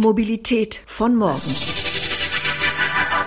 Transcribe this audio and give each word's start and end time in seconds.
Mobilität 0.00 0.80
von 0.86 1.14
morgen. 1.14 1.54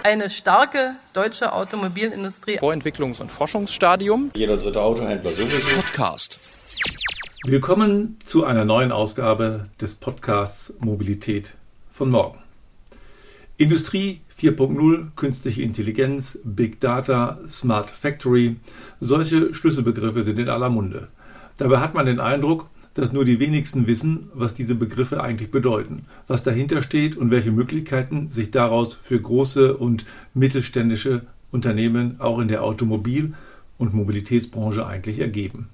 Eine 0.02 0.32
starke 0.32 0.96
deutsche 1.14 1.54
Automobilindustrie. 1.54 2.58
Vorentwicklungs- 2.58 3.22
und 3.22 3.32
Forschungsstadium. 3.32 4.32
Jeder 4.34 4.58
dritte 4.58 4.82
Autohändler 4.82 5.34
sowieso. 5.34 5.76
Podcast. 5.76 6.40
Willkommen 7.46 8.18
zu 8.26 8.44
einer 8.44 8.66
neuen 8.66 8.92
Ausgabe 8.92 9.70
des 9.80 9.94
Podcasts 9.94 10.74
Mobilität 10.80 11.54
von 11.92 12.10
morgen. 12.10 12.40
Industrie 13.58 14.22
4.0, 14.36 15.12
künstliche 15.16 15.62
Intelligenz, 15.62 16.40
Big 16.44 16.82
Data, 16.82 17.38
Smart 17.48 17.92
Factory, 17.92 18.56
solche 19.00 19.54
Schlüsselbegriffe 19.54 20.24
sind 20.24 20.40
in 20.40 20.50
aller 20.50 20.70
Munde. 20.70 21.10
Dabei 21.58 21.82
hat 21.82 21.94
man 21.94 22.08
den 22.08 22.20
Eindruck, 22.20 22.68
dass 22.94 23.12
nur 23.12 23.26
die 23.26 23.40
wenigsten 23.40 23.88
wissen, 23.88 24.30
was 24.34 24.54
diese 24.54 24.76
Begriffe 24.76 25.22
eigentlich 25.22 25.52
bedeuten, 25.52 26.06
was 26.28 26.44
dahinter 26.44 26.84
steht 26.84 27.18
und 27.18 27.32
welche 27.32 27.52
Möglichkeiten 27.52 28.30
sich 28.30 28.52
daraus 28.52 28.94
für 28.94 29.20
große 29.20 29.76
und 29.76 30.06
mittelständische 30.34 31.22
Unternehmen 31.52 32.20
auch 32.20 32.40
in 32.40 32.48
der 32.48 32.64
Automobil- 32.64 33.34
und 33.78 33.94
Mobilitätsbranche 33.94 34.86
eigentlich 34.86 35.20
ergeben. 35.20 35.70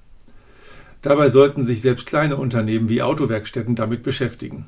Dabei 1.02 1.30
sollten 1.30 1.66
sich 1.66 1.82
selbst 1.82 2.06
kleine 2.06 2.36
Unternehmen 2.36 2.90
wie 2.90 3.02
Autowerkstätten 3.02 3.76
damit 3.76 4.04
beschäftigen. 4.04 4.66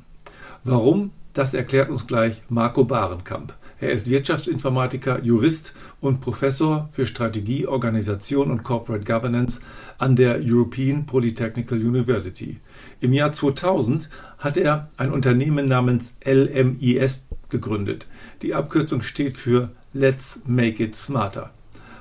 Warum? 0.64 1.10
Das 1.34 1.54
erklärt 1.54 1.90
uns 1.90 2.06
gleich 2.06 2.42
Marco 2.48 2.84
Barenkamp. 2.84 3.54
Er 3.82 3.90
ist 3.90 4.08
Wirtschaftsinformatiker, 4.08 5.24
Jurist 5.24 5.74
und 6.00 6.20
Professor 6.20 6.88
für 6.92 7.04
Strategie, 7.04 7.66
Organisation 7.66 8.52
und 8.52 8.62
Corporate 8.62 9.04
Governance 9.04 9.60
an 9.98 10.14
der 10.14 10.38
European 10.40 11.04
Polytechnical 11.04 11.78
University. 11.78 12.60
Im 13.00 13.12
Jahr 13.12 13.32
2000 13.32 14.08
hat 14.38 14.56
er 14.56 14.88
ein 14.98 15.10
Unternehmen 15.10 15.66
namens 15.66 16.12
LMIS 16.24 17.22
gegründet. 17.48 18.06
Die 18.42 18.54
Abkürzung 18.54 19.02
steht 19.02 19.36
für 19.36 19.72
Let's 19.92 20.42
Make 20.46 20.84
It 20.84 20.94
Smarter, 20.94 21.50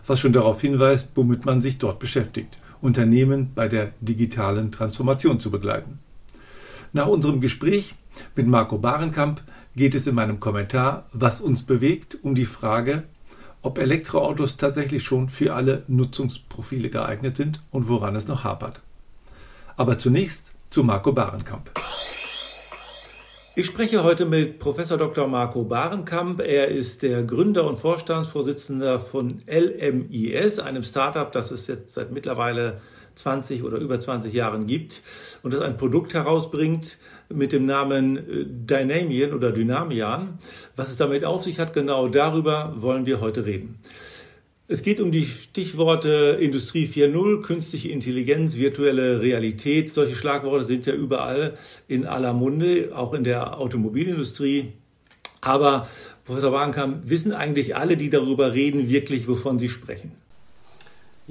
was 0.05 0.19
schon 0.19 0.33
darauf 0.33 0.61
hinweist, 0.61 1.09
womit 1.15 1.45
man 1.45 1.61
sich 1.61 1.79
dort 1.79 1.97
beschäftigt, 1.97 2.59
Unternehmen 2.79 3.53
bei 3.55 3.67
der 3.67 3.93
digitalen 4.01 4.71
Transformation 4.71 5.39
zu 5.39 5.49
begleiten. 5.49 5.97
Nach 6.93 7.07
unserem 7.07 7.41
Gespräch 7.41 7.95
mit 8.35 8.45
Marco 8.45 8.77
Barenkamp 8.77 9.41
geht 9.75 9.95
es 9.95 10.07
in 10.07 10.15
meinem 10.15 10.39
Kommentar, 10.39 11.05
was 11.13 11.41
uns 11.41 11.63
bewegt, 11.63 12.17
um 12.21 12.35
die 12.35 12.45
Frage, 12.45 13.03
ob 13.61 13.77
Elektroautos 13.77 14.57
tatsächlich 14.57 15.03
schon 15.03 15.29
für 15.29 15.53
alle 15.53 15.83
Nutzungsprofile 15.87 16.89
geeignet 16.89 17.37
sind 17.37 17.61
und 17.71 17.87
woran 17.87 18.15
es 18.15 18.27
noch 18.27 18.43
hapert. 18.43 18.81
Aber 19.77 19.97
zunächst 19.97 20.53
zu 20.69 20.83
Marco 20.83 21.11
Barenkamp. 21.11 21.71
Ich 23.53 23.65
spreche 23.65 24.03
heute 24.03 24.25
mit 24.25 24.59
Professor 24.59 24.97
Dr. 24.97 25.27
Marco 25.27 25.63
Barenkamp. 25.63 26.39
Er 26.41 26.69
ist 26.69 27.01
der 27.01 27.23
Gründer 27.23 27.67
und 27.67 27.77
Vorstandsvorsitzender 27.77 28.97
von 28.97 29.41
LMIS, 29.45 30.59
einem 30.59 30.83
Startup, 30.83 31.29
das 31.31 31.51
es 31.51 31.67
jetzt 31.67 31.91
seit 31.91 32.11
mittlerweile 32.11 32.79
20 33.21 33.63
oder 33.63 33.77
über 33.77 33.99
20 33.99 34.33
Jahren 34.33 34.67
gibt 34.67 35.01
und 35.43 35.53
das 35.53 35.61
ein 35.61 35.77
Produkt 35.77 36.13
herausbringt 36.13 36.97
mit 37.29 37.51
dem 37.51 37.65
Namen 37.65 38.17
äh, 38.17 38.45
Dynamian 38.45 39.33
oder 39.33 39.51
Dynamian. 39.51 40.39
Was 40.75 40.89
es 40.89 40.97
damit 40.97 41.25
auf 41.25 41.43
sich 41.43 41.59
hat, 41.59 41.73
genau 41.73 42.07
darüber 42.07 42.75
wollen 42.77 43.05
wir 43.05 43.21
heute 43.21 43.45
reden. 43.45 43.79
Es 44.67 44.83
geht 44.83 45.01
um 45.01 45.11
die 45.11 45.25
Stichworte 45.25 46.37
Industrie 46.39 46.85
4.0, 46.87 47.41
künstliche 47.41 47.89
Intelligenz, 47.89 48.55
virtuelle 48.55 49.21
Realität. 49.21 49.91
Solche 49.91 50.15
Schlagworte 50.15 50.63
sind 50.63 50.85
ja 50.85 50.93
überall 50.93 51.57
in 51.89 52.05
aller 52.05 52.31
Munde, 52.31 52.91
auch 52.95 53.13
in 53.13 53.25
der 53.25 53.59
Automobilindustrie. 53.59 54.71
Aber 55.41 55.89
Professor 56.23 56.53
Wagenkamp, 56.53 57.09
wissen 57.09 57.33
eigentlich 57.33 57.75
alle, 57.75 57.97
die 57.97 58.09
darüber 58.09 58.53
reden, 58.53 58.87
wirklich, 58.87 59.27
wovon 59.27 59.59
sie 59.59 59.67
sprechen? 59.67 60.13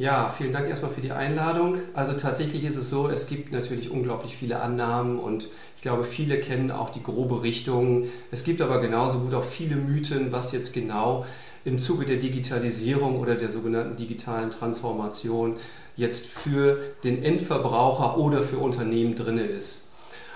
Ja, 0.01 0.31
vielen 0.31 0.55
Dank 0.55 0.67
erstmal 0.67 0.91
für 0.91 1.03
die 1.03 1.13
Einladung. 1.13 1.77
Also 1.93 2.15
tatsächlich 2.15 2.65
ist 2.65 2.79
es 2.79 2.89
so, 2.89 3.11
es 3.11 3.27
gibt 3.27 3.53
natürlich 3.53 3.91
unglaublich 3.91 4.35
viele 4.35 4.63
Annahmen 4.63 5.19
und 5.19 5.49
ich 5.77 5.83
glaube, 5.83 6.05
viele 6.05 6.41
kennen 6.41 6.71
auch 6.71 6.89
die 6.89 7.03
grobe 7.03 7.43
Richtung. 7.43 8.09
Es 8.31 8.43
gibt 8.43 8.63
aber 8.63 8.81
genauso 8.81 9.19
gut 9.19 9.35
auch 9.35 9.45
viele 9.45 9.77
Mythen, 9.77 10.33
was 10.33 10.53
jetzt 10.53 10.73
genau 10.73 11.27
im 11.67 11.79
Zuge 11.79 12.07
der 12.07 12.17
Digitalisierung 12.17 13.21
oder 13.21 13.35
der 13.35 13.51
sogenannten 13.51 13.97
digitalen 13.97 14.51
Transformation 14.51 15.57
jetzt 15.97 16.29
für 16.29 16.79
den 17.05 17.23
Endverbraucher 17.23 18.17
oder 18.17 18.41
für 18.41 18.57
Unternehmen 18.57 19.15
drin 19.15 19.37
ist. 19.37 19.89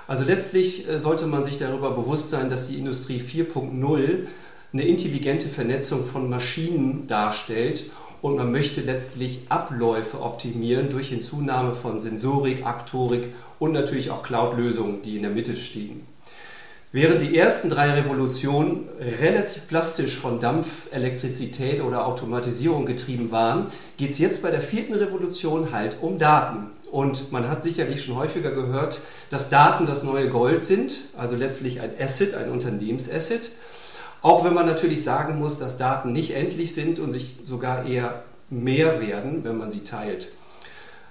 Also 0.07 0.25
letztlich 0.25 0.87
äh, 0.91 1.01
sollte 1.01 1.27
man 1.27 1.43
sich 1.43 1.57
darüber 1.57 1.93
bewusst 1.93 2.29
sein, 2.29 2.51
dass 2.51 2.69
die 2.69 2.77
Industrie 2.77 3.19
4.0 3.19 4.27
eine 4.75 4.83
intelligente 4.83 5.49
Vernetzung 5.49 6.05
von 6.05 6.29
Maschinen 6.29 7.07
darstellt 7.07 7.85
und 8.25 8.37
man 8.37 8.51
möchte 8.51 8.81
letztlich 8.81 9.41
Abläufe 9.51 10.23
optimieren 10.23 10.89
durch 10.89 11.09
Hinzunahme 11.09 11.75
von 11.75 12.01
Sensorik, 12.01 12.65
Aktorik 12.65 13.29
und 13.59 13.73
natürlich 13.73 14.11
auch 14.11 14.23
Cloud-Lösungen, 14.23 15.03
die 15.03 15.17
in 15.17 15.23
der 15.25 15.31
Mitte 15.31 15.55
stehen. 15.55 16.07
Während 16.91 17.21
die 17.21 17.37
ersten 17.37 17.69
drei 17.69 17.91
Revolutionen 17.91 18.89
relativ 19.21 19.69
plastisch 19.69 20.17
von 20.17 20.41
Dampf, 20.41 20.89
Elektrizität 20.91 21.83
oder 21.83 22.07
Automatisierung 22.07 22.87
getrieben 22.87 23.31
waren, 23.31 23.67
geht 23.99 24.13
es 24.13 24.19
jetzt 24.19 24.43
bei 24.43 24.51
der 24.51 24.63
vierten 24.63 24.95
Revolution 24.95 25.71
halt 25.73 25.99
um 26.01 26.17
Daten. 26.17 26.71
Und 26.91 27.31
man 27.31 27.51
hat 27.51 27.63
sicherlich 27.63 28.03
schon 28.03 28.17
häufiger 28.17 28.53
gehört, 28.53 29.03
dass 29.29 29.51
Daten 29.51 29.85
das 29.85 30.03
neue 30.03 30.31
Gold 30.31 30.65
sind, 30.65 31.09
also 31.19 31.37
letztlich 31.37 31.83
ein 31.83 31.91
Asset, 32.01 32.33
ein 32.33 32.51
Unternehmensasset. 32.51 33.51
Auch 34.25 34.43
wenn 34.43 34.55
man 34.55 34.65
natürlich 34.65 35.05
sagen 35.05 35.39
muss, 35.39 35.59
dass 35.59 35.77
Daten 35.77 36.15
nicht 36.15 36.35
endlich 36.35 36.73
sind 36.73 36.99
und 36.99 37.13
sich 37.13 37.37
sogar 37.45 37.85
eher 37.85 38.23
mehr 38.49 39.07
werden, 39.07 39.45
wenn 39.45 39.59
man 39.59 39.71
sie 39.71 39.81
teilt. 39.81 40.29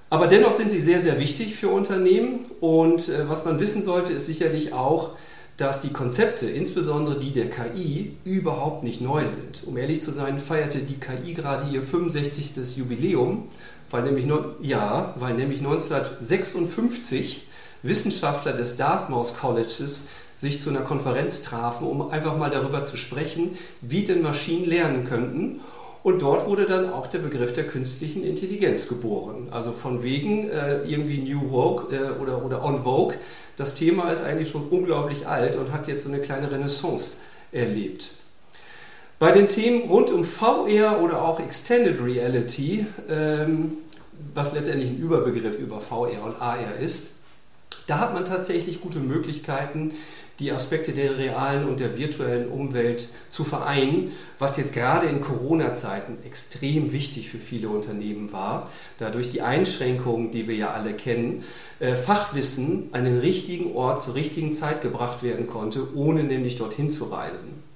Aber 0.10 0.26
dennoch 0.26 0.52
sind 0.52 0.72
sie 0.72 0.80
sehr, 0.80 1.00
sehr 1.00 1.20
wichtig 1.20 1.56
für 1.56 1.70
Unternehmen. 1.70 2.40
Und 2.60 3.10
äh, 3.10 3.30
was 3.30 3.46
man 3.46 3.60
wissen 3.60 3.84
sollte, 3.84 4.14
ist 4.14 4.26
sicherlich 4.26 4.74
auch, 4.74 5.12
dass 5.58 5.82
die 5.82 5.94
Konzepte, 5.94 6.50
insbesondere 6.50 7.20
die 7.20 7.32
der 7.32 7.52
KI, 7.52 8.18
überhaupt 8.24 8.84
nicht 8.84 9.00
neu 9.00 9.22
sind. 9.28 9.62
Um 9.68 9.78
ehrlich 9.78 10.02
zu 10.02 10.10
sein, 10.10 10.40
feierte 10.40 10.80
die 10.80 11.00
KI 11.00 11.36
gerade 11.36 11.70
ihr 11.70 11.84
65. 11.84 12.78
Jubiläum, 12.78 13.48
weil 13.92 14.02
nämlich, 14.02 14.26
ja, 14.60 15.14
weil 15.20 15.36
nämlich 15.36 15.60
1956 15.60 17.46
Wissenschaftler 17.84 18.54
des 18.54 18.76
Dartmouth 18.78 19.38
Colleges 19.38 20.06
sich 20.36 20.60
zu 20.60 20.70
einer 20.70 20.82
Konferenz 20.82 21.42
trafen, 21.42 21.88
um 21.88 22.10
einfach 22.10 22.38
mal 22.38 22.50
darüber 22.50 22.84
zu 22.84 22.98
sprechen, 22.98 23.58
wie 23.82 24.04
denn 24.04 24.22
Maschinen 24.22 24.66
lernen 24.66 25.06
könnten. 25.06 25.60
Und 26.04 26.22
dort 26.22 26.48
wurde 26.48 26.66
dann 26.66 26.92
auch 26.92 27.08
der 27.08 27.20
Begriff 27.20 27.54
der 27.54 27.66
künstlichen 27.66 28.26
Intelligenz 28.26 28.90
geboren. 28.90 29.48
Also 29.52 29.72
von 29.72 30.04
wegen 30.04 30.50
äh, 30.50 30.84
irgendwie 30.84 31.20
New 31.20 31.50
Vogue 31.50 31.96
äh, 31.96 32.22
oder, 32.22 32.44
oder 32.44 32.64
On 32.66 32.84
Vogue. 32.84 33.16
Das 33.56 33.74
Thema 33.76 34.12
ist 34.12 34.22
eigentlich 34.22 34.50
schon 34.50 34.68
unglaublich 34.68 35.28
alt 35.28 35.56
und 35.56 35.72
hat 35.72 35.88
jetzt 35.88 36.04
so 36.04 36.10
eine 36.10 36.20
kleine 36.20 36.52
Renaissance 36.52 37.18
erlebt. 37.54 38.12
Bei 39.18 39.32
den 39.32 39.48
Themen 39.48 39.84
rund 39.84 40.12
um 40.12 40.26
VR 40.26 41.02
oder 41.02 41.22
auch 41.22 41.40
Extended 41.40 42.04
Reality, 42.04 42.86
ähm, 43.10 43.78
was 44.34 44.54
letztendlich 44.54 44.90
ein 44.90 44.98
Überbegriff 44.98 45.60
über 45.60 45.80
VR 45.80 46.26
und 46.26 46.42
AR 46.42 46.76
ist, 46.82 47.12
da 47.88 48.00
hat 48.00 48.14
man 48.14 48.26
tatsächlich 48.26 48.82
gute 48.82 49.00
Möglichkeiten, 49.00 49.94
die 50.40 50.52
Aspekte 50.52 50.94
der 50.94 51.18
realen 51.18 51.68
und 51.68 51.80
der 51.80 51.98
virtuellen 51.98 52.50
Umwelt 52.50 53.08
zu 53.30 53.44
vereinen, 53.44 54.12
was 54.40 54.58
jetzt 54.58 54.74
gerade 54.74 55.08
in 55.08 55.22
Corona-Zeiten 55.22 56.18
extrem 56.26 56.92
wichtig 56.92 57.30
für 57.30 57.38
viele 57.38 57.70
Unternehmen 57.70 58.32
war, 58.32 58.70
da 58.98 59.10
durch 59.10 59.30
die 59.30 59.42
Einschränkungen, 59.42 60.32
die 60.32 60.48
wir 60.48 60.56
ja 60.56 60.72
alle 60.72 60.94
kennen, 60.94 61.44
äh, 61.80 61.96
Fachwissen 61.96 62.90
an 62.94 63.06
den 63.06 63.20
richtigen 63.20 63.76
Ort 63.76 64.00
zur 64.00 64.16
richtigen 64.16 64.54
Zeit 64.54 64.82
gebracht 64.82 65.22
werden 65.22 65.48
konnte, 65.48 65.96
ohne 65.96 66.24
nämlich 66.24 66.56
dorthin 66.56 66.90
zu 66.90 67.06
reisen. 67.06 67.73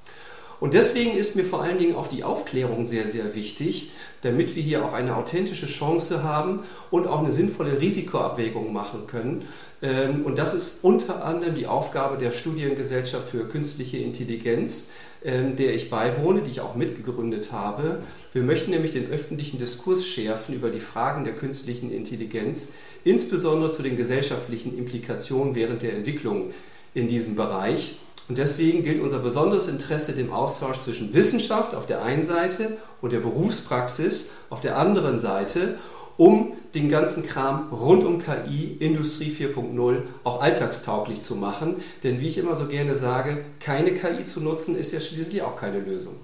Und 0.59 0.73
deswegen 0.73 1.15
ist 1.15 1.35
mir 1.35 1.43
vor 1.43 1.61
allen 1.61 1.77
Dingen 1.77 1.95
auch 1.95 2.07
die 2.07 2.23
Aufklärung 2.23 2.85
sehr, 2.85 3.05
sehr 3.05 3.35
wichtig, 3.35 3.91
damit 4.21 4.55
wir 4.55 4.63
hier 4.63 4.83
auch 4.83 4.93
eine 4.93 5.15
authentische 5.15 5.67
Chance 5.67 6.23
haben 6.23 6.61
und 6.89 7.05
auch 7.05 7.19
eine 7.19 7.31
sinnvolle 7.31 7.79
Risikoabwägung 7.79 8.73
machen 8.73 9.05
können. 9.05 9.47
Ähm, 9.83 10.25
und 10.25 10.39
das 10.39 10.55
ist 10.55 10.83
unter 10.83 11.23
anderem 11.23 11.53
die 11.53 11.67
Aufgabe 11.67 12.17
der 12.17 12.31
Studiengesellschaft 12.31 13.29
für 13.29 13.47
künstliche 13.47 13.97
Intelligenz, 13.97 14.93
ähm, 15.23 15.55
der 15.55 15.75
ich 15.75 15.91
beiwohne, 15.91 16.41
die 16.41 16.49
ich 16.49 16.61
auch 16.61 16.73
mitgegründet 16.73 17.51
habe. 17.51 18.01
Wir 18.33 18.41
möchten 18.41 18.71
nämlich 18.71 18.93
den 18.93 19.11
öffentlichen 19.11 19.59
Diskurs 19.59 20.07
schärfen 20.07 20.55
über 20.55 20.71
die 20.71 20.79
Fragen 20.79 21.23
der 21.23 21.35
künstlichen 21.35 21.91
Intelligenz, 21.91 22.69
insbesondere 23.03 23.69
zu 23.69 23.83
den 23.83 23.95
gesellschaftlichen 23.95 24.75
Implikationen 24.75 25.53
während 25.53 25.83
der 25.83 25.93
Entwicklung 25.93 26.51
in 26.95 27.07
diesem 27.07 27.35
Bereich. 27.35 27.97
Und 28.29 28.37
deswegen 28.37 28.83
gilt 28.83 28.99
unser 28.99 29.19
besonderes 29.19 29.67
Interesse 29.67 30.13
dem 30.13 30.31
Austausch 30.31 30.79
zwischen 30.79 31.13
Wissenschaft 31.13 31.73
auf 31.73 31.85
der 31.85 32.03
einen 32.03 32.23
Seite 32.23 32.77
und 33.01 33.13
der 33.13 33.19
Berufspraxis 33.19 34.31
auf 34.49 34.61
der 34.61 34.77
anderen 34.77 35.19
Seite. 35.19 35.75
um 36.17 36.53
den 36.73 36.89
ganzen 36.89 37.23
Kram 37.23 37.69
rund 37.71 38.03
um 38.03 38.19
KI, 38.19 38.75
Industrie 38.79 39.29
4.0 39.29 40.01
auch 40.23 40.41
alltagstauglich 40.41 41.21
zu 41.21 41.35
machen. 41.35 41.75
Denn 42.03 42.19
wie 42.19 42.27
ich 42.27 42.37
immer 42.39 42.55
so 42.55 42.65
gerne 42.65 42.95
sage, 42.95 43.45
keine 43.59 43.91
KI 43.91 44.25
zu 44.25 44.41
nutzen 44.41 44.75
ist 44.75 44.91
ja 44.91 44.99
schließlich 44.99 45.43
auch 45.43 45.55
keine 45.55 45.79
Lösung. 45.79 46.15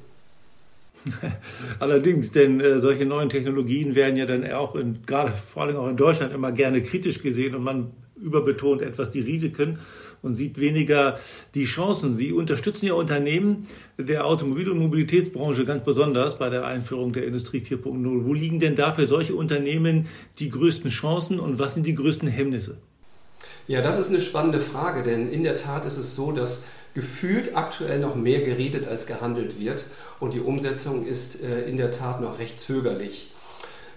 Allerdings, 1.80 2.32
denn 2.32 2.60
äh, 2.60 2.80
solche 2.82 3.06
neuen 3.06 3.30
Technologien 3.30 3.94
werden 3.94 4.16
ja 4.16 4.26
dann 4.26 4.50
auch 4.52 4.76
in, 4.76 5.06
gerade 5.06 5.34
vor 5.34 5.64
allem 5.64 5.76
auch 5.76 5.88
in 5.88 5.98
Deutschland 5.98 6.34
immer 6.34 6.52
gerne 6.52 6.82
kritisch 6.82 7.22
gesehen 7.22 7.56
und 7.56 7.64
man 7.64 7.92
überbetont 8.16 8.82
etwas 8.82 9.12
die 9.12 9.20
Risiken 9.20 9.80
und 10.24 10.34
sieht 10.34 10.60
weniger 10.60 11.20
die 11.54 11.66
Chancen. 11.66 12.16
Sie 12.16 12.32
unterstützen 12.32 12.88
ja 12.88 12.94
Unternehmen 12.94 13.68
der 14.00 14.26
Automobil- 14.26 14.72
und 14.72 14.80
Mobilitätsbranche 14.80 15.66
ganz 15.66 15.84
besonders 15.84 16.40
bei 16.40 16.50
der 16.50 16.66
Einführung 16.66 17.14
der 17.14 17.28
Industrie 17.28 17.60
4.0. 17.60 18.26
Wo 18.26 18.34
liegen 18.34 18.60
denn 18.60 18.76
da 18.76 18.94
für 18.94 19.06
solche 19.06 19.36
Unternehmen 19.36 20.08
die 20.40 20.50
größten 20.50 20.90
Chancen 20.90 21.40
und 21.40 21.60
was 21.60 21.76
sind 21.76 21.86
die 21.86 21.94
größten 21.94 22.28
Hemmnisse? 22.28 22.78
Ja, 23.68 23.82
das 23.82 24.00
ist 24.00 24.10
eine 24.10 24.20
spannende 24.20 24.60
Frage, 24.60 25.04
denn 25.04 25.30
in 25.30 25.44
der 25.44 25.56
Tat 25.56 25.86
ist 25.86 25.98
es 25.98 26.16
so, 26.16 26.32
dass 26.32 26.66
gefühlt 26.94 27.56
aktuell 27.56 28.00
noch 28.00 28.16
mehr 28.16 28.42
geredet 28.42 28.88
als 28.88 29.08
gehandelt 29.08 29.60
wird 29.60 29.88
und 30.20 30.34
die 30.34 30.40
Umsetzung 30.40 31.06
ist 31.06 31.44
äh, 31.44 31.62
in 31.62 31.78
der 31.78 31.92
Tat 31.92 32.22
noch 32.22 32.40
recht 32.40 32.60
zögerlich. 32.60 33.33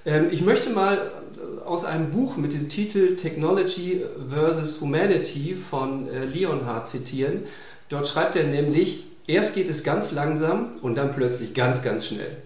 Ähm, 0.07 0.29
ich 0.31 0.43
möchte 0.43 0.71
mal 0.71 0.97
äh, 0.97 1.65
aus 1.65 1.85
einem 1.85 2.11
Buch 2.11 2.37
mit 2.37 2.55
dem 2.55 2.69
Titel 2.69 3.17
Technology 3.17 4.03
versus 4.31 4.81
Humanity 4.81 5.55
von 5.55 6.09
äh, 6.09 6.25
Leonhard 6.25 6.87
zitieren. 6.87 7.43
Dort 7.89 8.07
schreibt 8.07 8.37
er 8.37 8.45
nämlich, 8.45 9.05
erst 9.27 9.55
geht 9.55 9.69
es 9.69 9.85
ganz 9.85 10.13
langsam 10.13 10.71
und 10.81 10.97
dann 10.97 11.13
plötzlich 11.13 11.53
ganz, 11.53 11.83
ganz 11.83 12.07
schnell. 12.07 12.37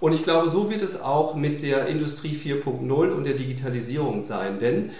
Und 0.00 0.12
ich 0.12 0.22
glaube, 0.22 0.48
so 0.48 0.70
wird 0.70 0.82
es 0.82 1.00
auch 1.00 1.34
mit 1.34 1.62
der 1.62 1.86
Industrie 1.86 2.34
4.0 2.34 2.90
und 2.90 3.24
der 3.24 3.34
Digitalisierung 3.34 4.24
sein. 4.24 4.58
Denn 4.58 4.90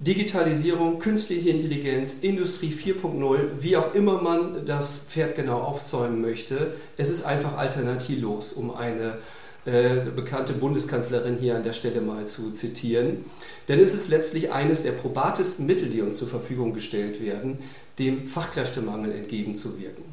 Digitalisierung, 0.00 0.98
künstliche 0.98 1.50
Intelligenz, 1.50 2.22
Industrie 2.22 2.72
4.0, 2.72 3.38
wie 3.60 3.76
auch 3.76 3.94
immer 3.94 4.20
man 4.20 4.66
das 4.66 5.06
Pferd 5.08 5.36
genau 5.36 5.60
aufzäumen 5.60 6.20
möchte, 6.20 6.74
es 6.96 7.08
ist 7.08 7.22
einfach 7.22 7.56
alternativlos, 7.56 8.52
um 8.52 8.74
eine 8.74 9.18
äh, 9.64 10.10
bekannte 10.14 10.54
Bundeskanzlerin 10.54 11.38
hier 11.38 11.54
an 11.54 11.62
der 11.62 11.72
Stelle 11.72 12.00
mal 12.00 12.26
zu 12.26 12.50
zitieren. 12.50 13.24
Denn 13.68 13.78
es 13.78 13.94
ist 13.94 14.08
letztlich 14.08 14.50
eines 14.50 14.82
der 14.82 14.92
probatesten 14.92 15.66
Mittel, 15.66 15.88
die 15.88 16.02
uns 16.02 16.16
zur 16.16 16.28
Verfügung 16.28 16.74
gestellt 16.74 17.22
werden, 17.22 17.58
dem 17.98 18.26
Fachkräftemangel 18.26 19.12
entgegenzuwirken. 19.12 20.04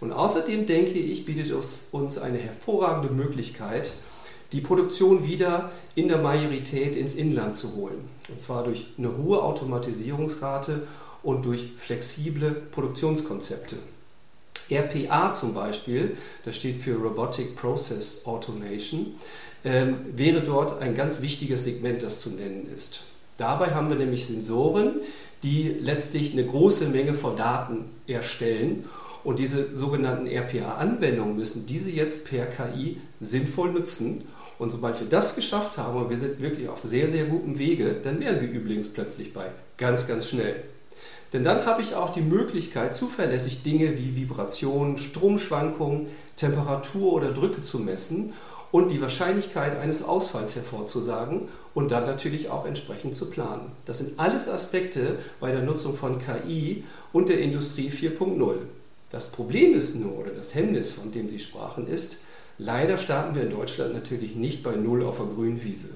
Und 0.00 0.12
außerdem 0.12 0.66
denke 0.66 0.98
ich, 0.98 1.26
bietet 1.26 1.50
es 1.50 1.88
uns 1.92 2.18
eine 2.18 2.38
hervorragende 2.38 3.14
Möglichkeit, 3.14 3.92
die 4.52 4.60
Produktion 4.60 5.26
wieder 5.26 5.70
in 5.94 6.08
der 6.08 6.18
Majorität 6.18 6.96
ins 6.96 7.14
Inland 7.14 7.56
zu 7.56 7.74
holen. 7.74 8.08
Und 8.28 8.40
zwar 8.40 8.64
durch 8.64 8.86
eine 8.96 9.16
hohe 9.18 9.42
Automatisierungsrate 9.42 10.86
und 11.22 11.44
durch 11.44 11.72
flexible 11.76 12.50
Produktionskonzepte. 12.70 13.76
RPA 14.70 15.32
zum 15.32 15.54
Beispiel, 15.54 16.16
das 16.44 16.56
steht 16.56 16.80
für 16.80 16.96
Robotic 16.96 17.56
Process 17.56 18.22
Automation, 18.24 19.14
ähm, 19.64 19.96
wäre 20.14 20.40
dort 20.40 20.80
ein 20.80 20.94
ganz 20.94 21.20
wichtiges 21.20 21.64
Segment, 21.64 22.02
das 22.02 22.20
zu 22.20 22.30
nennen 22.30 22.66
ist. 22.72 23.00
Dabei 23.38 23.74
haben 23.74 23.88
wir 23.88 23.96
nämlich 23.96 24.26
Sensoren, 24.26 25.00
die 25.42 25.76
letztlich 25.80 26.32
eine 26.32 26.44
große 26.44 26.88
Menge 26.88 27.14
von 27.14 27.36
Daten 27.36 27.84
erstellen 28.06 28.84
und 29.24 29.38
diese 29.38 29.74
sogenannten 29.74 30.26
RPA-Anwendungen 30.26 31.36
müssen 31.36 31.66
diese 31.66 31.90
jetzt 31.90 32.26
per 32.26 32.46
KI 32.46 32.98
sinnvoll 33.20 33.72
nutzen 33.72 34.24
und 34.58 34.70
sobald 34.70 35.00
wir 35.00 35.08
das 35.08 35.34
geschafft 35.34 35.78
haben, 35.78 36.00
und 36.00 36.10
wir 36.10 36.16
sind 36.16 36.40
wirklich 36.40 36.68
auf 36.68 36.80
sehr, 36.84 37.10
sehr 37.10 37.24
gutem 37.24 37.58
Wege, 37.58 37.96
dann 38.02 38.20
wären 38.20 38.40
wir 38.40 38.48
übrigens 38.48 38.88
plötzlich 38.88 39.32
bei 39.32 39.46
ganz, 39.76 40.06
ganz 40.06 40.28
schnell. 40.28 40.54
Denn 41.34 41.44
dann 41.44 41.66
habe 41.66 41.82
ich 41.82 41.94
auch 41.94 42.10
die 42.10 42.22
Möglichkeit, 42.22 42.94
zuverlässig 42.94 43.62
Dinge 43.62 43.98
wie 43.98 44.16
Vibrationen, 44.16 44.96
Stromschwankungen, 44.96 46.06
Temperatur 46.36 47.12
oder 47.12 47.32
Drücke 47.32 47.60
zu 47.60 47.80
messen 47.80 48.32
und 48.70 48.90
die 48.90 49.02
Wahrscheinlichkeit 49.02 49.78
eines 49.78 50.02
Ausfalls 50.04 50.56
hervorzusagen 50.56 51.48
und 51.74 51.90
dann 51.90 52.04
natürlich 52.06 52.48
auch 52.48 52.64
entsprechend 52.64 53.14
zu 53.14 53.28
planen. 53.28 53.72
Das 53.84 53.98
sind 53.98 54.18
alles 54.18 54.48
Aspekte 54.48 55.18
bei 55.40 55.52
der 55.52 55.62
Nutzung 55.62 55.92
von 55.92 56.18
KI 56.18 56.84
und 57.12 57.28
der 57.28 57.40
Industrie 57.40 57.90
4.0. 57.90 58.54
Das 59.10 59.26
Problem 59.26 59.74
ist 59.74 59.96
nur, 59.96 60.16
oder 60.16 60.30
das 60.30 60.54
Hemmnis, 60.54 60.92
von 60.92 61.12
dem 61.12 61.28
Sie 61.28 61.38
sprachen, 61.38 61.86
ist, 61.86 62.18
Leider 62.58 62.96
starten 62.98 63.34
wir 63.34 63.42
in 63.42 63.50
Deutschland 63.50 63.94
natürlich 63.94 64.36
nicht 64.36 64.62
bei 64.62 64.76
Null 64.76 65.02
auf 65.02 65.16
der 65.16 65.26
grünen 65.26 65.62
Wiese. 65.64 65.88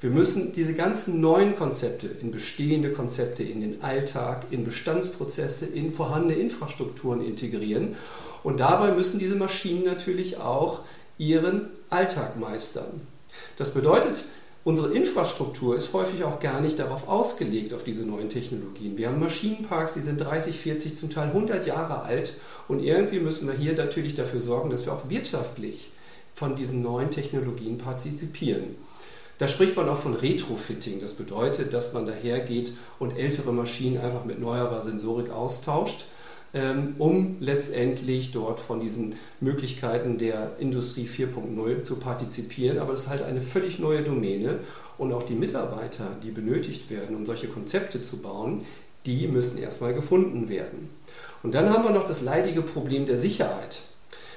Wir 0.00 0.10
müssen 0.10 0.52
diese 0.52 0.74
ganzen 0.74 1.20
neuen 1.20 1.56
Konzepte 1.56 2.06
in 2.06 2.30
bestehende 2.30 2.92
Konzepte, 2.92 3.42
in 3.42 3.60
den 3.60 3.82
Alltag, 3.82 4.46
in 4.50 4.64
Bestandsprozesse, 4.64 5.66
in 5.66 5.92
vorhandene 5.92 6.38
Infrastrukturen 6.38 7.24
integrieren. 7.24 7.96
Und 8.42 8.60
dabei 8.60 8.92
müssen 8.92 9.18
diese 9.18 9.36
Maschinen 9.36 9.84
natürlich 9.84 10.38
auch 10.38 10.80
ihren 11.16 11.70
Alltag 11.88 12.38
meistern. 12.38 13.00
Das 13.56 13.72
bedeutet, 13.72 14.26
Unsere 14.64 14.94
Infrastruktur 14.94 15.76
ist 15.76 15.92
häufig 15.92 16.24
auch 16.24 16.40
gar 16.40 16.62
nicht 16.62 16.78
darauf 16.78 17.06
ausgelegt, 17.06 17.74
auf 17.74 17.84
diese 17.84 18.06
neuen 18.06 18.30
Technologien. 18.30 18.96
Wir 18.96 19.08
haben 19.08 19.20
Maschinenparks, 19.20 19.92
die 19.92 20.00
sind 20.00 20.18
30, 20.22 20.58
40, 20.58 20.96
zum 20.96 21.10
Teil 21.10 21.28
100 21.28 21.66
Jahre 21.66 22.00
alt 22.00 22.32
und 22.66 22.82
irgendwie 22.82 23.20
müssen 23.20 23.46
wir 23.46 23.54
hier 23.54 23.74
natürlich 23.74 24.14
dafür 24.14 24.40
sorgen, 24.40 24.70
dass 24.70 24.86
wir 24.86 24.94
auch 24.94 25.10
wirtschaftlich 25.10 25.90
von 26.34 26.56
diesen 26.56 26.80
neuen 26.80 27.10
Technologien 27.10 27.76
partizipieren. 27.76 28.76
Da 29.38 29.48
spricht 29.48 29.76
man 29.76 29.88
auch 29.88 29.96
von 29.96 30.14
Retrofitting. 30.14 31.00
Das 31.00 31.14
bedeutet, 31.14 31.72
dass 31.72 31.92
man 31.92 32.06
dahergeht 32.06 32.72
und 32.98 33.16
ältere 33.16 33.52
Maschinen 33.52 33.98
einfach 33.98 34.24
mit 34.24 34.40
neuerer 34.40 34.80
Sensorik 34.82 35.30
austauscht 35.30 36.06
ähm, 36.54 36.94
um 36.98 37.36
letztendlich 37.40 38.30
dort 38.30 38.60
von 38.60 38.78
diesen 38.78 39.16
Möglichkeiten 39.40 40.18
der 40.18 40.52
Industrie 40.60 41.06
4.0 41.06 41.82
zu 41.82 41.96
partizipieren. 41.96 42.78
Aber 42.78 42.92
das 42.92 43.02
ist 43.02 43.08
halt 43.08 43.22
eine 43.22 43.42
völlig 43.42 43.80
neue 43.80 44.02
Domäne 44.02 44.60
und 44.96 45.12
auch 45.12 45.24
die 45.24 45.34
Mitarbeiter, 45.34 46.06
die 46.22 46.30
benötigt 46.30 46.90
werden, 46.90 47.16
um 47.16 47.26
solche 47.26 47.48
Konzepte 47.48 48.00
zu 48.00 48.18
bauen, 48.18 48.64
die 49.04 49.26
müssen 49.26 49.58
erstmal 49.58 49.94
gefunden 49.94 50.48
werden. 50.48 50.88
Und 51.42 51.54
dann 51.54 51.70
haben 51.70 51.84
wir 51.84 51.90
noch 51.90 52.06
das 52.06 52.22
leidige 52.22 52.62
Problem 52.62 53.04
der 53.04 53.18
Sicherheit. 53.18 53.82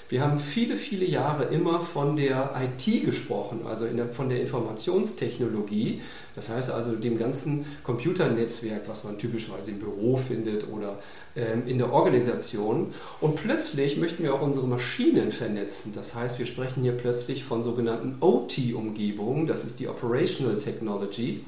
Wir 0.09 0.21
haben 0.21 0.39
viele, 0.39 0.77
viele 0.77 1.03
Jahre 1.03 1.53
immer 1.53 1.81
von 1.81 2.15
der 2.15 2.51
IT 2.63 3.03
gesprochen, 3.03 3.65
also 3.65 3.85
der, 3.85 4.07
von 4.07 4.29
der 4.29 4.39
Informationstechnologie. 4.39 6.01
Das 6.33 6.47
heißt 6.47 6.71
also 6.71 6.95
dem 6.95 7.17
ganzen 7.17 7.65
Computernetzwerk, 7.83 8.87
was 8.87 9.03
man 9.03 9.17
typischerweise 9.17 9.71
im 9.71 9.79
Büro 9.79 10.15
findet 10.15 10.69
oder 10.69 10.97
ähm, 11.35 11.63
in 11.67 11.77
der 11.77 11.91
Organisation. 11.91 12.93
Und 13.19 13.35
plötzlich 13.35 13.97
möchten 13.97 14.23
wir 14.23 14.33
auch 14.33 14.41
unsere 14.41 14.65
Maschinen 14.65 15.29
vernetzen. 15.31 15.91
Das 15.93 16.15
heißt, 16.15 16.39
wir 16.39 16.45
sprechen 16.45 16.83
hier 16.83 16.93
plötzlich 16.93 17.43
von 17.43 17.61
sogenannten 17.61 18.15
OT-Umgebungen. 18.21 19.45
Das 19.45 19.65
ist 19.65 19.81
die 19.81 19.89
Operational 19.89 20.57
Technology. 20.57 21.43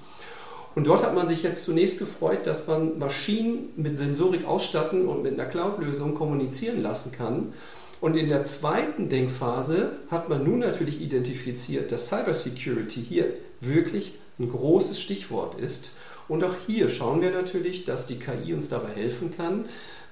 Und 0.75 0.85
dort 0.87 1.03
hat 1.03 1.15
man 1.15 1.27
sich 1.27 1.43
jetzt 1.43 1.63
zunächst 1.63 1.97
gefreut, 1.97 2.45
dass 2.45 2.67
man 2.67 2.99
Maschinen 2.99 3.69
mit 3.77 3.97
Sensorik 3.97 4.45
ausstatten 4.45 5.07
und 5.07 5.23
mit 5.23 5.33
einer 5.33 5.49
Cloud-Lösung 5.49 6.13
kommunizieren 6.13 6.81
lassen 6.81 7.13
kann. 7.13 7.53
Und 8.01 8.15
in 8.15 8.29
der 8.29 8.43
zweiten 8.43 9.09
Denkphase 9.09 9.91
hat 10.09 10.29
man 10.29 10.43
nun 10.43 10.59
natürlich 10.59 11.01
identifiziert, 11.01 11.91
dass 11.91 12.07
Cybersecurity 12.07 13.01
hier 13.01 13.33
wirklich 13.59 14.13
ein 14.39 14.49
großes 14.49 15.01
Stichwort 15.01 15.55
ist. 15.55 15.91
Und 16.29 16.43
auch 16.43 16.55
hier 16.65 16.87
schauen 16.87 17.21
wir 17.21 17.31
natürlich, 17.31 17.83
dass 17.83 18.07
die 18.07 18.19
KI 18.19 18.53
uns 18.53 18.69
dabei 18.69 18.89
helfen 18.95 19.35
kann, 19.35 19.65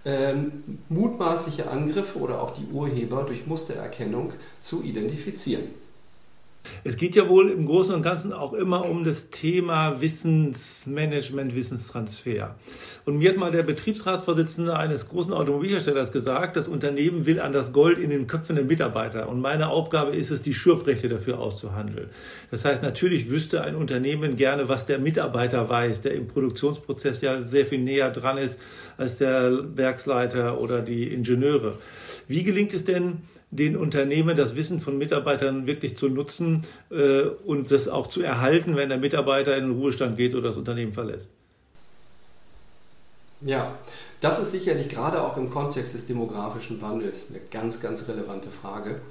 ähm, 0.04 0.80
mutmaßliche 0.90 1.70
Angriffe 1.70 2.20
oder 2.20 2.42
auch 2.42 2.52
die 2.52 2.66
Urheber 2.74 3.24
durch 3.24 3.48
Mustererkennung 3.48 4.34
zu 4.60 4.84
identifizieren. 4.84 5.64
Es 6.84 6.98
geht 6.98 7.16
ja 7.16 7.28
wohl 7.28 7.50
im 7.50 7.66
Großen 7.66 7.94
und 7.94 8.02
Ganzen 8.02 8.34
auch 8.34 8.54
immer 8.54 8.86
um 8.86 9.04
das 9.04 9.30
Thema 9.30 10.02
Wissensmanagement, 10.02 11.56
Wissenstransfer. 11.56 12.56
Und 13.06 13.18
mir 13.18 13.30
hat 13.30 13.38
mal 13.38 13.52
der 13.52 13.64
Betriebsratsvorsitzende 13.64 14.78
eines 14.78 15.10
großen 15.10 15.34
Automobilherstellers 15.34 16.12
gesagt, 16.12 16.58
das 16.58 16.68
Unternehmen 16.68 17.26
will 17.26 17.40
an 17.40 17.54
das 17.54 17.72
Gold 17.72 18.00
in 18.00 18.10
den 18.10 18.28
Köpfen 18.28 18.56
der 18.56 18.66
Mitarbeiter. 18.66 19.30
Und 19.30 19.42
meine 19.42 19.70
Aufgabe 19.70 20.16
ist 20.16 20.32
es, 20.32 20.42
die 20.42 20.54
Schürfrechte 20.54 21.08
dafür 21.08 21.40
auszuhandeln. 21.40 22.10
Das 22.52 22.66
heißt, 22.66 22.84
natürlich 22.84 23.30
wüsste 23.30 23.62
ein 23.64 23.76
Unternehmen 23.76 24.36
gerne, 24.36 24.70
was 24.70 24.86
der 24.86 25.00
Mitarbeiter 25.00 25.70
weiß, 25.70 26.02
der 26.02 26.16
im 26.16 26.28
Produktionsprozess 26.28 27.22
ja 27.22 27.42
sehr 27.42 27.66
viel 27.66 27.80
näher 27.80 28.10
dran 28.10 28.38
ist 28.38 28.60
als 28.98 29.18
der 29.18 29.78
Werksleiter 29.78 30.60
oder 30.60 30.82
die 30.82 31.08
Ingenieure. 31.14 31.78
Wie 32.28 32.44
gelingt 32.44 32.74
es 32.74 32.84
denn, 32.84 33.22
den 33.50 33.78
Unternehmen 33.78 34.36
das 34.36 34.56
Wissen 34.56 34.82
von 34.82 34.98
Mitarbeitern 34.98 35.68
wirklich 35.68 35.98
zu 35.98 36.10
nutzen 36.10 36.66
äh, 36.92 37.22
und 37.22 37.72
das 37.72 37.88
auch 37.88 38.08
zu 38.08 38.22
erhalten, 38.22 38.76
wenn 38.76 38.90
der 38.90 38.98
Mitarbeiter 38.98 39.56
in 39.58 39.70
den 39.70 39.80
Ruhestand 39.80 40.18
geht 40.18 40.36
oder 40.36 40.50
das 40.50 40.58
Unternehmen 40.58 40.94
verlässt. 40.94 41.30
Ja, 43.42 43.78
das 44.20 44.40
ist 44.40 44.52
sicherlich 44.52 44.90
gerade 44.90 45.22
auch 45.22 45.38
im 45.38 45.50
Kontext 45.50 45.94
des 45.94 46.06
demografischen 46.08 46.82
Wandels 46.82 47.28
eine 47.30 47.40
ganz, 47.52 47.80
ganz 47.80 48.08
relevante 48.08 48.50
Frage. 48.50 49.02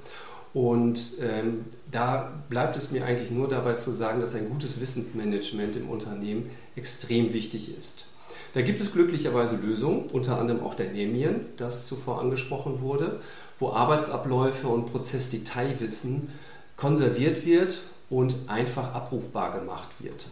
Und 0.53 1.17
ähm, 1.21 1.65
da 1.91 2.31
bleibt 2.49 2.75
es 2.75 2.91
mir 2.91 3.05
eigentlich 3.05 3.31
nur 3.31 3.47
dabei 3.47 3.73
zu 3.73 3.91
sagen, 3.91 4.21
dass 4.21 4.35
ein 4.35 4.49
gutes 4.49 4.81
Wissensmanagement 4.81 5.75
im 5.75 5.89
Unternehmen 5.89 6.49
extrem 6.75 7.33
wichtig 7.33 7.77
ist. 7.77 8.07
Da 8.57 8.63
gibt 8.63 8.81
es 8.81 8.91
glücklicherweise 8.91 9.55
Lösungen, 9.55 10.07
unter 10.11 10.39
anderem 10.39 10.63
auch 10.63 10.73
der 10.73 10.89
Nemien, 10.89 11.45
das 11.57 11.85
zuvor 11.85 12.19
angesprochen 12.19 12.81
wurde, 12.81 13.19
wo 13.59 13.69
Arbeitsabläufe 13.69 14.67
und 14.67 14.91
Prozessdetailwissen 14.91 16.29
konserviert 16.75 17.45
wird 17.45 17.83
und 18.09 18.33
einfach 18.47 18.95
abrufbar 18.95 19.59
gemacht 19.59 19.89
wird. 19.99 20.29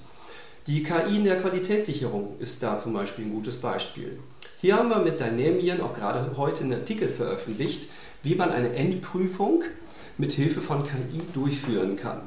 Die 0.65 0.81
KI 0.81 1.17
in 1.17 1.25
der 1.25 1.39
Qualitätssicherung 1.39 2.39
ist 2.39 2.63
da 2.63 2.79
zum 2.79 2.93
Beispiel 2.93 3.25
ein 3.25 3.31
gutes 3.31 3.57
Beispiel. 3.57 4.17
Hier 4.59 4.77
haben 4.77 4.89
wir 4.89 5.01
mit 5.01 5.19
Dynamian 5.19 5.81
auch 5.81 5.93
gerade 5.93 6.35
heute 6.35 6.63
einen 6.63 6.73
Artikel 6.73 7.09
veröffentlicht, 7.09 7.89
wie 8.23 8.33
man 8.33 8.49
eine 8.49 8.73
Endprüfung 8.73 9.61
mit 10.17 10.31
Hilfe 10.31 10.61
von 10.61 10.83
KI 10.83 11.21
durchführen 11.31 11.95
kann. 11.95 12.21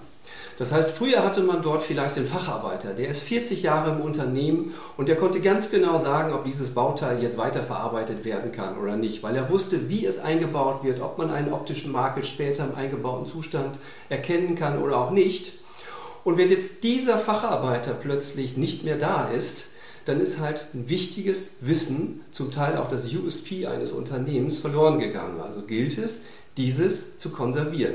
Das 0.58 0.72
heißt, 0.72 0.90
früher 0.90 1.22
hatte 1.22 1.42
man 1.42 1.62
dort 1.62 1.84
vielleicht 1.84 2.16
den 2.16 2.26
Facharbeiter, 2.26 2.92
der 2.92 3.08
ist 3.08 3.22
40 3.22 3.62
Jahre 3.62 3.92
im 3.92 4.00
Unternehmen 4.00 4.74
und 4.96 5.08
der 5.08 5.16
konnte 5.16 5.40
ganz 5.40 5.70
genau 5.70 6.00
sagen, 6.00 6.32
ob 6.32 6.44
dieses 6.44 6.74
Bauteil 6.74 7.22
jetzt 7.22 7.38
weiterverarbeitet 7.38 8.24
werden 8.24 8.50
kann 8.50 8.76
oder 8.76 8.96
nicht, 8.96 9.22
weil 9.22 9.36
er 9.36 9.50
wusste, 9.50 9.88
wie 9.88 10.04
es 10.04 10.18
eingebaut 10.18 10.82
wird, 10.82 11.00
ob 11.00 11.16
man 11.16 11.30
einen 11.30 11.52
optischen 11.52 11.92
Makel 11.92 12.24
später 12.24 12.64
im 12.64 12.74
eingebauten 12.74 13.26
Zustand 13.26 13.78
erkennen 14.08 14.56
kann 14.56 14.82
oder 14.82 14.98
auch 14.98 15.12
nicht. 15.12 15.52
Und 16.24 16.38
wenn 16.38 16.50
jetzt 16.50 16.82
dieser 16.82 17.18
Facharbeiter 17.18 17.92
plötzlich 17.92 18.56
nicht 18.56 18.84
mehr 18.84 18.96
da 18.96 19.28
ist, 19.28 19.68
dann 20.04 20.20
ist 20.20 20.40
halt 20.40 20.66
ein 20.74 20.88
wichtiges 20.88 21.56
Wissen, 21.60 22.22
zum 22.32 22.50
Teil 22.50 22.76
auch 22.78 22.88
das 22.88 23.12
USP 23.14 23.66
eines 23.66 23.92
Unternehmens, 23.92 24.58
verloren 24.58 24.98
gegangen. 24.98 25.40
Also 25.40 25.62
gilt 25.62 25.98
es, 25.98 26.24
dieses 26.56 27.18
zu 27.18 27.30
konservieren. 27.30 27.94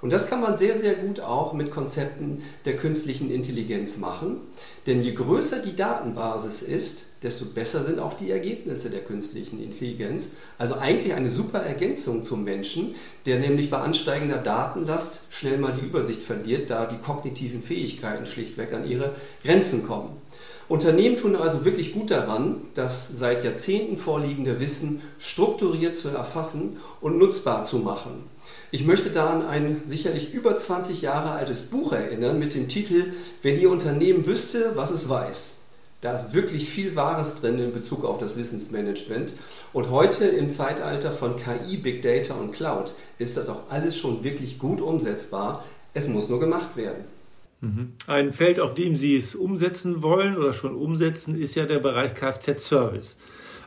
Und 0.00 0.10
das 0.12 0.28
kann 0.28 0.40
man 0.40 0.56
sehr, 0.56 0.76
sehr 0.76 0.94
gut 0.94 1.20
auch 1.20 1.52
mit 1.52 1.70
Konzepten 1.70 2.42
der 2.64 2.76
künstlichen 2.76 3.30
Intelligenz 3.30 3.96
machen. 3.96 4.36
Denn 4.86 5.02
je 5.02 5.12
größer 5.12 5.60
die 5.60 5.74
Datenbasis 5.74 6.62
ist, 6.62 7.04
desto 7.22 7.46
besser 7.46 7.82
sind 7.82 7.98
auch 7.98 8.14
die 8.14 8.30
Ergebnisse 8.30 8.90
der 8.90 9.00
künstlichen 9.00 9.60
Intelligenz. 9.60 10.32
Also 10.56 10.76
eigentlich 10.76 11.14
eine 11.14 11.30
super 11.30 11.60
Ergänzung 11.60 12.22
zum 12.22 12.44
Menschen, 12.44 12.94
der 13.26 13.40
nämlich 13.40 13.70
bei 13.70 13.78
ansteigender 13.78 14.38
Datenlast 14.38 15.22
schnell 15.30 15.58
mal 15.58 15.72
die 15.72 15.84
Übersicht 15.84 16.22
verliert, 16.22 16.70
da 16.70 16.86
die 16.86 16.98
kognitiven 16.98 17.60
Fähigkeiten 17.60 18.24
schlichtweg 18.24 18.72
an 18.72 18.88
ihre 18.88 19.16
Grenzen 19.42 19.84
kommen. 19.84 20.10
Unternehmen 20.68 21.16
tun 21.16 21.34
also 21.34 21.64
wirklich 21.64 21.92
gut 21.92 22.10
daran, 22.10 22.56
das 22.74 23.08
seit 23.08 23.42
Jahrzehnten 23.42 23.96
vorliegende 23.96 24.60
Wissen 24.60 25.00
strukturiert 25.18 25.96
zu 25.96 26.10
erfassen 26.10 26.76
und 27.00 27.18
nutzbar 27.18 27.62
zu 27.62 27.78
machen. 27.78 28.22
Ich 28.70 28.84
möchte 28.84 29.08
da 29.08 29.30
an 29.30 29.46
ein 29.46 29.80
sicherlich 29.82 30.34
über 30.34 30.54
20 30.54 31.00
Jahre 31.00 31.30
altes 31.30 31.62
Buch 31.62 31.92
erinnern 31.92 32.38
mit 32.38 32.54
dem 32.54 32.68
Titel 32.68 33.12
Wenn 33.42 33.58
Ihr 33.58 33.70
Unternehmen 33.70 34.26
wüsste, 34.26 34.72
was 34.74 34.90
es 34.90 35.08
weiß. 35.08 35.54
Da 36.02 36.12
ist 36.12 36.34
wirklich 36.34 36.68
viel 36.68 36.94
Wahres 36.94 37.40
drin 37.40 37.58
in 37.58 37.72
Bezug 37.72 38.04
auf 38.04 38.18
das 38.18 38.36
Wissensmanagement. 38.36 39.34
Und 39.72 39.90
heute 39.90 40.26
im 40.26 40.50
Zeitalter 40.50 41.12
von 41.12 41.36
KI, 41.36 41.78
Big 41.78 42.02
Data 42.02 42.34
und 42.34 42.52
Cloud 42.52 42.92
ist 43.18 43.38
das 43.38 43.48
auch 43.48 43.70
alles 43.70 43.96
schon 43.96 44.22
wirklich 44.22 44.58
gut 44.58 44.82
umsetzbar. 44.82 45.64
Es 45.94 46.06
muss 46.06 46.28
nur 46.28 46.38
gemacht 46.38 46.76
werden. 46.76 47.04
Mhm. 47.62 47.94
Ein 48.06 48.34
Feld, 48.34 48.60
auf 48.60 48.74
dem 48.74 48.96
Sie 48.96 49.16
es 49.16 49.34
umsetzen 49.34 50.02
wollen 50.02 50.36
oder 50.36 50.52
schon 50.52 50.76
umsetzen, 50.76 51.40
ist 51.40 51.54
ja 51.56 51.64
der 51.64 51.78
Bereich 51.78 52.14
Kfz-Service 52.14 53.16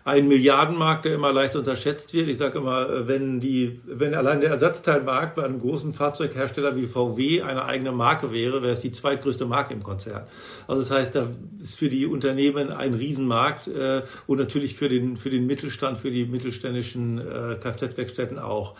ein 0.03 0.27
Milliardenmarkt, 0.27 1.05
der 1.05 1.15
immer 1.15 1.31
leicht 1.31 1.55
unterschätzt 1.55 2.13
wird. 2.13 2.27
Ich 2.27 2.38
sage 2.38 2.60
immer, 2.60 2.89
äh, 2.89 3.08
wenn 3.08 3.39
die, 3.39 3.79
wenn 3.86 4.13
allein 4.13 4.41
der 4.41 4.50
Ersatzteilmarkt 4.50 5.36
bei 5.36 5.43
einem 5.43 5.60
großen 5.60 5.93
Fahrzeughersteller 5.93 6.75
wie 6.75 6.86
VW 6.86 7.41
eine 7.41 7.65
eigene 7.65 7.91
Marke 7.91 8.31
wäre, 8.31 8.62
wäre 8.62 8.74
es 8.74 8.81
die 8.81 8.91
zweitgrößte 8.91 9.46
Marke 9.46 9.74
im 9.74 9.84
Konzern. 9.84 10.24
Also 10.67 10.81
das 10.81 10.91
heißt, 10.91 11.15
da 11.15 11.27
ist 11.62 11.77
für 11.77 11.89
die 11.89 12.05
Unternehmen 12.05 12.72
ein 12.72 12.93
Riesenmarkt 12.93 13.67
äh, 13.67 14.01
und 14.27 14.39
natürlich 14.39 14.75
für 14.75 14.89
den, 14.89 15.17
für 15.17 15.29
den 15.29 15.46
Mittelstand, 15.46 15.98
für 15.98 16.12
die 16.12 16.25
mittelständischen 16.25 17.20
äh, 17.20 17.55
Kfz-Werkstätten 17.62 18.39
auch. 18.39 18.75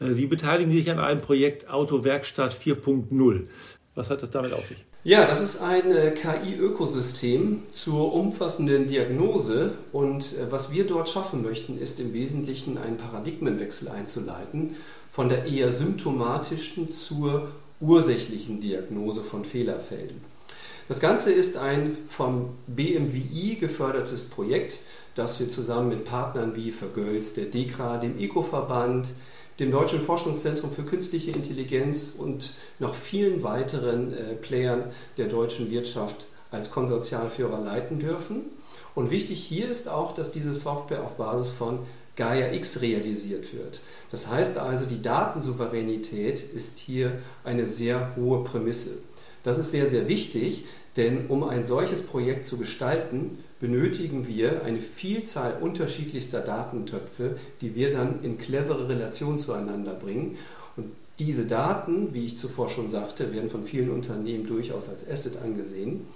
Äh, 0.00 0.12
Sie 0.12 0.26
beteiligen 0.26 0.70
sich 0.70 0.90
an 0.90 0.98
einem 0.98 1.20
Projekt 1.20 1.68
Autowerkstatt 1.68 2.54
4.0. 2.54 3.46
Was 3.94 4.08
hat 4.08 4.22
das 4.22 4.30
damit 4.30 4.52
auf 4.52 4.66
sich? 4.66 4.78
Ja, 5.04 5.24
das 5.24 5.42
ist 5.42 5.60
ein 5.60 5.90
äh, 5.90 6.12
KI-Ökosystem 6.12 7.64
zur 7.68 8.14
umfassenden 8.14 8.86
Diagnose 8.86 9.72
und 9.90 10.34
äh, 10.34 10.52
was 10.52 10.70
wir 10.70 10.86
dort 10.86 11.08
schaffen 11.08 11.42
möchten, 11.42 11.76
ist 11.76 11.98
im 11.98 12.12
Wesentlichen 12.12 12.78
einen 12.78 12.98
Paradigmenwechsel 12.98 13.88
einzuleiten 13.88 14.76
von 15.10 15.28
der 15.28 15.46
eher 15.46 15.72
symptomatischen 15.72 16.88
zur 16.88 17.48
ursächlichen 17.80 18.60
Diagnose 18.60 19.24
von 19.24 19.44
Fehlerfällen. 19.44 20.20
Das 20.86 21.00
Ganze 21.00 21.32
ist 21.32 21.56
ein 21.56 21.96
vom 22.06 22.50
BMWI 22.68 23.56
gefördertes 23.56 24.30
Projekt, 24.30 24.78
das 25.16 25.40
wir 25.40 25.48
zusammen 25.48 25.88
mit 25.88 26.04
Partnern 26.04 26.54
wie 26.54 26.70
Vergölz, 26.70 27.34
der 27.34 27.46
DEKRA, 27.46 27.98
dem 27.98 28.20
ECO-Verband, 28.20 29.10
dem 29.62 29.70
Deutschen 29.70 30.00
Forschungszentrum 30.00 30.72
für 30.72 30.82
künstliche 30.82 31.30
Intelligenz 31.30 32.14
und 32.18 32.54
noch 32.80 32.94
vielen 32.94 33.44
weiteren 33.44 34.12
äh, 34.12 34.34
Playern 34.34 34.90
der 35.18 35.28
deutschen 35.28 35.70
Wirtschaft 35.70 36.26
als 36.50 36.72
Konsortialführer 36.72 37.60
leiten 37.60 38.00
dürfen. 38.00 38.42
Und 38.96 39.12
wichtig 39.12 39.38
hier 39.38 39.70
ist 39.70 39.88
auch, 39.88 40.12
dass 40.12 40.32
diese 40.32 40.52
Software 40.52 41.04
auf 41.04 41.16
Basis 41.16 41.50
von 41.50 41.78
Gaia 42.16 42.52
X 42.52 42.80
realisiert 42.80 43.54
wird. 43.54 43.80
Das 44.10 44.28
heißt 44.28 44.58
also, 44.58 44.84
die 44.84 45.00
Datensouveränität 45.00 46.42
ist 46.42 46.80
hier 46.80 47.20
eine 47.44 47.64
sehr 47.64 48.16
hohe 48.16 48.42
Prämisse. 48.42 48.98
Das 49.44 49.58
ist 49.58 49.70
sehr, 49.70 49.86
sehr 49.86 50.08
wichtig, 50.08 50.64
denn 50.96 51.26
um 51.28 51.44
ein 51.44 51.64
solches 51.64 52.02
Projekt 52.02 52.44
zu 52.44 52.58
gestalten, 52.58 53.38
benötigen 53.60 54.26
wir 54.26 54.64
eine 54.64 54.80
Vielzahl 54.80 55.56
unterschiedlichster 55.60 56.40
Datentöpfe, 56.40 57.36
die 57.60 57.74
wir 57.74 57.90
dann 57.90 58.22
in 58.22 58.36
clevere 58.36 58.88
Relation 58.88 59.38
zueinander 59.38 59.94
bringen. 59.94 60.36
Und 60.76 60.86
diese 61.18 61.46
Daten, 61.46 62.12
wie 62.12 62.26
ich 62.26 62.36
zuvor 62.36 62.68
schon 62.68 62.90
sagte, 62.90 63.32
werden 63.32 63.48
von 63.48 63.64
vielen 63.64 63.90
Unternehmen 63.90 64.46
durchaus 64.46 64.88
als 64.88 65.08
Asset 65.08 65.38
angesehen. 65.42 66.06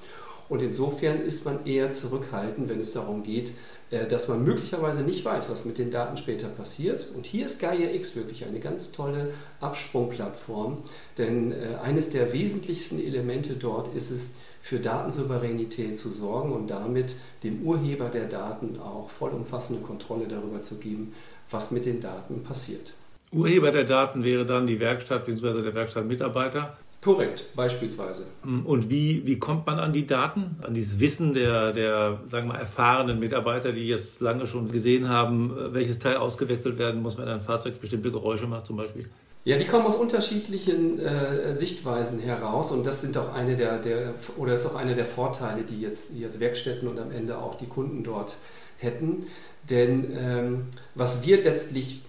Und 0.48 0.62
insofern 0.62 1.20
ist 1.20 1.44
man 1.44 1.64
eher 1.66 1.92
zurückhaltend, 1.92 2.68
wenn 2.68 2.80
es 2.80 2.92
darum 2.92 3.22
geht, 3.22 3.52
dass 3.90 4.28
man 4.28 4.44
möglicherweise 4.44 5.02
nicht 5.02 5.24
weiß, 5.24 5.50
was 5.50 5.64
mit 5.64 5.78
den 5.78 5.90
Daten 5.90 6.16
später 6.16 6.48
passiert. 6.48 7.08
Und 7.14 7.26
hier 7.26 7.46
ist 7.46 7.60
Gaia 7.60 7.90
X 7.94 8.16
wirklich 8.16 8.44
eine 8.44 8.58
ganz 8.58 8.92
tolle 8.92 9.32
Absprungplattform, 9.60 10.82
denn 11.18 11.52
äh, 11.52 11.76
eines 11.82 12.10
der 12.10 12.32
wesentlichsten 12.32 12.98
Elemente 12.98 13.54
dort 13.54 13.94
ist 13.94 14.10
es, 14.10 14.34
für 14.66 14.80
Datensouveränität 14.80 15.96
zu 15.96 16.08
sorgen 16.08 16.52
und 16.52 16.68
damit 16.70 17.14
dem 17.44 17.62
Urheber 17.62 18.08
der 18.08 18.24
Daten 18.24 18.80
auch 18.80 19.10
vollumfassende 19.10 19.80
Kontrolle 19.80 20.26
darüber 20.26 20.60
zu 20.60 20.78
geben, 20.78 21.14
was 21.48 21.70
mit 21.70 21.86
den 21.86 22.00
Daten 22.00 22.42
passiert. 22.42 22.92
Urheber 23.30 23.70
der 23.70 23.84
Daten 23.84 24.24
wäre 24.24 24.44
dann 24.44 24.66
die 24.66 24.80
Werkstatt 24.80 25.26
bzw. 25.26 25.62
der 25.62 25.74
Werkstattmitarbeiter. 25.74 26.76
Korrekt, 27.06 27.44
beispielsweise. 27.54 28.24
Mm, 28.42 28.66
und 28.66 28.90
wie, 28.90 29.24
wie 29.24 29.38
kommt 29.38 29.64
man 29.64 29.78
an 29.78 29.92
die 29.92 30.08
Daten, 30.08 30.56
an 30.60 30.74
dieses 30.74 30.98
Wissen 30.98 31.34
der, 31.34 31.72
der 31.72 32.18
sagen 32.26 32.48
wir 32.48 32.54
mal, 32.54 32.58
erfahrenen 32.58 33.20
Mitarbeiter, 33.20 33.70
die 33.70 33.86
jetzt 33.86 34.20
lange 34.20 34.48
schon 34.48 34.72
gesehen 34.72 35.08
haben, 35.08 35.56
welches 35.70 36.00
Teil 36.00 36.16
ausgewechselt 36.16 36.78
werden 36.78 37.02
muss, 37.02 37.16
wenn 37.16 37.28
ein 37.28 37.40
Fahrzeug 37.40 37.80
bestimmte 37.80 38.10
Geräusche 38.10 38.48
macht 38.48 38.66
zum 38.66 38.76
Beispiel? 38.76 39.08
Ja, 39.44 39.56
die 39.56 39.66
kommen 39.66 39.86
aus 39.86 39.94
unterschiedlichen 39.94 40.98
äh, 40.98 41.54
Sichtweisen 41.54 42.18
heraus 42.18 42.72
und 42.72 42.84
das 42.84 43.02
sind 43.02 43.16
auch 43.16 43.32
eine 43.32 43.54
der, 43.54 43.78
der 43.78 44.12
oder 44.36 44.54
ist 44.54 44.66
auch 44.66 44.74
einer 44.74 44.94
der 44.94 45.06
Vorteile, 45.06 45.62
die 45.62 45.80
jetzt, 45.80 46.12
die 46.12 46.22
jetzt 46.22 46.40
Werkstätten 46.40 46.88
und 46.88 46.98
am 46.98 47.12
Ende 47.12 47.38
auch 47.38 47.54
die 47.54 47.66
Kunden 47.66 48.02
dort 48.02 48.34
hätten. 48.78 49.26
Denn 49.70 50.10
ähm, 50.18 50.66
was 50.96 51.24
wir 51.24 51.40
letztlich 51.44 52.00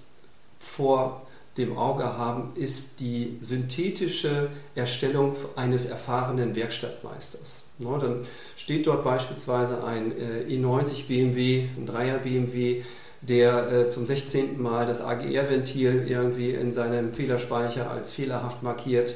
vor 0.60 1.27
dem 1.58 1.78
Auge 1.78 2.18
haben, 2.18 2.52
ist 2.56 3.00
die 3.00 3.38
synthetische 3.42 4.50
Erstellung 4.76 5.36
eines 5.56 5.86
erfahrenen 5.86 6.56
Werkstattmeisters. 6.56 7.64
No, 7.80 7.98
dann 7.98 8.22
steht 8.56 8.88
dort 8.88 9.04
beispielsweise 9.04 9.84
ein 9.84 10.12
äh, 10.12 10.52
E90 10.52 11.08
BMW, 11.08 11.66
ein 11.78 11.86
Dreier 11.86 12.18
BMW, 12.20 12.84
der 13.22 13.72
äh, 13.72 13.88
zum 13.88 14.06
16. 14.06 14.62
Mal 14.62 14.86
das 14.86 15.02
AGR-Ventil 15.02 16.06
irgendwie 16.08 16.52
in 16.52 16.72
seinem 16.72 17.14
Fehlerspeicher 17.14 17.90
als 17.90 18.12
fehlerhaft 18.12 18.64
markiert. 18.64 19.16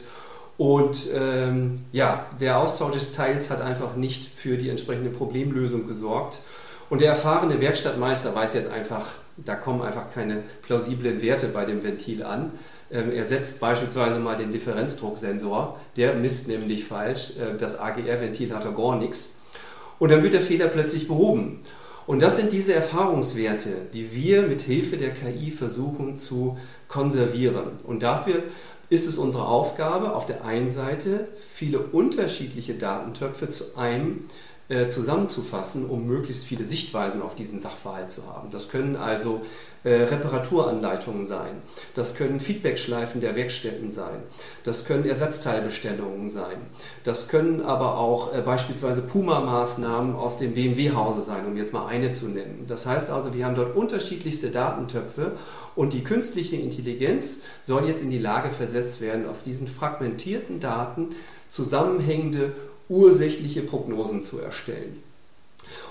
Und 0.57 1.07
ähm, 1.15 1.79
ja, 1.91 2.25
der 2.39 2.59
Austausch 2.59 2.93
des 2.93 3.13
Teils 3.13 3.49
hat 3.49 3.61
einfach 3.61 3.95
nicht 3.95 4.25
für 4.25 4.57
die 4.57 4.69
entsprechende 4.69 5.09
Problemlösung 5.09 5.87
gesorgt. 5.87 6.39
Und 6.89 7.01
der 7.01 7.09
erfahrene 7.09 7.59
Werkstattmeister 7.61 8.35
weiß 8.35 8.53
jetzt 8.53 8.69
einfach, 8.69 9.05
da 9.37 9.55
kommen 9.55 9.81
einfach 9.81 10.09
keine 10.11 10.43
plausiblen 10.61 11.21
Werte 11.21 11.47
bei 11.47 11.65
dem 11.65 11.83
Ventil 11.83 12.23
an. 12.23 12.51
Ähm, 12.91 13.11
er 13.11 13.25
setzt 13.25 13.59
beispielsweise 13.59 14.19
mal 14.19 14.35
den 14.35 14.51
Differenzdrucksensor, 14.51 15.79
der 15.97 16.15
misst 16.15 16.47
nämlich 16.47 16.85
falsch, 16.85 17.33
äh, 17.37 17.57
das 17.57 17.79
AGR-Ventil 17.79 18.53
hat 18.53 18.65
er 18.65 18.71
gar 18.71 18.97
nichts. 18.97 19.39
Und 19.99 20.11
dann 20.11 20.23
wird 20.23 20.33
der 20.33 20.41
Fehler 20.41 20.67
plötzlich 20.67 21.07
behoben. 21.07 21.61
Und 22.07 22.21
das 22.21 22.37
sind 22.37 22.51
diese 22.51 22.73
Erfahrungswerte, 22.73 23.69
die 23.93 24.13
wir 24.13 24.41
mit 24.41 24.61
Hilfe 24.61 24.97
der 24.97 25.11
KI 25.11 25.51
versuchen 25.51 26.17
zu 26.17 26.57
konservieren. 26.87 27.73
Und 27.85 28.03
dafür 28.03 28.43
ist 28.89 29.07
es 29.07 29.17
unsere 29.17 29.47
Aufgabe, 29.47 30.13
auf 30.13 30.25
der 30.25 30.43
einen 30.43 30.69
Seite 30.69 31.27
viele 31.35 31.79
unterschiedliche 31.79 32.73
Datentöpfe 32.73 33.47
zu 33.47 33.77
einem 33.77 34.23
äh, 34.71 34.87
zusammenzufassen, 34.87 35.89
um 35.89 36.07
möglichst 36.07 36.45
viele 36.45 36.65
Sichtweisen 36.65 37.21
auf 37.21 37.35
diesen 37.35 37.59
Sachverhalt 37.59 38.09
zu 38.09 38.25
haben. 38.27 38.49
Das 38.51 38.69
können 38.69 38.95
also 38.95 39.41
äh, 39.83 40.03
Reparaturanleitungen 40.03 41.25
sein, 41.25 41.57
das 41.93 42.15
können 42.15 42.39
Feedbackschleifen 42.39 43.19
der 43.19 43.35
Werkstätten 43.35 43.91
sein, 43.91 44.19
das 44.63 44.85
können 44.85 45.05
Ersatzteilbestellungen 45.05 46.29
sein, 46.29 46.55
das 47.03 47.27
können 47.27 47.61
aber 47.61 47.97
auch 47.97 48.33
äh, 48.33 48.41
beispielsweise 48.41 49.01
Puma-Maßnahmen 49.01 50.15
aus 50.15 50.37
dem 50.37 50.53
BMW-Hause 50.53 51.23
sein, 51.23 51.45
um 51.45 51.57
jetzt 51.57 51.73
mal 51.73 51.87
eine 51.87 52.11
zu 52.11 52.27
nennen. 52.27 52.63
Das 52.67 52.85
heißt 52.85 53.09
also, 53.09 53.33
wir 53.33 53.45
haben 53.45 53.55
dort 53.55 53.75
unterschiedlichste 53.75 54.51
Datentöpfe 54.51 55.33
und 55.75 55.91
die 55.91 56.03
künstliche 56.03 56.55
Intelligenz 56.55 57.41
soll 57.61 57.87
jetzt 57.87 58.03
in 58.03 58.11
die 58.11 58.19
Lage 58.19 58.51
versetzt 58.51 59.01
werden, 59.01 59.27
aus 59.27 59.43
diesen 59.43 59.67
fragmentierten 59.67 60.61
Daten 60.61 61.09
zusammenhängende 61.47 62.53
ursächliche 62.91 63.61
Prognosen 63.61 64.23
zu 64.23 64.39
erstellen. 64.39 65.01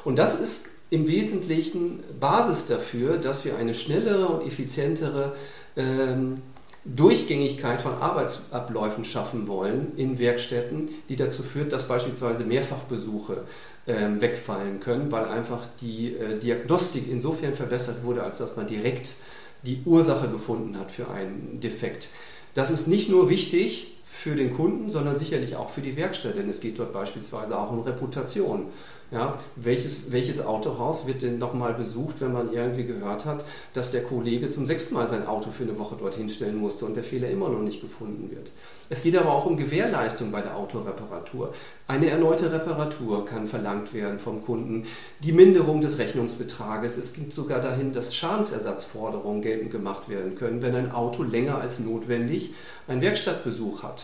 Und 0.04 0.16
das 0.16 0.38
ist 0.38 0.66
im 0.90 1.06
Wesentlichen 1.06 2.02
Basis 2.18 2.66
dafür, 2.66 3.16
dass 3.16 3.44
wir 3.44 3.56
eine 3.56 3.74
schnellere 3.74 4.28
und 4.28 4.46
effizientere 4.46 5.34
ähm, 5.76 6.42
Durchgängigkeit 6.84 7.80
von 7.80 7.94
Arbeitsabläufen 7.94 9.04
schaffen 9.04 9.46
wollen 9.46 9.92
in 9.96 10.18
Werkstätten, 10.18 10.88
die 11.08 11.16
dazu 11.16 11.42
führt, 11.42 11.72
dass 11.72 11.86
beispielsweise 11.86 12.44
Mehrfachbesuche 12.44 13.44
äh, 13.86 13.94
wegfallen 14.18 14.80
können, 14.80 15.12
weil 15.12 15.26
einfach 15.26 15.66
die 15.80 16.14
äh, 16.14 16.38
Diagnostik 16.38 17.04
insofern 17.10 17.54
verbessert 17.54 18.02
wurde, 18.02 18.22
als 18.22 18.38
dass 18.38 18.56
man 18.56 18.66
direkt 18.66 19.14
die 19.62 19.82
Ursache 19.84 20.28
gefunden 20.28 20.78
hat 20.78 20.90
für 20.90 21.10
einen 21.10 21.60
Defekt. 21.60 22.08
Das 22.54 22.70
ist 22.70 22.88
nicht 22.88 23.10
nur 23.10 23.28
wichtig 23.30 23.98
für 24.12 24.34
den 24.34 24.52
Kunden, 24.52 24.90
sondern 24.90 25.16
sicherlich 25.16 25.54
auch 25.54 25.70
für 25.70 25.82
die 25.82 25.96
Werkstatt, 25.96 26.36
denn 26.36 26.48
es 26.48 26.60
geht 26.60 26.80
dort 26.80 26.92
beispielsweise 26.92 27.56
auch 27.56 27.70
um 27.70 27.80
Reputation. 27.80 28.66
Ja, 29.12 29.38
welches, 29.56 30.12
welches 30.12 30.44
Autohaus 30.44 31.06
wird 31.06 31.22
denn 31.22 31.38
nochmal 31.38 31.74
besucht, 31.74 32.20
wenn 32.20 32.32
man 32.32 32.52
irgendwie 32.52 32.84
gehört 32.84 33.24
hat, 33.24 33.44
dass 33.72 33.90
der 33.90 34.02
Kollege 34.02 34.48
zum 34.48 34.66
sechsten 34.66 34.94
Mal 34.94 35.08
sein 35.08 35.26
Auto 35.26 35.50
für 35.50 35.64
eine 35.64 35.78
Woche 35.78 35.96
dorthin 35.96 36.28
stellen 36.28 36.58
musste 36.58 36.84
und 36.84 36.94
der 36.94 37.02
Fehler 37.02 37.28
immer 37.28 37.48
noch 37.48 37.60
nicht 37.60 37.80
gefunden 37.80 38.30
wird? 38.30 38.52
Es 38.88 39.02
geht 39.02 39.16
aber 39.16 39.32
auch 39.32 39.46
um 39.46 39.56
Gewährleistung 39.56 40.30
bei 40.30 40.42
der 40.42 40.56
Autoreparatur. 40.56 41.52
Eine 41.88 42.10
erneute 42.10 42.52
Reparatur 42.52 43.24
kann 43.24 43.46
verlangt 43.46 43.94
werden 43.94 44.18
vom 44.18 44.44
Kunden, 44.44 44.86
die 45.20 45.32
Minderung 45.32 45.80
des 45.80 45.98
Rechnungsbetrages. 45.98 46.96
Es 46.96 47.12
geht 47.12 47.32
sogar 47.32 47.60
dahin, 47.60 47.92
dass 47.92 48.14
Schadensersatzforderungen 48.14 49.42
geltend 49.42 49.70
gemacht 49.70 50.08
werden 50.08 50.36
können, 50.36 50.62
wenn 50.62 50.74
ein 50.74 50.92
Auto 50.92 51.22
länger 51.24 51.58
als 51.58 51.80
notwendig 51.80 52.54
einen 52.86 53.02
Werkstattbesuch 53.02 53.82
hat. 53.82 53.99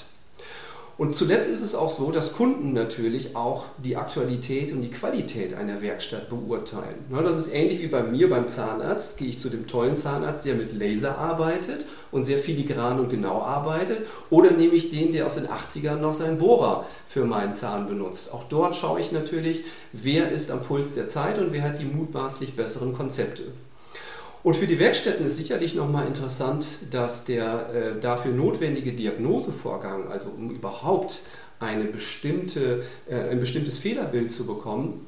Und 0.98 1.14
zuletzt 1.14 1.50
ist 1.50 1.60
es 1.60 1.74
auch 1.74 1.90
so, 1.90 2.10
dass 2.10 2.32
Kunden 2.32 2.72
natürlich 2.72 3.36
auch 3.36 3.66
die 3.84 3.96
Aktualität 3.96 4.72
und 4.72 4.80
die 4.80 4.90
Qualität 4.90 5.52
einer 5.52 5.82
Werkstatt 5.82 6.30
beurteilen. 6.30 7.04
Das 7.10 7.36
ist 7.36 7.52
ähnlich 7.52 7.82
wie 7.82 7.88
bei 7.88 8.02
mir 8.02 8.30
beim 8.30 8.48
Zahnarzt. 8.48 9.18
Gehe 9.18 9.28
ich 9.28 9.38
zu 9.38 9.50
dem 9.50 9.66
tollen 9.66 9.98
Zahnarzt, 9.98 10.46
der 10.46 10.54
mit 10.54 10.72
Laser 10.72 11.18
arbeitet 11.18 11.84
und 12.12 12.24
sehr 12.24 12.38
filigran 12.38 12.98
und 12.98 13.10
genau 13.10 13.42
arbeitet, 13.42 14.06
oder 14.30 14.52
nehme 14.52 14.72
ich 14.72 14.88
den, 14.88 15.12
der 15.12 15.26
aus 15.26 15.34
den 15.34 15.48
80ern 15.48 15.96
noch 15.96 16.14
seinen 16.14 16.38
Bohrer 16.38 16.86
für 17.06 17.26
meinen 17.26 17.52
Zahn 17.52 17.88
benutzt. 17.88 18.32
Auch 18.32 18.44
dort 18.44 18.74
schaue 18.74 18.98
ich 18.98 19.12
natürlich, 19.12 19.64
wer 19.92 20.30
ist 20.30 20.50
am 20.50 20.62
Puls 20.62 20.94
der 20.94 21.08
Zeit 21.08 21.38
und 21.38 21.52
wer 21.52 21.62
hat 21.62 21.78
die 21.78 21.84
mutmaßlich 21.84 22.56
besseren 22.56 22.94
Konzepte. 22.94 23.42
Und 24.46 24.54
für 24.54 24.68
die 24.68 24.78
Werkstätten 24.78 25.26
ist 25.26 25.38
sicherlich 25.38 25.74
nochmal 25.74 26.06
interessant, 26.06 26.68
dass 26.92 27.24
der 27.24 27.68
äh, 27.74 28.00
dafür 28.00 28.30
notwendige 28.30 28.92
Diagnosevorgang, 28.92 30.06
also 30.06 30.28
um 30.28 30.50
überhaupt 30.50 31.22
eine 31.58 31.82
bestimmte, 31.82 32.84
äh, 33.08 33.16
ein 33.32 33.40
bestimmtes 33.40 33.78
Fehlerbild 33.78 34.30
zu 34.30 34.46
bekommen, 34.46 35.04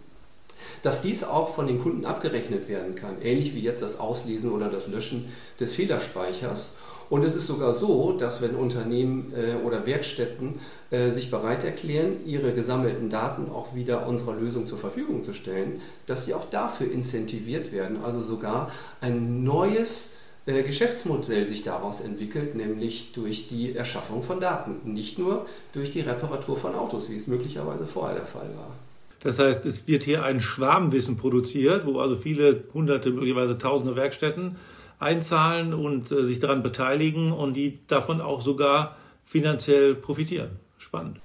dass 0.83 1.03
dies 1.03 1.25
auch 1.25 1.55
von 1.55 1.67
den 1.67 1.79
Kunden 1.79 2.05
abgerechnet 2.05 2.69
werden 2.69 2.95
kann, 2.95 3.21
ähnlich 3.23 3.55
wie 3.55 3.61
jetzt 3.61 3.83
das 3.83 4.01
Auslesen 4.01 4.53
oder 4.53 4.71
das 4.71 4.87
Löschen 4.87 5.29
des 5.61 5.75
Fehlerspeichers. 5.75 6.75
Und 7.11 7.25
es 7.25 7.35
ist 7.35 7.47
sogar 7.47 7.73
so, 7.73 8.13
dass 8.13 8.43
wenn 8.43 8.55
Unternehmen 8.55 9.33
äh, 9.35 9.65
oder 9.65 9.87
Werkstätten 9.87 10.61
äh, 10.91 11.11
sich 11.11 11.31
bereit 11.31 11.65
erklären, 11.65 12.17
ihre 12.27 12.53
gesammelten 12.53 13.09
Daten 13.09 13.51
auch 13.51 13.75
wieder 13.75 14.07
unserer 14.07 14.35
Lösung 14.35 14.67
zur 14.67 14.79
Verfügung 14.79 15.23
zu 15.23 15.33
stellen, 15.33 15.81
dass 16.07 16.27
sie 16.27 16.35
auch 16.35 16.45
dafür 16.51 16.91
incentiviert 16.91 17.73
werden, 17.73 18.05
also 18.05 18.21
sogar 18.21 18.71
ein 19.01 19.43
neues 19.43 20.17
äh, 20.49 20.63
Geschäftsmodell 20.63 21.47
sich 21.47 21.63
daraus 21.63 22.01
entwickelt, 22.01 22.55
nämlich 22.55 23.13
durch 23.13 23.49
die 23.49 23.75
Erschaffung 23.75 24.23
von 24.23 24.41
Daten, 24.41 24.81
nicht 24.85 25.19
nur 25.19 25.47
durch 25.73 25.91
die 25.91 26.01
Reparatur 26.01 26.57
von 26.57 26.75
Autos, 26.75 27.11
wie 27.11 27.17
es 27.17 27.27
möglicherweise 27.27 27.87
vorher 27.87 28.17
der 28.17 28.27
Fall 28.27 28.51
war. 28.57 28.75
Das 29.21 29.39
heißt, 29.39 29.67
es 29.67 29.89
wird 29.89 30.05
hier 30.05 30.25
ein 30.25 30.41
Schwarmwissen 30.41 31.17
produziert, 31.17 31.87
wo 31.87 31.99
also 31.99 32.17
viele 32.17 32.65
hunderte, 32.73 33.11
möglicherweise 33.11 33.59
tausende 33.59 33.97
Werkstätten 33.97 34.57
einzahlen 34.99 35.75
und 35.75 36.11
äh, 36.11 36.25
sich 36.25 36.39
daran 36.39 36.63
beteiligen 36.63 37.33
und 37.33 37.55
die 37.55 37.79
davon 37.87 38.21
auch 38.21 38.41
sogar 38.41 38.97
finanziell 39.25 39.95
profitieren. 39.95 40.51
Spannend. 40.79 41.19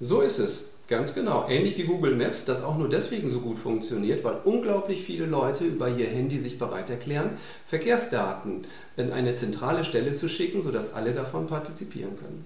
So 0.00 0.20
ist 0.20 0.38
es. 0.38 0.64
Ganz 0.86 1.14
genau. 1.14 1.48
Ähnlich 1.48 1.78
wie 1.78 1.84
Google 1.84 2.14
Maps, 2.14 2.44
das 2.44 2.62
auch 2.62 2.76
nur 2.76 2.90
deswegen 2.90 3.30
so 3.30 3.40
gut 3.40 3.58
funktioniert, 3.58 4.22
weil 4.22 4.36
unglaublich 4.44 5.00
viele 5.00 5.24
Leute 5.24 5.64
über 5.64 5.88
ihr 5.88 6.06
Handy 6.06 6.38
sich 6.38 6.58
bereit 6.58 6.90
erklären, 6.90 7.30
Verkehrsdaten 7.64 8.66
in 8.98 9.10
eine 9.10 9.32
zentrale 9.32 9.82
Stelle 9.84 10.12
zu 10.12 10.28
schicken, 10.28 10.60
sodass 10.60 10.92
alle 10.92 11.12
davon 11.12 11.46
partizipieren 11.46 12.16
können. 12.16 12.44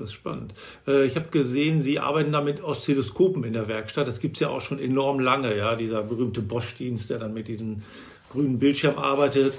Das 0.00 0.10
ist 0.10 0.14
spannend. 0.14 0.54
Äh, 0.86 1.06
ich 1.06 1.16
habe 1.16 1.28
gesehen, 1.28 1.82
Sie 1.82 1.98
arbeiten 1.98 2.32
da 2.32 2.40
mit 2.40 2.62
Oszilloskopen 2.62 3.44
in 3.44 3.52
der 3.52 3.68
Werkstatt. 3.68 4.06
Das 4.08 4.20
gibt 4.20 4.36
es 4.36 4.40
ja 4.40 4.48
auch 4.48 4.60
schon 4.60 4.78
enorm 4.78 5.20
lange, 5.20 5.56
ja, 5.56 5.76
dieser 5.76 6.02
berühmte 6.02 6.40
Bosch-Dienst, 6.40 7.10
der 7.10 7.18
dann 7.18 7.34
mit 7.34 7.48
diesem 7.48 7.82
grünen 8.30 8.58
Bildschirm 8.58 8.98
arbeitet. 8.98 9.54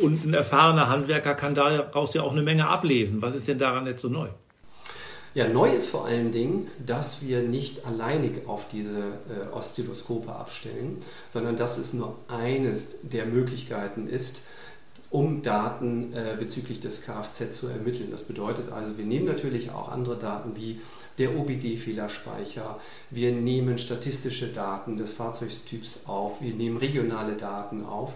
Und 0.00 0.24
ein 0.24 0.34
erfahrener 0.34 0.88
Handwerker 0.88 1.34
kann 1.34 1.54
daraus 1.54 2.14
ja 2.14 2.22
auch 2.22 2.32
eine 2.32 2.42
Menge 2.42 2.66
ablesen. 2.66 3.22
Was 3.22 3.34
ist 3.34 3.46
denn 3.46 3.58
daran 3.58 3.86
jetzt 3.86 4.00
so 4.00 4.08
neu? 4.08 4.28
Ja, 5.34 5.48
neu 5.48 5.68
ist 5.68 5.88
vor 5.88 6.06
allen 6.06 6.30
Dingen, 6.30 6.68
dass 6.84 7.22
wir 7.22 7.42
nicht 7.42 7.84
alleinig 7.86 8.46
auf 8.46 8.68
diese 8.68 8.98
äh, 8.98 9.52
Oszilloskope 9.52 10.32
abstellen, 10.32 10.98
sondern 11.28 11.56
dass 11.56 11.76
es 11.76 11.92
nur 11.92 12.16
eines 12.28 12.98
der 13.02 13.26
Möglichkeiten 13.26 14.06
ist, 14.06 14.46
um 15.14 15.42
Daten 15.42 16.12
äh, 16.12 16.34
bezüglich 16.36 16.80
des 16.80 17.02
Kfz 17.02 17.52
zu 17.52 17.68
ermitteln. 17.68 18.10
Das 18.10 18.24
bedeutet 18.24 18.72
also, 18.72 18.98
wir 18.98 19.04
nehmen 19.04 19.26
natürlich 19.26 19.70
auch 19.70 19.88
andere 19.88 20.18
Daten 20.18 20.56
wie 20.56 20.80
der 21.18 21.38
OBD-Fehlerspeicher, 21.38 22.80
wir 23.10 23.30
nehmen 23.30 23.78
statistische 23.78 24.48
Daten 24.48 24.96
des 24.96 25.12
Fahrzeugstyps 25.12 26.06
auf, 26.06 26.42
wir 26.42 26.52
nehmen 26.52 26.78
regionale 26.78 27.36
Daten 27.36 27.84
auf 27.84 28.14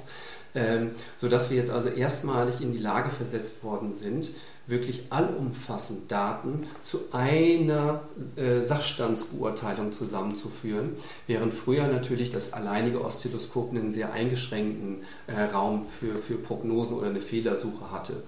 ähm, 0.55 0.91
sodass 1.17 1.51
wir 1.51 1.57
jetzt 1.57 1.71
also 1.71 1.89
erstmalig 1.89 2.61
in 2.61 2.73
die 2.73 2.79
Lage 2.79 3.11
versetzt 3.11 3.63
worden 3.63 3.93
sind, 3.93 4.31
wirklich 4.69 5.05
allumfassend 5.11 6.13
Daten 6.13 6.67
zu 6.83 6.99
einer 7.13 8.03
äh, 8.37 8.61
Sachstandsbeurteilung 8.61 9.93
zusammenzuführen, 9.93 10.97
während 11.27 11.55
früher 11.55 11.87
natürlich 11.89 12.29
das 12.29 12.53
alleinige 12.53 13.03
Oszilloskop 13.03 13.71
einen 13.71 13.91
sehr 13.91 14.13
eingeschränkten 14.13 14.99
äh, 15.27 15.41
Raum 15.41 15.85
für, 15.87 16.19
für 16.19 16.35
Prognosen 16.35 16.97
oder 16.97 17.09
eine 17.09 17.23
Fehlersuche 17.23 17.91
hatte. 17.91 18.23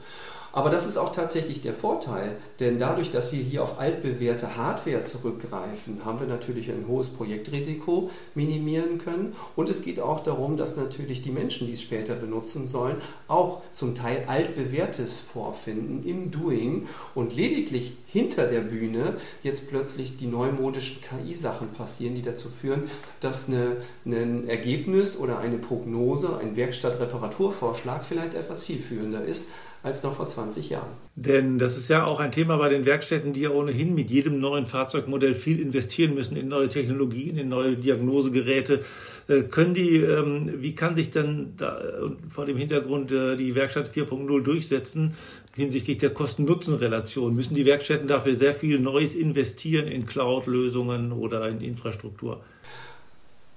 Aber 0.52 0.70
das 0.70 0.86
ist 0.86 0.96
auch 0.96 1.12
tatsächlich 1.12 1.60
der 1.60 1.74
Vorteil, 1.74 2.36
denn 2.58 2.78
dadurch, 2.78 3.10
dass 3.10 3.32
wir 3.32 3.42
hier 3.42 3.62
auf 3.62 3.78
altbewährte 3.78 4.56
Hardware 4.56 5.02
zurückgreifen, 5.02 6.04
haben 6.04 6.20
wir 6.20 6.26
natürlich 6.26 6.70
ein 6.70 6.86
hohes 6.88 7.08
Projektrisiko 7.08 8.10
minimieren 8.34 8.98
können. 8.98 9.34
Und 9.54 9.68
es 9.68 9.82
geht 9.82 10.00
auch 10.00 10.20
darum, 10.20 10.56
dass 10.56 10.76
natürlich 10.76 11.22
die 11.22 11.30
Menschen, 11.30 11.66
die 11.66 11.74
es 11.74 11.82
später 11.82 12.14
benutzen 12.14 12.66
sollen, 12.66 12.96
auch 13.28 13.62
zum 13.72 13.94
Teil 13.94 14.24
altbewährtes 14.26 15.20
vorfinden 15.20 16.04
im 16.04 16.30
Doing 16.30 16.88
und 17.14 17.34
lediglich 17.34 17.92
hinter 18.06 18.46
der 18.46 18.60
Bühne 18.60 19.14
jetzt 19.42 19.68
plötzlich 19.68 20.16
die 20.16 20.26
neumodischen 20.26 21.00
KI-Sachen 21.02 21.68
passieren, 21.68 22.16
die 22.16 22.22
dazu 22.22 22.48
führen, 22.48 22.90
dass 23.20 23.48
eine, 23.48 23.76
ein 24.04 24.48
Ergebnis 24.48 25.16
oder 25.16 25.38
eine 25.38 25.58
Prognose, 25.58 26.38
ein 26.38 26.56
Werkstattreparaturvorschlag 26.56 28.04
vielleicht 28.04 28.34
etwas 28.34 28.64
zielführender 28.64 29.24
ist 29.24 29.50
als 29.82 30.02
noch 30.02 30.14
vor 30.14 30.26
20 30.26 30.70
Jahren. 30.70 30.90
Denn 31.14 31.58
das 31.58 31.76
ist 31.76 31.88
ja 31.88 32.04
auch 32.04 32.20
ein 32.20 32.32
Thema 32.32 32.58
bei 32.58 32.68
den 32.68 32.84
Werkstätten, 32.84 33.32
die 33.32 33.40
ja 33.40 33.50
ohnehin 33.50 33.94
mit 33.94 34.10
jedem 34.10 34.38
neuen 34.38 34.66
Fahrzeugmodell 34.66 35.34
viel 35.34 35.60
investieren 35.60 36.14
müssen 36.14 36.36
in 36.36 36.48
neue 36.48 36.68
Technologien, 36.68 37.38
in 37.38 37.48
neue 37.48 37.76
Diagnosegeräte. 37.76 38.84
Äh, 39.28 39.42
können 39.42 39.74
die, 39.74 39.96
ähm, 39.96 40.52
wie 40.58 40.74
kann 40.74 40.96
sich 40.96 41.10
denn 41.10 41.54
da, 41.56 41.80
vor 42.28 42.46
dem 42.46 42.58
Hintergrund 42.58 43.10
äh, 43.12 43.36
die 43.36 43.54
Werkstatt 43.54 43.88
4.0 43.88 44.42
durchsetzen 44.42 45.16
hinsichtlich 45.56 45.98
der 45.98 46.10
Kosten-Nutzen-Relation? 46.10 47.34
Müssen 47.34 47.54
die 47.54 47.64
Werkstätten 47.64 48.06
dafür 48.06 48.36
sehr 48.36 48.54
viel 48.54 48.78
Neues 48.80 49.14
investieren 49.14 49.88
in 49.88 50.06
Cloud-Lösungen 50.06 51.12
oder 51.12 51.48
in 51.48 51.60
Infrastruktur? 51.60 52.40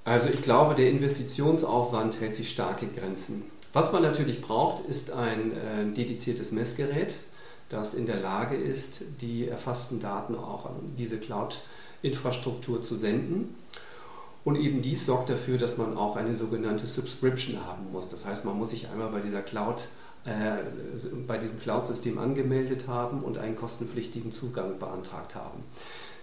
Also 0.06 0.30
ich 0.30 0.42
glaube, 0.42 0.76
der 0.76 0.90
Investitionsaufwand 0.90 2.20
hält 2.20 2.36
sich 2.36 2.50
stark 2.50 2.82
in 2.82 2.94
Grenzen. 2.94 3.44
Was 3.74 3.92
man 3.92 4.04
natürlich 4.04 4.42
braucht, 4.42 4.86
ist 4.86 5.12
ein 5.12 5.52
äh, 5.52 5.94
dediziertes 5.94 6.52
Messgerät, 6.52 7.16
das 7.70 7.96
in 7.96 8.06
der 8.06 8.20
Lage 8.20 8.56
ist, 8.56 9.04
die 9.22 9.48
erfassten 9.48 10.00
Daten 10.00 10.36
auch 10.36 10.68
an 10.68 10.94
diese 10.98 11.18
Cloud-Infrastruktur 11.18 12.84
zu 12.84 12.96
senden. 12.96 13.56
Und 14.44 14.58
eben 14.58 14.82
dies 14.82 15.06
sorgt 15.06 15.30
dafür, 15.30 15.58
dass 15.58 15.78
man 15.78 15.98
auch 15.98 16.16
eine 16.16 16.36
sogenannte 16.36 16.86
Subscription 16.86 17.66
haben 17.66 17.92
muss. 17.92 18.10
Das 18.10 18.26
heißt, 18.26 18.46
man 18.46 18.58
muss 18.58 18.72
sich 18.72 18.90
einmal 18.90 19.10
bei 19.10 19.22
dieser 19.22 19.42
Cloud 19.42 19.88
äh, 20.26 20.30
bei 21.28 21.38
diesem 21.38 21.60
Cloud-System 21.60 22.18
angemeldet 22.18 22.88
haben 22.88 23.24
und 23.24 23.38
einen 23.38 23.58
kostenpflichtigen 23.58 24.32
Zugang 24.32 24.80
beantragt 24.80 25.36
haben. 25.36 25.64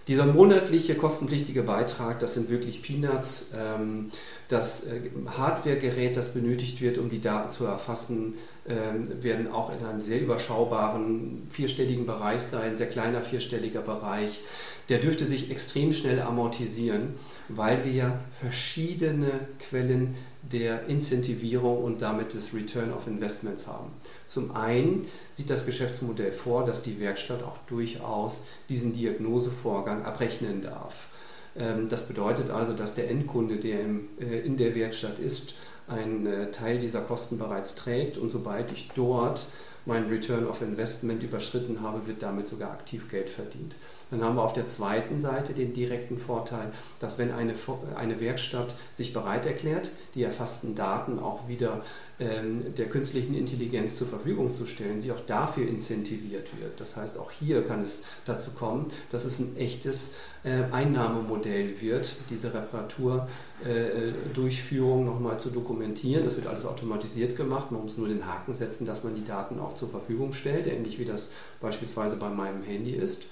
Dieser 0.07 0.25
monatliche 0.25 0.95
kostenpflichtige 0.95 1.61
Beitrag, 1.61 2.19
das 2.19 2.33
sind 2.33 2.49
wirklich 2.49 2.81
Peanuts. 2.81 3.51
Ähm, 3.55 4.09
das 4.47 4.87
äh, 4.87 4.99
Hardware-Gerät, 5.37 6.17
das 6.17 6.33
benötigt 6.33 6.81
wird, 6.81 6.97
um 6.97 7.09
die 7.09 7.21
Daten 7.21 7.49
zu 7.49 7.65
erfassen, 7.65 8.33
ähm, 8.67 9.23
werden 9.23 9.51
auch 9.51 9.71
in 9.71 9.85
einem 9.85 10.01
sehr 10.01 10.19
überschaubaren 10.19 11.43
vierstelligen 11.49 12.05
Bereich 12.05 12.41
sein, 12.41 12.75
sehr 12.75 12.87
kleiner 12.87 13.21
vierstelliger 13.21 13.81
Bereich. 13.81 14.41
Der 14.89 14.97
dürfte 14.97 15.25
sich 15.25 15.51
extrem 15.51 15.93
schnell 15.93 16.19
amortisieren, 16.19 17.13
weil 17.47 17.85
wir 17.85 18.19
verschiedene 18.31 19.31
Quellen 19.59 20.15
der 20.43 20.87
Incentivierung 20.87 21.83
und 21.83 22.01
damit 22.01 22.33
des 22.33 22.53
Return 22.53 22.91
of 22.91 23.07
Investments 23.07 23.67
haben. 23.67 23.91
Zum 24.25 24.55
einen 24.55 25.05
sieht 25.31 25.49
das 25.49 25.65
Geschäftsmodell 25.65 26.31
vor, 26.31 26.65
dass 26.65 26.81
die 26.81 26.99
Werkstatt 26.99 27.43
auch 27.43 27.57
durchaus 27.67 28.43
diesen 28.69 28.93
Diagnosevorgang 28.93 30.03
abrechnen 30.03 30.61
darf. 30.61 31.09
Ähm, 31.55 31.89
das 31.89 32.07
bedeutet 32.07 32.49
also, 32.49 32.73
dass 32.73 32.95
der 32.95 33.09
Endkunde, 33.09 33.57
der 33.57 33.79
äh, 34.19 34.39
in 34.45 34.57
der 34.57 34.75
Werkstatt 34.75 35.19
ist, 35.19 35.53
einen 35.87 36.25
äh, 36.25 36.51
Teil 36.51 36.79
dieser 36.79 37.01
Kosten 37.01 37.37
bereits 37.37 37.75
trägt 37.75 38.17
und 38.17 38.31
sobald 38.31 38.71
ich 38.71 38.89
dort 38.95 39.47
mein 39.85 40.07
Return 40.07 40.47
of 40.47 40.61
Investment 40.61 41.23
überschritten 41.23 41.81
habe, 41.81 42.05
wird 42.05 42.21
damit 42.21 42.47
sogar 42.47 42.71
aktiv 42.71 43.09
Geld 43.09 43.29
verdient. 43.29 43.75
Dann 44.11 44.23
haben 44.23 44.35
wir 44.35 44.43
auf 44.43 44.53
der 44.53 44.67
zweiten 44.67 45.19
Seite 45.19 45.53
den 45.53 45.73
direkten 45.73 46.17
Vorteil, 46.17 46.71
dass 46.99 47.17
wenn 47.17 47.31
eine, 47.31 47.55
eine 47.95 48.19
Werkstatt 48.19 48.75
sich 48.93 49.13
bereit 49.13 49.45
erklärt, 49.45 49.91
die 50.15 50.23
erfassten 50.23 50.75
Daten 50.75 51.17
auch 51.17 51.47
wieder 51.47 51.81
ähm, 52.19 52.75
der 52.75 52.89
künstlichen 52.89 53.33
Intelligenz 53.33 53.95
zur 53.95 54.07
Verfügung 54.07 54.51
zu 54.51 54.65
stellen, 54.65 54.99
sie 54.99 55.13
auch 55.13 55.21
dafür 55.21 55.65
incentiviert 55.67 56.49
wird. 56.59 56.81
Das 56.81 56.97
heißt, 56.97 57.17
auch 57.17 57.31
hier 57.31 57.65
kann 57.65 57.81
es 57.81 58.03
dazu 58.25 58.51
kommen, 58.51 58.91
dass 59.09 59.23
es 59.23 59.39
ein 59.39 59.55
echtes 59.57 60.15
äh, 60.43 60.63
Einnahmemodell 60.71 61.79
wird, 61.81 62.13
diese 62.29 62.53
Reparaturdurchführung 62.53 65.03
äh, 65.03 65.05
nochmal 65.05 65.39
zu 65.39 65.49
dokumentieren. 65.49 65.70
Das 65.79 66.35
wird 66.35 66.47
alles 66.47 66.65
automatisiert 66.65 67.35
gemacht. 67.35 67.71
Man 67.71 67.83
muss 67.83 67.97
nur 67.97 68.07
den 68.07 68.25
Haken 68.25 68.53
setzen, 68.53 68.85
dass 68.85 69.03
man 69.03 69.15
die 69.15 69.23
Daten 69.23 69.59
auch 69.59 69.73
zur 69.73 69.89
Verfügung 69.89 70.33
stellt, 70.33 70.67
ähnlich 70.67 70.99
wie 70.99 71.05
das 71.05 71.31
beispielsweise 71.59 72.15
bei 72.15 72.29
meinem 72.29 72.63
Handy 72.63 72.91
ist. 72.91 73.27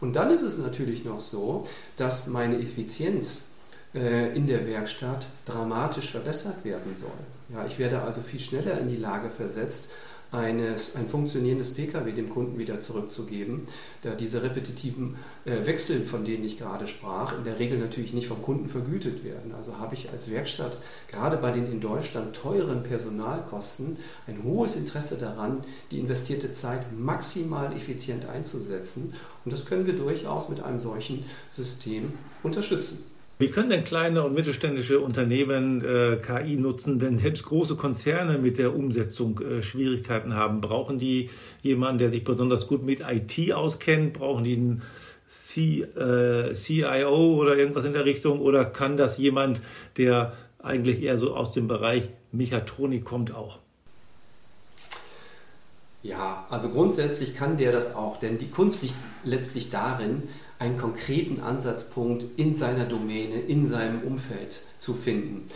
Und 0.00 0.16
dann 0.16 0.30
ist 0.30 0.42
es 0.42 0.58
natürlich 0.58 1.04
noch 1.04 1.20
so, 1.20 1.66
dass 1.96 2.26
meine 2.26 2.58
Effizienz 2.58 3.50
äh, 3.94 4.36
in 4.36 4.46
der 4.46 4.66
Werkstatt 4.66 5.28
dramatisch 5.44 6.10
verbessert 6.10 6.64
werden 6.64 6.96
soll. 6.96 7.10
Ja, 7.54 7.64
ich 7.66 7.78
werde 7.78 8.02
also 8.02 8.20
viel 8.20 8.40
schneller 8.40 8.78
in 8.78 8.88
die 8.88 8.96
Lage 8.96 9.30
versetzt, 9.30 9.88
eines, 10.34 10.96
ein 10.96 11.08
funktionierendes 11.08 11.74
Pkw 11.74 12.12
dem 12.12 12.28
Kunden 12.28 12.58
wieder 12.58 12.80
zurückzugeben, 12.80 13.62
da 14.02 14.14
diese 14.14 14.42
repetitiven 14.42 15.16
äh, 15.44 15.64
Wechsel, 15.64 16.04
von 16.04 16.24
denen 16.24 16.44
ich 16.44 16.58
gerade 16.58 16.86
sprach, 16.86 17.38
in 17.38 17.44
der 17.44 17.58
Regel 17.58 17.78
natürlich 17.78 18.12
nicht 18.12 18.26
vom 18.26 18.42
Kunden 18.42 18.68
vergütet 18.68 19.24
werden. 19.24 19.54
Also 19.54 19.78
habe 19.78 19.94
ich 19.94 20.10
als 20.10 20.30
Werkstatt 20.30 20.78
gerade 21.08 21.36
bei 21.36 21.52
den 21.52 21.70
in 21.70 21.80
Deutschland 21.80 22.34
teuren 22.34 22.82
Personalkosten 22.82 23.96
ein 24.26 24.42
hohes 24.42 24.76
Interesse 24.76 25.16
daran, 25.16 25.60
die 25.90 26.00
investierte 26.00 26.52
Zeit 26.52 26.86
maximal 26.98 27.72
effizient 27.72 28.26
einzusetzen. 28.26 29.14
Und 29.44 29.52
das 29.52 29.66
können 29.66 29.86
wir 29.86 29.94
durchaus 29.94 30.48
mit 30.48 30.60
einem 30.60 30.80
solchen 30.80 31.24
System 31.48 32.12
unterstützen. 32.42 33.13
Wie 33.36 33.48
können 33.48 33.68
denn 33.68 33.82
kleine 33.82 34.22
und 34.22 34.32
mittelständische 34.32 35.00
Unternehmen 35.00 35.84
äh, 35.84 36.16
KI 36.16 36.56
nutzen, 36.56 37.00
wenn 37.00 37.18
selbst 37.18 37.44
große 37.44 37.74
Konzerne 37.74 38.38
mit 38.38 38.58
der 38.58 38.76
Umsetzung 38.76 39.40
äh, 39.40 39.62
Schwierigkeiten 39.62 40.34
haben? 40.34 40.60
Brauchen 40.60 41.00
die 41.00 41.30
jemanden, 41.60 41.98
der 41.98 42.10
sich 42.10 42.22
besonders 42.22 42.68
gut 42.68 42.84
mit 42.84 43.00
IT 43.00 43.52
auskennt? 43.52 44.12
Brauchen 44.12 44.44
die 44.44 44.54
einen 44.54 44.82
C, 45.26 45.82
äh, 45.82 46.54
CIO 46.54 47.34
oder 47.34 47.56
irgendwas 47.56 47.84
in 47.84 47.92
der 47.92 48.04
Richtung? 48.04 48.40
Oder 48.40 48.64
kann 48.64 48.96
das 48.96 49.18
jemand, 49.18 49.62
der 49.96 50.34
eigentlich 50.62 51.02
eher 51.02 51.18
so 51.18 51.34
aus 51.34 51.50
dem 51.50 51.66
Bereich 51.66 52.10
Mechatronik 52.30 53.04
kommt, 53.04 53.34
auch? 53.34 53.58
Ja, 56.04 56.46
also 56.50 56.68
grundsätzlich 56.68 57.34
kann 57.34 57.56
der 57.56 57.72
das 57.72 57.96
auch, 57.96 58.18
denn 58.18 58.38
die 58.38 58.50
Kunst 58.50 58.82
liegt 58.82 58.94
letztlich 59.24 59.70
darin, 59.70 60.22
einen 60.58 60.78
konkreten 60.78 61.40
Ansatzpunkt 61.40 62.24
in 62.36 62.54
seiner 62.54 62.84
Domäne, 62.84 63.40
in 63.40 63.66
seinem 63.66 64.02
Umfeld 64.02 64.60
zu 64.78 64.94
finden. 64.94 65.48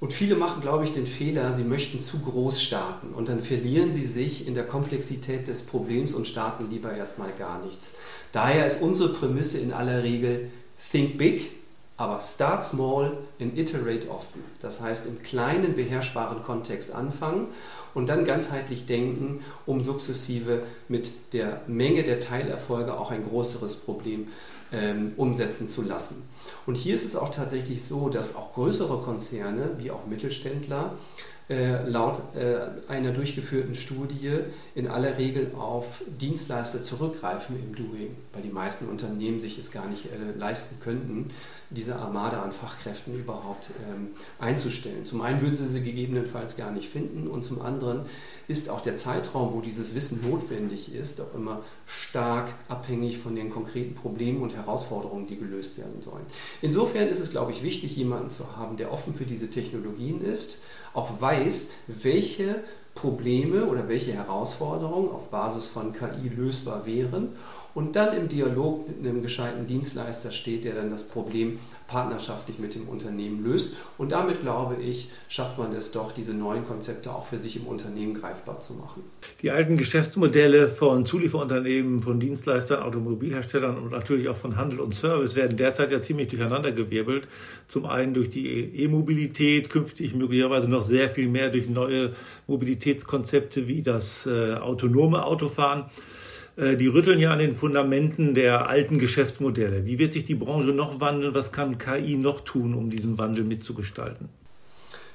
Und 0.00 0.14
viele 0.14 0.34
machen, 0.34 0.62
glaube 0.62 0.84
ich, 0.84 0.94
den 0.94 1.06
Fehler, 1.06 1.52
sie 1.52 1.64
möchten 1.64 2.00
zu 2.00 2.20
groß 2.20 2.62
starten 2.62 3.12
und 3.12 3.28
dann 3.28 3.42
verlieren 3.42 3.90
sie 3.90 4.06
sich 4.06 4.46
in 4.46 4.54
der 4.54 4.66
Komplexität 4.66 5.46
des 5.46 5.62
Problems 5.62 6.14
und 6.14 6.26
starten 6.26 6.70
lieber 6.70 6.90
erstmal 6.90 7.32
gar 7.38 7.62
nichts. 7.62 7.96
Daher 8.32 8.66
ist 8.66 8.80
unsere 8.80 9.12
Prämisse 9.12 9.58
in 9.58 9.74
aller 9.74 10.02
Regel 10.02 10.50
Think 10.90 11.18
Big, 11.18 11.50
aber 11.98 12.18
Start 12.20 12.64
Small 12.64 13.12
and 13.42 13.58
Iterate 13.58 14.08
Often. 14.08 14.40
Das 14.62 14.80
heißt, 14.80 15.04
im 15.04 15.20
kleinen, 15.20 15.74
beherrschbaren 15.74 16.42
Kontext 16.42 16.94
anfangen 16.94 17.48
und 17.94 18.08
dann 18.08 18.24
ganzheitlich 18.24 18.86
denken, 18.86 19.40
um 19.66 19.82
sukzessive 19.82 20.62
mit 20.88 21.32
der 21.32 21.60
Menge 21.66 22.02
der 22.02 22.20
Teilerfolge 22.20 22.98
auch 22.98 23.10
ein 23.10 23.24
größeres 23.28 23.76
Problem 23.76 24.28
ähm, 24.72 25.08
umsetzen 25.16 25.68
zu 25.68 25.82
lassen. 25.82 26.28
Und 26.66 26.76
hier 26.76 26.94
ist 26.94 27.04
es 27.04 27.16
auch 27.16 27.30
tatsächlich 27.30 27.84
so, 27.84 28.08
dass 28.08 28.36
auch 28.36 28.54
größere 28.54 29.00
Konzerne 29.00 29.70
wie 29.78 29.90
auch 29.90 30.06
Mittelständler 30.06 30.94
äh, 31.50 31.82
laut 31.82 32.22
äh, 32.36 32.90
einer 32.90 33.10
durchgeführten 33.10 33.74
Studie 33.74 34.38
in 34.76 34.86
aller 34.86 35.18
Regel 35.18 35.50
auf 35.58 36.02
Dienstleister 36.20 36.80
zurückgreifen 36.80 37.56
im 37.56 37.74
Doing, 37.74 38.16
weil 38.32 38.42
die 38.42 38.50
meisten 38.50 38.88
Unternehmen 38.88 39.40
sich 39.40 39.58
es 39.58 39.72
gar 39.72 39.88
nicht 39.88 40.06
äh, 40.06 40.38
leisten 40.38 40.76
könnten, 40.80 41.30
diese 41.70 41.96
Armada 41.96 42.42
an 42.42 42.52
Fachkräften 42.52 43.18
überhaupt 43.18 43.70
ähm, 43.90 44.08
einzustellen. 44.38 45.04
Zum 45.04 45.22
einen 45.22 45.40
würden 45.40 45.56
sie 45.56 45.66
sie 45.66 45.82
gegebenenfalls 45.82 46.56
gar 46.56 46.70
nicht 46.70 46.88
finden 46.88 47.26
und 47.26 47.44
zum 47.44 47.62
anderen 47.62 48.02
ist 48.46 48.68
auch 48.68 48.80
der 48.80 48.94
Zeitraum, 48.94 49.52
wo 49.52 49.60
dieses 49.60 49.94
Wissen 49.94 50.28
notwendig 50.28 50.94
ist, 50.94 51.20
auch 51.20 51.34
immer 51.34 51.62
stark 51.86 52.52
abhängig 52.68 53.18
von 53.18 53.34
den 53.34 53.50
konkreten 53.50 53.94
Problemen 53.94 54.42
und 54.42 54.54
Herausforderungen, 54.56 55.26
die 55.26 55.36
gelöst 55.36 55.78
werden 55.78 56.00
sollen. 56.02 56.26
Insofern 56.62 57.08
ist 57.08 57.20
es, 57.20 57.30
glaube 57.30 57.50
ich, 57.52 57.64
wichtig, 57.64 57.96
jemanden 57.96 58.30
zu 58.30 58.56
haben, 58.56 58.76
der 58.76 58.92
offen 58.92 59.14
für 59.14 59.24
diese 59.24 59.50
Technologien 59.50 60.20
ist, 60.20 60.62
auch 60.94 61.20
weiß, 61.20 61.70
welche 61.86 62.56
Probleme 62.94 63.66
oder 63.66 63.88
welche 63.88 64.12
Herausforderungen 64.12 65.10
auf 65.10 65.30
Basis 65.30 65.66
von 65.66 65.92
KI 65.92 66.28
lösbar 66.28 66.86
wären 66.86 67.30
und 67.74 67.96
dann 67.96 68.16
im 68.16 68.28
Dialog 68.28 68.88
mit 68.88 68.98
einem 68.98 69.22
gescheiten 69.22 69.66
Dienstleister 69.66 70.30
steht, 70.30 70.64
der 70.64 70.74
dann 70.74 70.90
das 70.90 71.04
Problem 71.04 71.58
partnerschaftlich 71.86 72.58
mit 72.58 72.74
dem 72.74 72.88
Unternehmen 72.88 73.44
löst. 73.44 73.76
Und 73.98 74.12
damit, 74.12 74.40
glaube 74.40 74.76
ich, 74.80 75.10
schafft 75.28 75.58
man 75.58 75.74
es 75.74 75.90
doch, 75.90 76.12
diese 76.12 76.32
neuen 76.32 76.64
Konzepte 76.64 77.12
auch 77.12 77.24
für 77.24 77.38
sich 77.38 77.56
im 77.56 77.66
Unternehmen 77.66 78.14
greifbar 78.14 78.60
zu 78.60 78.74
machen. 78.74 79.02
Die 79.42 79.50
alten 79.50 79.76
Geschäftsmodelle 79.76 80.68
von 80.68 81.04
Zulieferunternehmen, 81.04 82.02
von 82.02 82.20
Dienstleistern, 82.20 82.82
Automobilherstellern 82.82 83.76
und 83.76 83.90
natürlich 83.90 84.28
auch 84.28 84.36
von 84.36 84.56
Handel 84.56 84.80
und 84.80 84.94
Service 84.94 85.34
werden 85.34 85.56
derzeit 85.56 85.90
ja 85.90 86.00
ziemlich 86.00 86.28
durcheinandergewirbelt. 86.28 87.26
Zum 87.66 87.86
einen 87.86 88.14
durch 88.14 88.30
die 88.30 88.46
E-Mobilität, 88.82 89.68
künftig 89.68 90.14
möglicherweise 90.14 90.68
noch 90.68 90.84
sehr 90.84 91.10
viel 91.10 91.28
mehr 91.28 91.50
durch 91.50 91.68
neue 91.68 92.14
Mobilitätskonzepte 92.46 93.66
wie 93.66 93.82
das 93.82 94.26
äh, 94.26 94.54
autonome 94.54 95.24
Autofahren. 95.24 95.84
Äh, 96.60 96.76
die 96.76 96.88
rütteln 96.88 97.18
ja 97.18 97.32
an 97.32 97.38
den 97.38 97.54
Fundamenten 97.54 98.34
der 98.34 98.68
alten 98.68 98.98
Geschäftsmodelle. 98.98 99.86
Wie 99.86 99.98
wird 99.98 100.12
sich 100.12 100.26
die 100.26 100.34
Branche 100.34 100.68
noch 100.68 101.00
wandeln? 101.00 101.34
Was 101.34 101.52
kann 101.52 101.78
KI 101.78 102.16
noch 102.16 102.42
tun, 102.42 102.74
um 102.74 102.90
diesen 102.90 103.16
Wandel 103.18 103.44
mitzugestalten? 103.44 104.28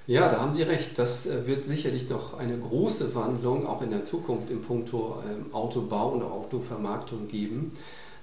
Ja, 0.07 0.29
da 0.29 0.39
haben 0.39 0.53
Sie 0.53 0.63
recht. 0.63 0.97
Das 0.97 1.27
äh, 1.27 1.47
wird 1.47 1.65
sicherlich 1.65 2.09
noch 2.09 2.37
eine 2.37 2.57
große 2.57 3.13
Wandlung 3.15 3.67
auch 3.67 3.81
in 3.81 3.91
der 3.91 4.01
Zukunft 4.01 4.49
im 4.49 4.61
Punkto 4.61 5.21
ähm, 5.29 5.53
Autobau 5.53 6.09
und 6.09 6.23
Autovermarktung 6.23 7.27
geben. 7.27 7.71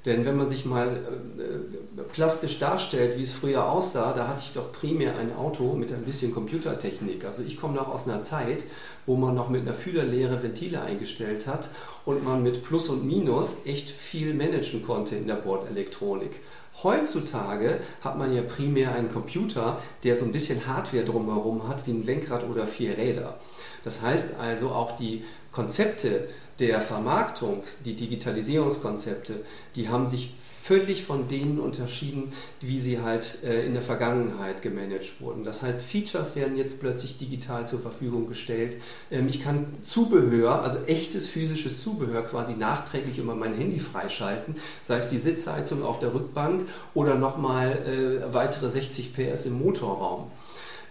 Denn 0.04 0.24
wenn 0.24 0.37
man 0.37 0.48
sich 0.48 0.64
mal 0.64 0.88
äh, 0.88 1.76
plastisch 2.12 2.59
darstellt, 2.59 3.18
wie 3.18 3.22
es 3.22 3.33
früher 3.33 3.70
aussah, 3.70 4.12
da 4.12 4.28
hatte 4.28 4.42
ich 4.44 4.52
doch 4.52 4.72
primär 4.72 5.16
ein 5.18 5.35
Auto 5.35 5.74
mit 5.74 5.92
ein 5.92 6.05
bisschen 6.05 6.33
Computertechnik. 6.33 7.24
Also 7.24 7.42
ich 7.42 7.61
komme 7.61 7.74
noch 7.74 7.88
aus 7.88 8.09
einer 8.09 8.22
Zeit, 8.22 8.64
wo 9.05 9.16
man 9.16 9.35
noch 9.35 9.48
mit 9.48 9.62
einer 9.62 9.74
Fühlerlehre 9.74 10.42
Ventile 10.42 10.83
eingestellt 10.83 11.46
hat 11.46 11.68
und 12.05 12.24
man 12.24 12.42
mit 12.42 12.62
Plus 12.62 12.88
und 12.88 13.07
Minus 13.07 13.66
echt 13.66 13.90
viel 13.90 14.33
managen 14.35 14.83
konnte 14.83 15.16
in 15.16 15.26
der 15.26 15.35
Bordelektronik. 15.35 16.40
Heutzutage 16.83 17.81
hat 18.00 18.16
man 18.16 18.35
ja 18.35 18.42
primär 18.42 18.94
einen 18.94 19.12
Computer, 19.12 19.78
der 20.05 20.16
so 20.16 20.24
ein 20.24 20.33
bisschen 20.33 20.66
Hardware 20.66 21.05
drumherum 21.05 21.68
hat, 21.68 21.87
wie 21.87 21.92
ein 21.92 22.05
Lenkrad 22.05 22.48
oder 22.48 22.66
vier 22.66 22.96
Räder. 22.96 23.38
Das 23.85 24.00
heißt 24.00 24.40
also 24.40 24.70
auch 24.70 24.92
die 24.92 25.24
Konzepte 25.52 26.28
der 26.58 26.80
Vermarktung, 26.80 27.62
die 27.84 27.94
Digitalisierungskonzepte, 27.94 29.34
die 29.74 29.88
haben 29.88 30.06
sich 30.06 30.34
völlig 30.38 31.02
von 31.02 31.26
denen 31.26 31.58
unterschieden, 31.58 32.32
wie 32.60 32.80
sie 32.80 33.00
halt 33.00 33.42
äh, 33.42 33.66
in 33.66 33.72
der 33.72 33.82
Vergangenheit 33.82 34.62
gemanagt 34.62 35.20
wurden. 35.20 35.42
Das 35.42 35.62
heißt, 35.62 35.84
Features 35.84 36.36
werden 36.36 36.56
jetzt 36.56 36.78
plötzlich 36.78 37.18
digital 37.18 37.66
zur 37.66 37.80
Verfügung 37.80 38.28
gestellt. 38.28 38.76
Ähm, 39.10 39.28
ich 39.28 39.42
kann 39.42 39.66
Zubehör, 39.82 40.62
also 40.62 40.78
echtes 40.86 41.26
physisches 41.26 41.82
Zubehör 41.82 42.22
quasi 42.22 42.54
nachträglich 42.54 43.18
über 43.18 43.34
mein 43.34 43.54
Handy 43.54 43.80
freischalten, 43.80 44.54
sei 44.82 44.98
es 44.98 45.08
die 45.08 45.18
Sitzheizung 45.18 45.82
auf 45.82 45.98
der 45.98 46.14
Rückbank 46.14 46.68
oder 46.94 47.16
nochmal 47.16 47.72
äh, 47.72 48.32
weitere 48.32 48.70
60 48.70 49.14
PS 49.14 49.46
im 49.46 49.58
Motorraum. 49.58 50.30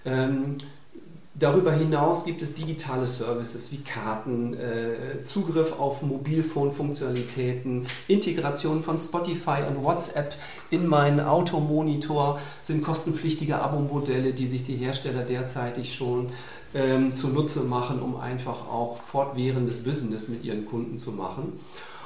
Ähm, 0.03 0.57
Darüber 1.33 1.71
hinaus 1.71 2.25
gibt 2.25 2.41
es 2.41 2.55
digitale 2.55 3.07
Services 3.07 3.71
wie 3.71 3.77
Karten, 3.77 4.53
äh, 4.53 5.21
Zugriff 5.23 5.79
auf 5.79 6.01
Mobilphone-Funktionalitäten, 6.01 7.87
Integration 8.09 8.83
von 8.83 8.99
Spotify 8.99 9.63
und 9.65 9.81
WhatsApp 9.81 10.35
in 10.71 10.87
meinen 10.87 11.21
Automonitor 11.21 12.37
sind 12.61 12.83
kostenpflichtige 12.83 13.61
Abo-Modelle, 13.61 14.33
die 14.33 14.45
sich 14.45 14.63
die 14.63 14.75
Hersteller 14.75 15.23
derzeitig 15.23 15.95
schon 15.95 16.27
ähm, 16.73 17.15
zunutze 17.15 17.61
machen, 17.61 18.01
um 18.01 18.17
einfach 18.17 18.67
auch 18.67 18.97
fortwährendes 18.97 19.85
Business 19.85 20.27
mit 20.27 20.43
ihren 20.43 20.65
Kunden 20.65 20.97
zu 20.97 21.13
machen. 21.13 21.53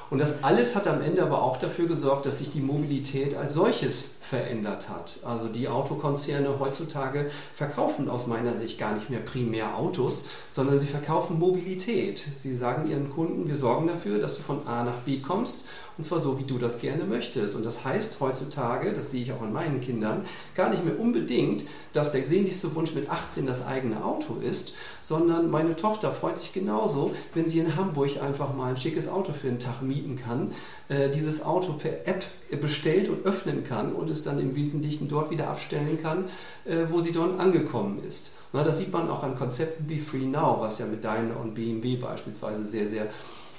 Und 0.10 0.20
das 0.20 0.44
alles 0.44 0.76
hat 0.76 0.88
am 0.88 1.02
Ende 1.02 1.24
aber 1.24 1.42
auch 1.42 1.58
dafür 1.58 1.88
gesorgt, 1.88 2.26
dass 2.26 2.38
sich 2.38 2.52
die 2.52 2.62
Mobilität 2.62 3.36
als 3.36 3.54
solches 3.54 4.12
verändert 4.22 4.90
hat. 4.90 5.20
Also 5.24 5.48
die 5.48 5.68
Autokonzerne 5.68 6.60
heutzutage 6.60 7.30
verkaufen 7.54 8.10
aus 8.10 8.28
meiner 8.28 8.56
Sicht 8.58 8.80
gar 8.80 8.94
nicht 8.94 9.10
mehr 9.10 9.20
primär 9.20 9.78
Autos, 9.78 10.26
sondern 10.52 10.80
sie 10.80 10.88
verkaufen 10.88 11.40
Mobilität. 11.40 12.24
Sie 12.36 12.56
sagen 12.56 12.90
ihren 12.90 13.10
Kunden, 13.10 13.48
wir 13.48 13.56
sorgen 13.56 13.88
dafür, 13.88 14.20
dass 14.20 14.36
du 14.36 14.42
von 14.42 14.68
A 14.68 14.84
nach 14.84 15.00
B 15.06 15.20
kommst 15.20 15.66
und 15.98 16.04
zwar 16.04 16.20
so, 16.20 16.40
wie 16.40 16.44
du 16.44 16.58
das 16.58 16.80
gerne 16.80 17.06
möchtest. 17.06 17.56
Und 17.56 17.66
das 17.66 17.86
heißt 17.86 18.20
heutzutage, 18.20 18.94
das 18.94 19.12
sehe 19.12 19.22
ich 19.22 19.32
auch 19.32 19.42
an 19.42 19.54
meinen 19.54 19.82
Kindern, 19.82 20.24
gar 20.54 20.70
nicht 20.70 20.84
mehr 20.84 21.00
unbedingt, 21.00 21.66
dass 21.94 22.12
der 22.12 22.24
sehnlichste 22.24 22.76
Wunsch 22.76 22.94
mit 22.94 23.10
18 23.10 23.46
das 23.46 23.66
eigene 23.66 24.04
Auto 24.04 24.36
ist, 24.36 24.74
sondern 25.02 25.50
meine 25.50 25.76
Tochter 25.76 26.12
freut 26.12 26.38
sich 26.38 26.54
genauso, 26.54 27.14
wenn 27.34 27.48
sie 27.48 27.60
in 27.60 27.76
Hamburg 27.76 28.22
einfach 28.22 28.54
mal 28.54 28.70
ein 28.70 28.78
schickes 28.78 29.08
Auto 29.08 29.32
für 29.32 29.48
einen 29.48 29.60
Tag 29.60 29.82
mieten 29.82 30.16
kann, 30.16 30.52
äh, 30.90 31.10
dieses 31.10 31.44
Auto 31.44 31.74
per 31.74 32.08
App 32.08 32.26
bestellt 32.62 33.10
und 33.10 33.26
öffnen 33.26 33.64
kann 33.64 33.94
und 33.94 34.10
es 34.10 34.24
dann 34.24 34.40
im 34.40 34.56
Wesentlichen 34.56 35.08
dort 35.08 35.32
wieder 35.32 35.48
abstellen 35.48 36.00
kann, 36.02 36.26
äh, 36.66 36.86
wo 36.90 37.02
sie 37.02 37.12
dort 37.12 37.40
angekommen 37.40 38.02
ist. 38.08 38.34
Na, 38.54 38.64
das 38.64 38.78
sieht 38.78 38.92
man 38.92 39.10
auch 39.10 39.24
an 39.24 39.36
Konzepten 39.36 39.90
wie 39.90 40.00
Free 40.00 40.26
Now, 40.26 40.58
was 40.60 40.80
ja 40.80 40.86
mit 40.86 41.04
Daimler 41.04 41.40
und 41.40 41.56
BMW 41.56 41.96
beispielsweise 41.96 42.66
sehr, 42.66 42.88
sehr 42.88 43.08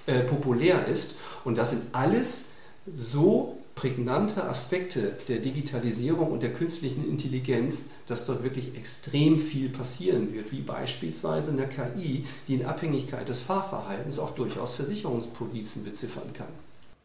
äh, 0.07 0.21
populär 0.21 0.87
ist. 0.87 1.16
Und 1.45 1.59
das 1.59 1.71
sind 1.71 1.83
alles 1.92 2.53
so 2.95 3.59
prägnante 3.77 4.45
Aspekte 4.45 5.12
der 5.29 5.38
Digitalisierung 5.38 6.33
und 6.33 6.42
der 6.42 6.53
künstlichen 6.53 7.09
Intelligenz, 7.09 7.90
dass 8.07 8.27
dort 8.27 8.42
wirklich 8.42 8.75
extrem 8.75 9.38
viel 9.38 9.69
passieren 9.69 10.33
wird, 10.33 10.51
wie 10.51 10.62
beispielsweise 10.62 11.53
eine 11.53 11.69
KI, 11.69 12.25
die 12.49 12.55
in 12.55 12.64
Abhängigkeit 12.64 13.29
des 13.29 13.42
Fahrverhaltens 13.42 14.19
auch 14.19 14.31
durchaus 14.31 14.75
Versicherungspolicen 14.75 15.85
beziffern 15.85 16.33
kann. 16.33 16.49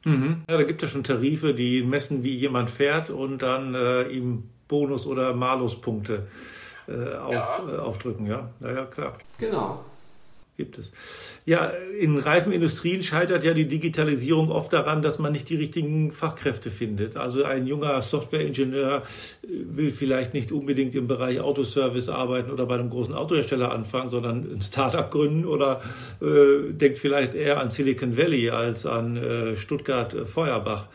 Mhm. 0.05 0.43
Ja, 0.49 0.57
da 0.57 0.63
gibt 0.63 0.81
es 0.81 0.89
schon 0.89 1.03
Tarife, 1.03 1.53
die 1.53 1.83
messen, 1.83 2.23
wie 2.23 2.35
jemand 2.35 2.71
fährt 2.71 3.09
und 3.09 3.39
dann 3.39 3.75
äh, 3.75 4.03
ihm 4.07 4.43
Bonus- 4.69 5.05
oder 5.05 5.33
Maluspunkte 5.33 6.27
äh, 6.87 7.15
auf, 7.15 7.33
ja. 7.33 7.59
äh, 7.67 7.77
aufdrücken. 7.79 8.25
Ja, 8.25 8.49
naja, 8.61 8.85
klar. 8.85 9.17
Genau 9.37 9.83
gibt 10.57 10.77
es. 10.77 10.91
Ja, 11.45 11.71
in 11.97 12.17
reifen 12.17 12.51
Industrien 12.51 13.01
scheitert 13.01 13.43
ja 13.43 13.53
die 13.53 13.67
Digitalisierung 13.67 14.51
oft 14.51 14.71
daran, 14.73 15.01
dass 15.01 15.17
man 15.17 15.31
nicht 15.31 15.49
die 15.49 15.55
richtigen 15.55 16.11
Fachkräfte 16.11 16.69
findet. 16.69 17.17
Also 17.17 17.43
ein 17.43 17.65
junger 17.65 18.01
Softwareingenieur 18.01 18.97
äh, 18.97 19.47
will 19.47 19.91
vielleicht 19.91 20.33
nicht 20.33 20.51
unbedingt 20.51 20.93
im 20.93 21.07
Bereich 21.07 21.39
Autoservice 21.39 22.09
arbeiten 22.09 22.51
oder 22.51 22.65
bei 22.65 22.75
einem 22.75 22.89
großen 22.89 23.13
Autohersteller 23.13 23.71
anfangen, 23.71 24.09
sondern 24.09 24.51
ein 24.51 24.61
Startup 24.61 25.09
gründen 25.09 25.45
oder 25.45 25.81
äh, 26.21 26.73
denkt 26.73 26.99
vielleicht 26.99 27.33
eher 27.33 27.59
an 27.59 27.71
Silicon 27.71 28.17
Valley 28.17 28.49
als 28.49 28.85
an 28.85 29.17
äh, 29.17 29.57
Stuttgart 29.57 30.13
äh, 30.13 30.25
Feuerbach. 30.25 30.87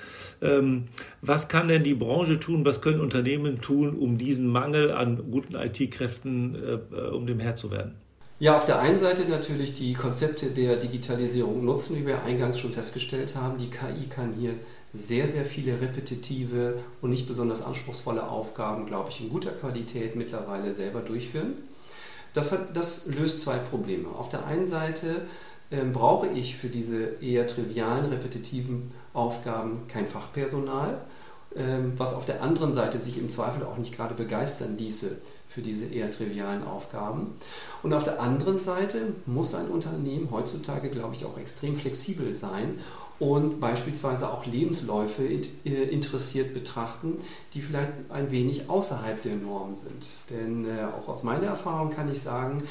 Ähm, 0.43 0.85
was 1.23 1.49
kann 1.49 1.69
denn 1.69 1.83
die 1.83 1.95
Branche 1.95 2.39
tun, 2.39 2.65
was 2.65 2.81
können 2.81 3.01
Unternehmen 3.01 3.61
tun, 3.61 3.97
um 3.97 4.19
diesen 4.19 4.47
Mangel 4.47 4.93
an 4.93 5.31
guten 5.31 5.55
IT-Kräften, 5.55 6.55
äh, 6.55 6.97
äh, 6.97 7.09
um 7.09 7.27
dem 7.27 7.41
Herr 7.41 7.57
zu 7.57 7.71
werden? 7.71 7.95
Ja, 8.39 8.55
auf 8.55 8.67
der 8.67 8.81
einen 8.81 8.99
Seite 8.99 9.23
natürlich 9.31 9.73
die 9.73 9.95
Konzepte 9.95 10.51
der 10.51 10.77
Digitalisierung 10.77 11.65
nutzen, 11.65 11.97
wie 11.97 12.07
wir 12.07 12.23
eingangs 12.23 12.59
schon 12.59 12.71
festgestellt 12.71 13.35
haben. 13.35 13.57
Die 13.57 13.71
KI 13.71 14.09
kann 14.11 14.35
hier 14.35 14.53
sehr, 14.93 15.27
sehr 15.27 15.47
viele 15.47 15.81
repetitive 15.81 16.79
und 17.01 17.09
nicht 17.09 17.27
besonders 17.27 17.63
anspruchsvolle 17.63 18.29
Aufgaben, 18.29 18.85
glaube 18.85 19.09
ich, 19.09 19.23
in 19.23 19.31
guter 19.31 19.53
Qualität 19.53 20.17
mittlerweile 20.17 20.75
selber 20.75 21.01
durchführen. 21.01 21.55
Das, 22.35 22.53
hat, 22.53 22.77
das 22.77 23.07
löst 23.07 23.41
zwei 23.41 23.57
Probleme. 23.57 24.09
Auf 24.09 24.29
der 24.29 24.45
einen 24.45 24.67
Seite 24.67 25.23
ähm, 25.71 25.95
brauche 25.95 26.27
ich 26.27 26.57
für 26.57 26.69
diese 26.69 27.23
eher 27.23 27.47
trivialen, 27.47 28.11
repetitiven 28.11 28.93
Aufgaben 29.15 29.87
kein 29.89 30.07
Fachpersonal 30.07 31.01
was 31.97 32.15
auf 32.15 32.25
der 32.25 32.43
anderen 32.43 32.73
Seite 32.73 32.99
sich 32.99 33.19
im 33.19 33.31
Zweifel 33.31 33.65
auch 33.65 33.79
nicht 33.79 33.95
gerade 33.95 34.15
begeistern 34.15 34.77
ließe 34.77 35.17
für 35.47 35.63
diese 35.63 35.87
eher 35.87 36.11
trivialen 36.11 36.65
Aufgaben. 36.65 37.35
Und 37.83 37.95
auf 37.95 38.05
der 38.05 38.21
anderen 38.21 38.59
Seite 38.59 39.15
muss 39.27 39.55
ein 39.55 39.69
Unternehmen 39.69 40.31
heutzutage, 40.31 40.91
glaube 40.91 41.15
ich, 41.15 41.25
auch 41.25 41.39
extrem 41.39 41.77
flexibel 41.77 42.35
sein 42.35 42.79
und 43.19 43.61
beispielsweise 43.61 44.31
auch 44.31 44.45
Lebensläufe 44.45 45.23
äh, 45.25 45.71
interessiert 45.91 46.53
betrachten, 46.53 47.19
die 47.55 47.63
vielleicht 47.63 47.91
ein 48.11 48.31
wenig 48.31 48.69
außerhalb 48.69 49.23
der 49.23 49.37
Norm 49.37 49.75
sind. 49.75 50.09
Denn 50.31 50.67
äh, 50.67 50.85
auch 50.85 51.09
aus 51.09 51.23
meiner 51.23 51.47
Erfahrung 51.47 51.91
kann 51.91 52.13
ich 52.13 52.21
sagen, 52.21 52.63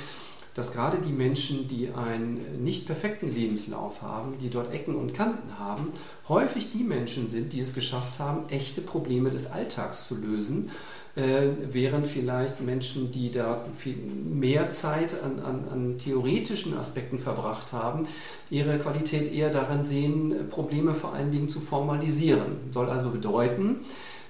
dass 0.55 0.71
gerade 0.71 0.97
die 0.97 1.11
Menschen, 1.11 1.67
die 1.67 1.89
einen 1.93 2.63
nicht 2.63 2.85
perfekten 2.87 3.31
Lebenslauf 3.31 4.01
haben, 4.01 4.37
die 4.39 4.49
dort 4.49 4.73
Ecken 4.73 4.95
und 4.95 5.13
Kanten 5.13 5.59
haben, 5.59 5.89
häufig 6.29 6.71
die 6.71 6.83
Menschen 6.83 7.27
sind, 7.27 7.53
die 7.53 7.59
es 7.59 7.73
geschafft 7.73 8.19
haben, 8.19 8.49
echte 8.49 8.81
Probleme 8.81 9.29
des 9.29 9.51
Alltags 9.51 10.07
zu 10.07 10.15
lösen, 10.15 10.71
äh, 11.17 11.49
während 11.71 12.07
vielleicht 12.07 12.61
Menschen, 12.61 13.11
die 13.11 13.31
da 13.31 13.65
viel 13.77 13.97
mehr 13.97 14.69
Zeit 14.69 15.15
an, 15.23 15.39
an, 15.39 15.67
an 15.69 15.97
theoretischen 15.97 16.77
Aspekten 16.77 17.19
verbracht 17.19 17.73
haben, 17.73 18.07
ihre 18.49 18.79
Qualität 18.79 19.33
eher 19.33 19.49
daran 19.49 19.83
sehen, 19.83 20.47
Probleme 20.49 20.93
vor 20.93 21.13
allen 21.13 21.31
Dingen 21.31 21.49
zu 21.49 21.59
formalisieren. 21.59 22.71
Soll 22.71 22.89
also 22.89 23.09
bedeuten, 23.09 23.81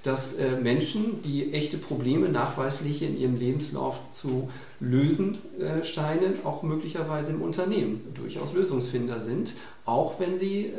dass 0.05 0.33
äh, 0.33 0.51
Menschen, 0.51 1.21
die 1.23 1.51
echte 1.53 1.77
Probleme 1.77 2.29
nachweislich 2.29 3.01
in 3.01 3.19
ihrem 3.19 3.35
Lebenslauf 3.35 4.01
zu 4.13 4.49
lösen 4.79 5.39
äh, 5.59 5.83
scheinen, 5.83 6.33
auch 6.45 6.61
möglicherweise 6.61 7.31
im 7.31 7.41
Unternehmen 7.41 8.01
durchaus 8.13 8.53
Lösungsfinder 8.53 9.19
sind, 9.19 9.55
auch 9.85 10.19
wenn 10.19 10.37
sie 10.37 10.67
äh, 10.67 10.71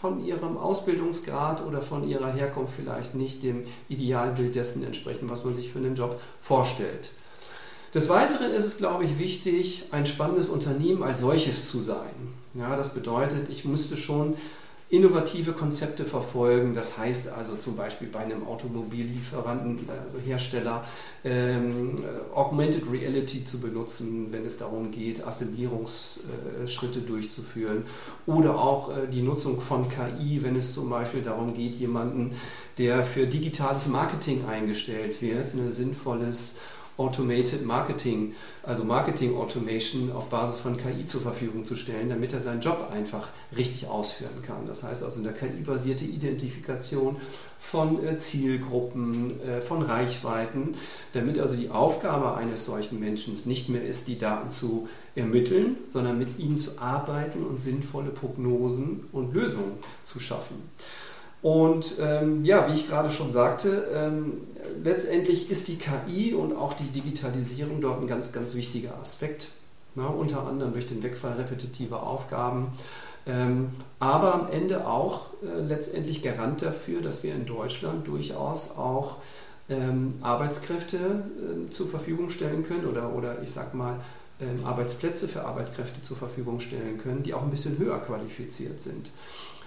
von 0.00 0.24
ihrem 0.24 0.56
Ausbildungsgrad 0.56 1.64
oder 1.64 1.82
von 1.82 2.08
ihrer 2.08 2.32
Herkunft 2.32 2.74
vielleicht 2.74 3.14
nicht 3.14 3.44
dem 3.44 3.62
Idealbild 3.88 4.56
dessen 4.56 4.82
entsprechen, 4.82 5.30
was 5.30 5.44
man 5.44 5.54
sich 5.54 5.70
für 5.70 5.78
einen 5.78 5.94
Job 5.94 6.20
vorstellt. 6.40 7.10
Des 7.94 8.08
Weiteren 8.08 8.50
ist 8.50 8.64
es, 8.64 8.76
glaube 8.76 9.04
ich, 9.04 9.20
wichtig, 9.20 9.84
ein 9.92 10.04
spannendes 10.04 10.48
Unternehmen 10.48 11.04
als 11.04 11.20
solches 11.20 11.68
zu 11.68 11.78
sein. 11.78 12.34
Ja, 12.54 12.74
das 12.74 12.92
bedeutet, 12.92 13.48
ich 13.50 13.64
müsste 13.64 13.96
schon 13.96 14.34
innovative 14.94 15.52
Konzepte 15.52 16.04
verfolgen. 16.04 16.74
Das 16.74 16.98
heißt 16.98 17.28
also 17.28 17.56
zum 17.56 17.76
Beispiel 17.76 18.08
bei 18.08 18.20
einem 18.20 18.46
Automobillieferanten, 18.46 19.88
also 19.88 20.18
Hersteller, 20.24 20.84
ähm, 21.24 21.96
Augmented 22.34 22.90
Reality 22.90 23.44
zu 23.44 23.60
benutzen, 23.60 24.28
wenn 24.30 24.44
es 24.44 24.56
darum 24.56 24.90
geht, 24.90 25.26
Assimilierungsschritte 25.26 26.98
äh, 27.00 27.06
durchzuführen. 27.06 27.84
Oder 28.26 28.58
auch 28.58 28.96
äh, 28.96 29.08
die 29.08 29.22
Nutzung 29.22 29.60
von 29.60 29.88
KI, 29.88 30.42
wenn 30.42 30.56
es 30.56 30.72
zum 30.72 30.90
Beispiel 30.90 31.22
darum 31.22 31.54
geht, 31.54 31.76
jemanden, 31.76 32.32
der 32.78 33.04
für 33.04 33.26
digitales 33.26 33.88
Marketing 33.88 34.44
eingestellt 34.46 35.22
wird, 35.22 35.54
ein 35.54 35.72
sinnvolles 35.72 36.56
Automated 36.96 37.66
Marketing, 37.66 38.34
also 38.62 38.84
Marketing 38.84 39.36
Automation 39.36 40.12
auf 40.12 40.28
Basis 40.28 40.58
von 40.58 40.76
KI 40.76 41.04
zur 41.04 41.20
Verfügung 41.20 41.64
zu 41.64 41.74
stellen, 41.74 42.08
damit 42.08 42.32
er 42.32 42.40
seinen 42.40 42.60
Job 42.60 42.88
einfach 42.92 43.30
richtig 43.56 43.88
ausführen 43.88 44.42
kann. 44.42 44.66
Das 44.66 44.84
heißt 44.84 45.02
also 45.02 45.18
eine 45.18 45.32
KI-basierte 45.32 46.04
Identifikation 46.04 47.16
von 47.58 48.04
äh, 48.04 48.18
Zielgruppen, 48.18 49.40
äh, 49.40 49.60
von 49.60 49.82
Reichweiten, 49.82 50.76
damit 51.12 51.38
also 51.38 51.56
die 51.56 51.70
Aufgabe 51.70 52.34
eines 52.34 52.64
solchen 52.64 53.00
Menschen 53.00 53.34
nicht 53.46 53.68
mehr 53.68 53.84
ist, 53.84 54.06
die 54.06 54.18
Daten 54.18 54.50
zu 54.50 54.88
ermitteln, 55.16 55.76
sondern 55.88 56.18
mit 56.18 56.38
ihnen 56.38 56.58
zu 56.58 56.78
arbeiten 56.78 57.44
und 57.44 57.58
sinnvolle 57.58 58.10
Prognosen 58.10 59.04
und 59.12 59.34
Lösungen 59.34 59.72
zu 60.04 60.20
schaffen. 60.20 60.62
Und 61.44 61.96
ähm, 62.00 62.42
ja, 62.42 62.66
wie 62.70 62.74
ich 62.74 62.88
gerade 62.88 63.10
schon 63.10 63.30
sagte, 63.30 63.86
ähm, 63.94 64.40
letztendlich 64.82 65.50
ist 65.50 65.68
die 65.68 65.76
KI 65.76 66.32
und 66.32 66.56
auch 66.56 66.72
die 66.72 66.88
Digitalisierung 66.88 67.82
dort 67.82 68.00
ein 68.00 68.06
ganz, 68.06 68.32
ganz 68.32 68.54
wichtiger 68.54 68.98
Aspekt. 68.98 69.48
Na, 69.94 70.06
unter 70.06 70.46
anderem 70.46 70.72
durch 70.72 70.86
den 70.86 71.02
Wegfall 71.02 71.34
repetitiver 71.34 72.02
Aufgaben. 72.02 72.68
Ähm, 73.26 73.68
aber 73.98 74.32
am 74.32 74.48
Ende 74.48 74.86
auch 74.86 75.26
äh, 75.42 75.60
letztendlich 75.60 76.22
Garant 76.22 76.62
dafür, 76.62 77.02
dass 77.02 77.22
wir 77.22 77.34
in 77.34 77.44
Deutschland 77.44 78.06
durchaus 78.06 78.78
auch 78.78 79.16
ähm, 79.68 80.14
Arbeitskräfte 80.22 80.96
äh, 80.96 81.70
zur 81.70 81.88
Verfügung 81.88 82.30
stellen 82.30 82.64
können 82.64 82.86
oder, 82.86 83.14
oder 83.14 83.42
ich 83.42 83.50
sag 83.50 83.74
mal 83.74 83.96
ähm, 84.40 84.64
Arbeitsplätze 84.64 85.28
für 85.28 85.44
Arbeitskräfte 85.44 86.00
zur 86.00 86.16
Verfügung 86.16 86.58
stellen 86.58 86.96
können, 86.96 87.22
die 87.22 87.34
auch 87.34 87.42
ein 87.42 87.50
bisschen 87.50 87.76
höher 87.76 87.98
qualifiziert 87.98 88.80
sind. 88.80 89.10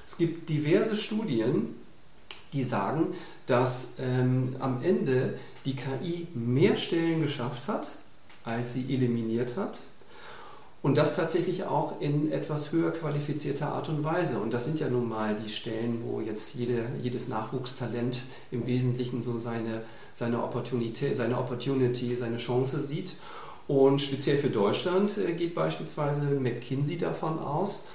Es 0.08 0.18
gibt 0.18 0.50
diverse 0.50 0.96
Studien, 0.96 1.76
die 2.54 2.64
sagen, 2.64 3.14
dass 3.46 3.96
ähm, 4.00 4.56
am 4.60 4.82
Ende 4.82 5.38
die 5.66 5.76
KI 5.76 6.28
mehr 6.34 6.78
Stellen 6.78 7.22
geschafft 7.22 7.68
hat, 7.68 7.92
als 8.46 8.74
sie 8.74 8.94
eliminiert 8.94 9.58
hat. 9.58 9.82
Und 10.82 10.98
das 10.98 11.16
tatsächlich 11.16 11.66
auch 11.66 12.00
in 12.00 12.32
etwas 12.32 12.72
höher 12.72 12.92
qualifizierter 12.92 13.74
Art 13.74 13.90
und 13.90 14.06
Weise. 14.06 14.40
Und 14.40 14.54
das 14.54 14.64
sind 14.64 14.80
ja 14.80 14.90
nun 14.90 15.10
mal 15.10 15.36
die 15.36 15.50
Stellen, 15.50 16.02
wo 16.06 16.22
jetzt 16.22 16.56
jede, 16.56 16.86
jedes 17.02 17.28
Nachwuchstalent 17.28 18.24
im 18.52 18.66
Wesentlichen 18.66 19.22
so 19.22 19.38
seine, 19.38 19.82
seine, 20.14 20.42
Opportunity, 20.42 21.14
seine 21.14 21.38
Opportunity, 21.38 22.16
seine 22.16 22.38
Chance 22.38 22.82
sieht. 22.82 23.16
Und 23.68 24.00
speziell 24.00 24.38
für 24.38 24.50
Deutschland 24.50 25.18
äh, 25.18 25.34
geht 25.34 25.54
beispielsweise 25.56 26.28
McKinsey 26.40 26.98
davon 26.98 27.40
aus, 27.40 27.88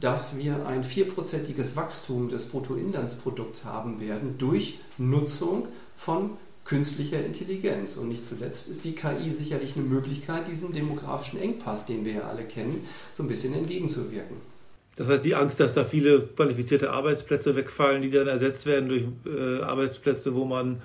dass 0.00 0.38
wir 0.38 0.66
ein 0.66 0.82
vierprozentiges 0.82 1.76
Wachstum 1.76 2.28
des 2.28 2.46
Bruttoinlandsprodukts 2.46 3.66
haben 3.66 4.00
werden 4.00 4.36
durch 4.38 4.78
Nutzung 4.98 5.68
von 5.94 6.30
künstlicher 6.64 7.24
Intelligenz. 7.24 7.96
Und 7.96 8.08
nicht 8.08 8.24
zuletzt 8.24 8.68
ist 8.68 8.84
die 8.84 8.94
KI 8.94 9.30
sicherlich 9.30 9.76
eine 9.76 9.84
Möglichkeit, 9.84 10.48
diesem 10.48 10.72
demografischen 10.72 11.40
Engpass, 11.40 11.86
den 11.86 12.04
wir 12.04 12.12
ja 12.14 12.20
alle 12.22 12.44
kennen, 12.44 12.86
so 13.12 13.22
ein 13.22 13.28
bisschen 13.28 13.54
entgegenzuwirken. 13.54 14.36
Das 14.96 15.08
heißt, 15.08 15.24
die 15.24 15.34
Angst, 15.34 15.60
dass 15.60 15.72
da 15.72 15.84
viele 15.84 16.20
qualifizierte 16.20 16.90
Arbeitsplätze 16.90 17.56
wegfallen, 17.56 18.02
die 18.02 18.10
dann 18.10 18.26
ersetzt 18.26 18.66
werden 18.66 18.88
durch 18.88 19.04
äh, 19.26 19.62
Arbeitsplätze, 19.62 20.34
wo 20.34 20.44
man, 20.44 20.82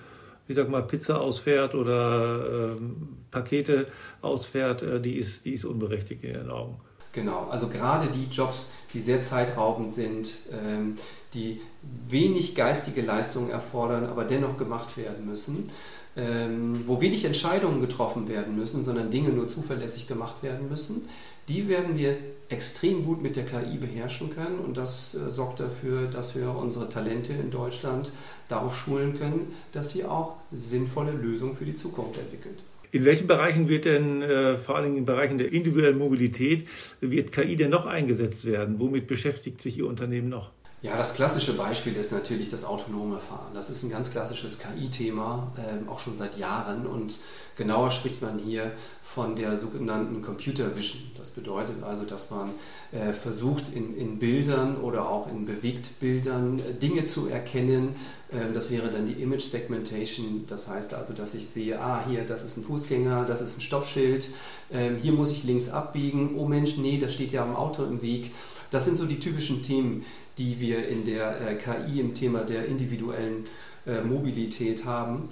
ich 0.48 0.56
sag 0.56 0.70
mal, 0.70 0.82
Pizza 0.84 1.20
ausfährt 1.20 1.76
oder 1.76 2.76
ähm, 2.80 3.18
Pakete 3.32 3.86
ausfährt, 4.22 4.84
äh, 4.84 5.02
die, 5.02 5.18
ist, 5.18 5.46
die 5.46 5.54
ist 5.54 5.66
unberechtigt 5.66 6.24
in 6.24 6.32
Ihren 6.32 6.52
Augen. 6.52 6.80
Genau, 7.16 7.48
also 7.50 7.70
gerade 7.70 8.08
die 8.08 8.26
Jobs, 8.26 8.72
die 8.94 9.00
sehr 9.00 9.22
zeitraubend 9.22 9.90
sind, 9.90 10.38
ähm, 10.52 10.96
die 11.34 11.62
wenig 12.10 12.56
geistige 12.56 13.02
Leistungen 13.02 13.50
erfordern, 13.50 14.06
aber 14.06 14.26
dennoch 14.26 14.58
gemacht 14.58 14.98
werden 14.98 15.26
müssen, 15.26 15.72
ähm, 16.18 16.84
wo 16.86 17.00
wenig 17.00 17.24
Entscheidungen 17.24 17.80
getroffen 17.80 18.28
werden 18.28 18.58
müssen, 18.58 18.84
sondern 18.84 19.12
Dinge 19.12 19.30
nur 19.30 19.48
zuverlässig 19.48 20.08
gemacht 20.08 20.44
werden 20.44 20.68
müssen, 20.68 21.08
die 21.48 21.70
werden 21.70 21.98
wir 21.98 22.18
extrem 22.50 23.06
gut 23.06 23.22
mit 23.22 23.38
der 23.38 23.46
KI 23.46 23.78
beherrschen 23.78 24.36
können 24.36 24.60
und 24.60 24.76
das 24.76 25.16
äh, 25.16 25.32
sorgt 25.32 25.62
dafür, 25.62 26.08
dass 26.08 26.36
wir 26.36 26.54
unsere 26.54 26.90
Talente 26.90 27.32
in 27.32 27.50
Deutschland 27.50 28.12
darauf 28.50 28.78
schulen 28.78 29.18
können, 29.18 29.54
dass 29.72 29.92
sie 29.92 30.04
auch 30.04 30.34
sinnvolle 30.52 31.14
Lösungen 31.14 31.56
für 31.56 31.66
die 31.66 31.76
Zukunft 31.76 32.18
entwickeln. 32.18 32.56
In 32.96 33.04
welchen 33.04 33.28
Bereichen 33.28 33.68
wird 33.68 33.84
denn, 33.84 34.22
äh, 34.22 34.56
vor 34.56 34.78
allem 34.78 34.96
in 34.96 35.04
Bereichen 35.04 35.38
der 35.38 35.52
individuellen 35.52 35.98
Mobilität, 35.98 36.66
wird 37.02 37.34
KI 37.34 37.58
denn 37.58 37.70
noch 37.70 37.86
eingesetzt 37.86 38.46
werden? 38.46 38.80
Womit 38.80 39.06
beschäftigt 39.06 39.62
sich 39.62 39.80
Ihr 39.80 39.86
Unternehmen 39.86 40.30
noch? 40.30 40.52
Ja, 40.86 40.96
das 40.96 41.16
klassische 41.16 41.54
Beispiel 41.54 41.96
ist 41.96 42.12
natürlich 42.12 42.50
das 42.50 42.64
autonome 42.64 43.20
Fahren. 43.20 43.56
Das 43.56 43.72
ist 43.72 43.82
ein 43.82 43.90
ganz 43.90 44.12
klassisches 44.12 44.60
KI-Thema, 44.60 45.52
äh, 45.58 45.90
auch 45.90 45.98
schon 45.98 46.16
seit 46.16 46.38
Jahren. 46.38 46.86
Und 46.86 47.18
genauer 47.58 47.90
spricht 47.90 48.22
man 48.22 48.38
hier 48.38 48.72
von 49.02 49.36
der 49.36 49.58
sogenannten 49.58 50.22
Computer 50.22 50.78
Vision. 50.78 51.02
Das 51.18 51.32
bedeutet 51.32 51.82
also, 51.82 52.04
dass 52.04 52.30
man 52.30 52.52
äh, 52.92 53.14
versucht, 53.14 53.74
in, 53.74 53.98
in 53.98 54.20
Bildern 54.20 54.78
oder 54.78 55.10
auch 55.10 55.28
in 55.28 55.46
Bewegtbildern 55.46 56.60
äh, 56.60 56.74
Dinge 56.76 57.06
zu 57.06 57.30
erkennen. 57.30 57.96
Ähm, 58.32 58.54
das 58.54 58.70
wäre 58.70 58.92
dann 58.92 59.08
die 59.08 59.24
Image 59.24 59.42
Segmentation. 59.42 60.46
Das 60.46 60.68
heißt 60.68 60.94
also, 60.94 61.14
dass 61.14 61.34
ich 61.34 61.48
sehe, 61.48 61.80
ah, 61.82 62.06
hier, 62.08 62.26
das 62.26 62.44
ist 62.44 62.58
ein 62.58 62.64
Fußgänger, 62.64 63.26
das 63.26 63.42
ist 63.42 63.58
ein 63.58 63.62
Stoppschild. 63.62 64.30
Ähm, 64.72 64.98
hier 64.98 65.14
muss 65.14 65.32
ich 65.32 65.46
links 65.46 65.68
abbiegen. 65.68 66.36
Oh 66.36 66.46
Mensch, 66.46 66.78
nee, 66.78 67.00
da 67.00 67.10
steht 67.10 67.32
ja 67.32 67.44
ein 67.44 67.56
Auto 67.56 67.84
im 67.86 68.04
Weg. 68.04 68.30
Das 68.70 68.86
sind 68.86 68.98
so 68.98 69.06
die 69.06 69.20
typischen 69.20 69.62
Themen, 69.62 70.04
die 70.38 70.60
wir 70.60 70.88
in 70.88 71.06
der 71.06 71.42
äh, 71.42 71.56
KI 71.56 72.00
im 72.00 72.14
Thema 72.14 72.40
der 72.40 72.66
individuellen 72.66 73.46
äh, 73.86 74.02
Mobilität 74.02 74.86
haben. 74.86 75.30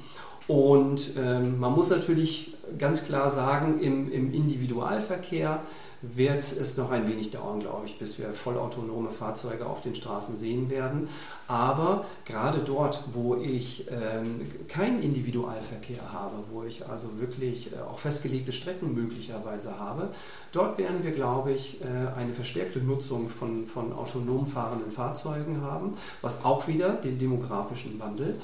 Und 0.47 1.11
ähm, 1.17 1.59
man 1.59 1.73
muss 1.73 1.89
natürlich 1.89 2.55
ganz 2.77 3.05
klar 3.05 3.29
sagen, 3.29 3.79
im, 3.79 4.11
im 4.11 4.33
Individualverkehr 4.33 5.61
wird 6.03 6.39
es 6.39 6.75
noch 6.75 6.91
ein 6.91 7.07
wenig 7.07 7.31
dauern, 7.31 7.61
glaube 7.61 7.85
ich, 7.85 7.97
bis 7.97 8.19
wir 8.19 8.33
vollautonome 8.33 9.09
Fahrzeuge 9.09 9.65
auf 9.65 9.79
den 9.81 9.95
Straßen 9.95 10.37
sehen 10.37 10.69
werden. 10.69 11.07
Aber 11.47 12.05
gerade 12.25 12.59
dort, 12.59 13.03
wo 13.13 13.35
ich 13.35 13.87
ähm, 13.89 14.41
keinen 14.67 15.01
Individualverkehr 15.01 16.11
habe, 16.11 16.35
wo 16.51 16.63
ich 16.63 16.87
also 16.89 17.07
wirklich 17.19 17.71
äh, 17.71 17.79
auch 17.79 17.99
festgelegte 17.99 18.51
Strecken 18.51 18.93
möglicherweise 18.93 19.79
habe, 19.79 20.09
dort 20.51 20.77
werden 20.77 21.03
wir, 21.03 21.11
glaube 21.11 21.53
ich, 21.53 21.81
äh, 21.81 21.85
eine 22.17 22.33
verstärkte 22.33 22.79
Nutzung 22.79 23.29
von, 23.29 23.65
von 23.65 23.93
autonom 23.93 24.45
fahrenden 24.45 24.91
Fahrzeugen 24.91 25.61
haben, 25.61 25.93
was 26.21 26.43
auch 26.43 26.67
wieder 26.67 26.89
dem 26.89 27.17
demografischen 27.17 27.97
Wandel 27.99 28.37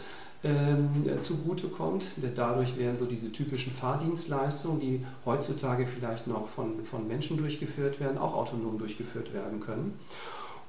ähm, 0.44 0.90
zugutekommt. 1.22 2.06
Dadurch 2.36 2.78
werden 2.78 2.96
so 2.96 3.06
diese 3.06 3.32
typischen 3.32 3.72
Fahrdienstleistungen, 3.74 4.80
die 4.80 5.06
heutzutage 5.26 5.86
vielleicht 5.86 6.28
noch 6.28 6.48
von, 6.48 6.84
von 6.84 7.08
Menschen 7.08 7.38
durchgeführt 7.38 8.00
werden, 8.00 8.18
auch 8.18 8.34
autonom 8.34 8.78
durchgeführt 8.78 9.34
werden 9.34 9.60
können. 9.60 10.00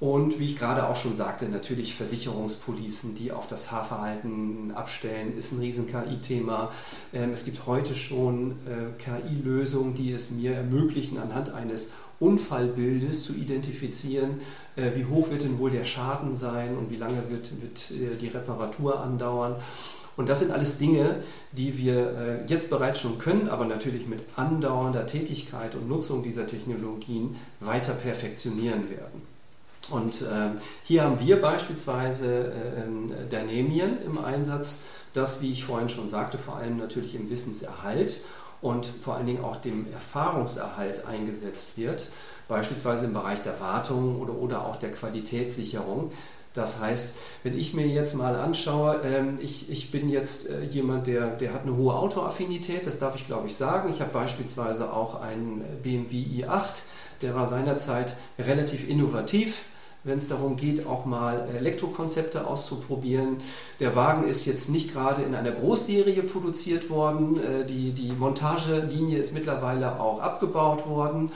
Und 0.01 0.39
wie 0.41 0.47
ich 0.47 0.57
gerade 0.57 0.89
auch 0.89 0.97
schon 0.97 1.15
sagte, 1.15 1.47
natürlich 1.51 1.95
Versicherungspolicen, 1.95 3.15
die 3.15 3.33
auf 3.33 3.47
das 3.47 3.67
Fahrverhalten 3.67 4.73
abstellen, 4.75 5.37
ist 5.37 5.53
ein 5.53 5.61
riesen 5.61 5.87
KI-Thema. 5.87 6.73
Ähm, 7.13 7.33
es 7.33 7.45
gibt 7.45 7.67
heute 7.67 7.95
schon 7.95 8.53
äh, 8.67 8.99
KI-Lösungen, 8.99 9.93
die 9.93 10.13
es 10.13 10.31
mir 10.31 10.55
ermöglichen, 10.55 11.19
anhand 11.19 11.53
eines 11.53 11.91
Unfallbildes 12.19 13.25
zu 13.25 13.35
identifizieren, 13.35 14.41
äh, 14.77 14.93
wie 14.95 15.05
hoch 15.05 15.29
wird 15.29 15.43
denn 15.43 15.59
wohl 15.59 15.71
der 15.71 15.85
Schaden 15.85 16.35
sein 16.35 16.79
und 16.79 16.89
wie 16.89 16.97
lange 16.97 17.29
wird, 17.29 17.61
wird 17.61 17.91
äh, 17.91 18.17
die 18.17 18.29
Reparatur 18.29 19.01
andauern. 19.01 19.57
Und 20.17 20.31
das 20.31 20.39
sind 20.39 20.51
alles 20.51 20.79
Dinge, 20.79 21.17
die 21.53 21.79
wir 21.79 22.45
jetzt 22.47 22.69
bereits 22.69 23.01
schon 23.01 23.19
können, 23.19 23.49
aber 23.49 23.65
natürlich 23.65 24.07
mit 24.07 24.25
andauernder 24.37 25.07
Tätigkeit 25.07 25.75
und 25.77 25.89
Nutzung 25.89 26.23
dieser 26.23 26.47
Technologien 26.47 27.37
weiter 27.61 27.95
perfektionieren 27.95 28.91
werden. 28.91 29.23
Und 29.89 30.23
äh, 30.23 30.51
hier 30.85 31.03
haben 31.05 31.19
wir 31.19 31.41
beispielsweise 31.41 32.53
äh, 32.53 32.83
ähm, 32.83 33.13
Dynamien 33.31 34.01
im 34.05 34.23
Einsatz, 34.23 34.81
das, 35.13 35.41
wie 35.41 35.53
ich 35.53 35.65
vorhin 35.65 35.89
schon 35.89 36.09
sagte, 36.09 36.39
vor 36.39 36.57
allem 36.57 36.77
natürlich 36.77 37.15
im 37.15 37.31
Wissenserhalt 37.31 38.21
und 38.61 38.87
vor 39.01 39.17
allen 39.17 39.27
Dingen 39.27 39.43
auch 39.43 39.57
dem 39.57 39.91
Erfahrungserhalt 39.93 41.07
eingesetzt 41.07 41.77
wird, 41.77 42.09
beispielsweise 42.47 43.07
im 43.07 43.15
Bereich 43.15 43.43
der 43.43 43.59
Wartung 43.59 44.21
oder, 44.21 44.35
oder 44.35 44.67
auch 44.67 44.77
der 44.77 44.93
Qualitätssicherung. 44.93 46.13
Das 46.53 46.81
heißt, 46.81 47.15
wenn 47.45 47.57
ich 47.57 47.75
mir 47.75 47.87
jetzt 47.87 48.15
mal 48.15 48.35
anschaue, 48.35 49.01
ähm, 49.05 49.39
ich, 49.41 49.71
ich 49.71 49.93
bin 49.93 50.09
jetzt 50.09 50.49
äh, 50.49 50.63
jemand, 50.65 51.07
der, 51.07 51.29
der 51.29 51.55
hat 51.55 51.63
eine 51.63 51.77
hohe 51.77 51.95
Autoaffinität, 51.95 52.87
das 52.87 52.99
darf 52.99 53.15
ich 53.15 53.27
glaube 53.27 53.47
ich 53.47 53.55
sagen. 53.55 53.89
Ich 53.91 54.01
habe 54.01 54.13
beispielsweise 54.13 54.93
auch 54.93 55.21
einen 55.21 55.63
BMW 55.83 56.17
i8, 56.17 56.83
der 57.23 57.35
war 57.35 57.47
seinerzeit 57.47 58.17
relativ 58.39 58.89
innovativ 58.89 59.65
wenn 60.03 60.19
es 60.19 60.29
darum 60.29 60.57
geht, 60.57 60.87
auch 60.87 61.05
mal 61.05 61.47
Elektrokonzepte 61.55 62.47
auszuprobieren. 62.47 63.37
Der 63.81 63.95
Wagen 63.97 64.25
ist 64.25 64.47
jetzt 64.47 64.71
nicht 64.71 64.93
gerade 64.93 65.23
in 65.23 65.35
einer 65.35 65.53
Großserie 65.53 66.23
produziert 66.23 66.89
worden. 66.89 67.37
Äh, 67.37 67.67
die, 67.67 67.93
die 67.93 68.13
Montagelinie 68.13 69.19
ist 69.19 69.35
mittlerweile 69.35 70.01
auch 70.01 70.21
abgebaut 70.21 70.87
worden. 70.87 71.31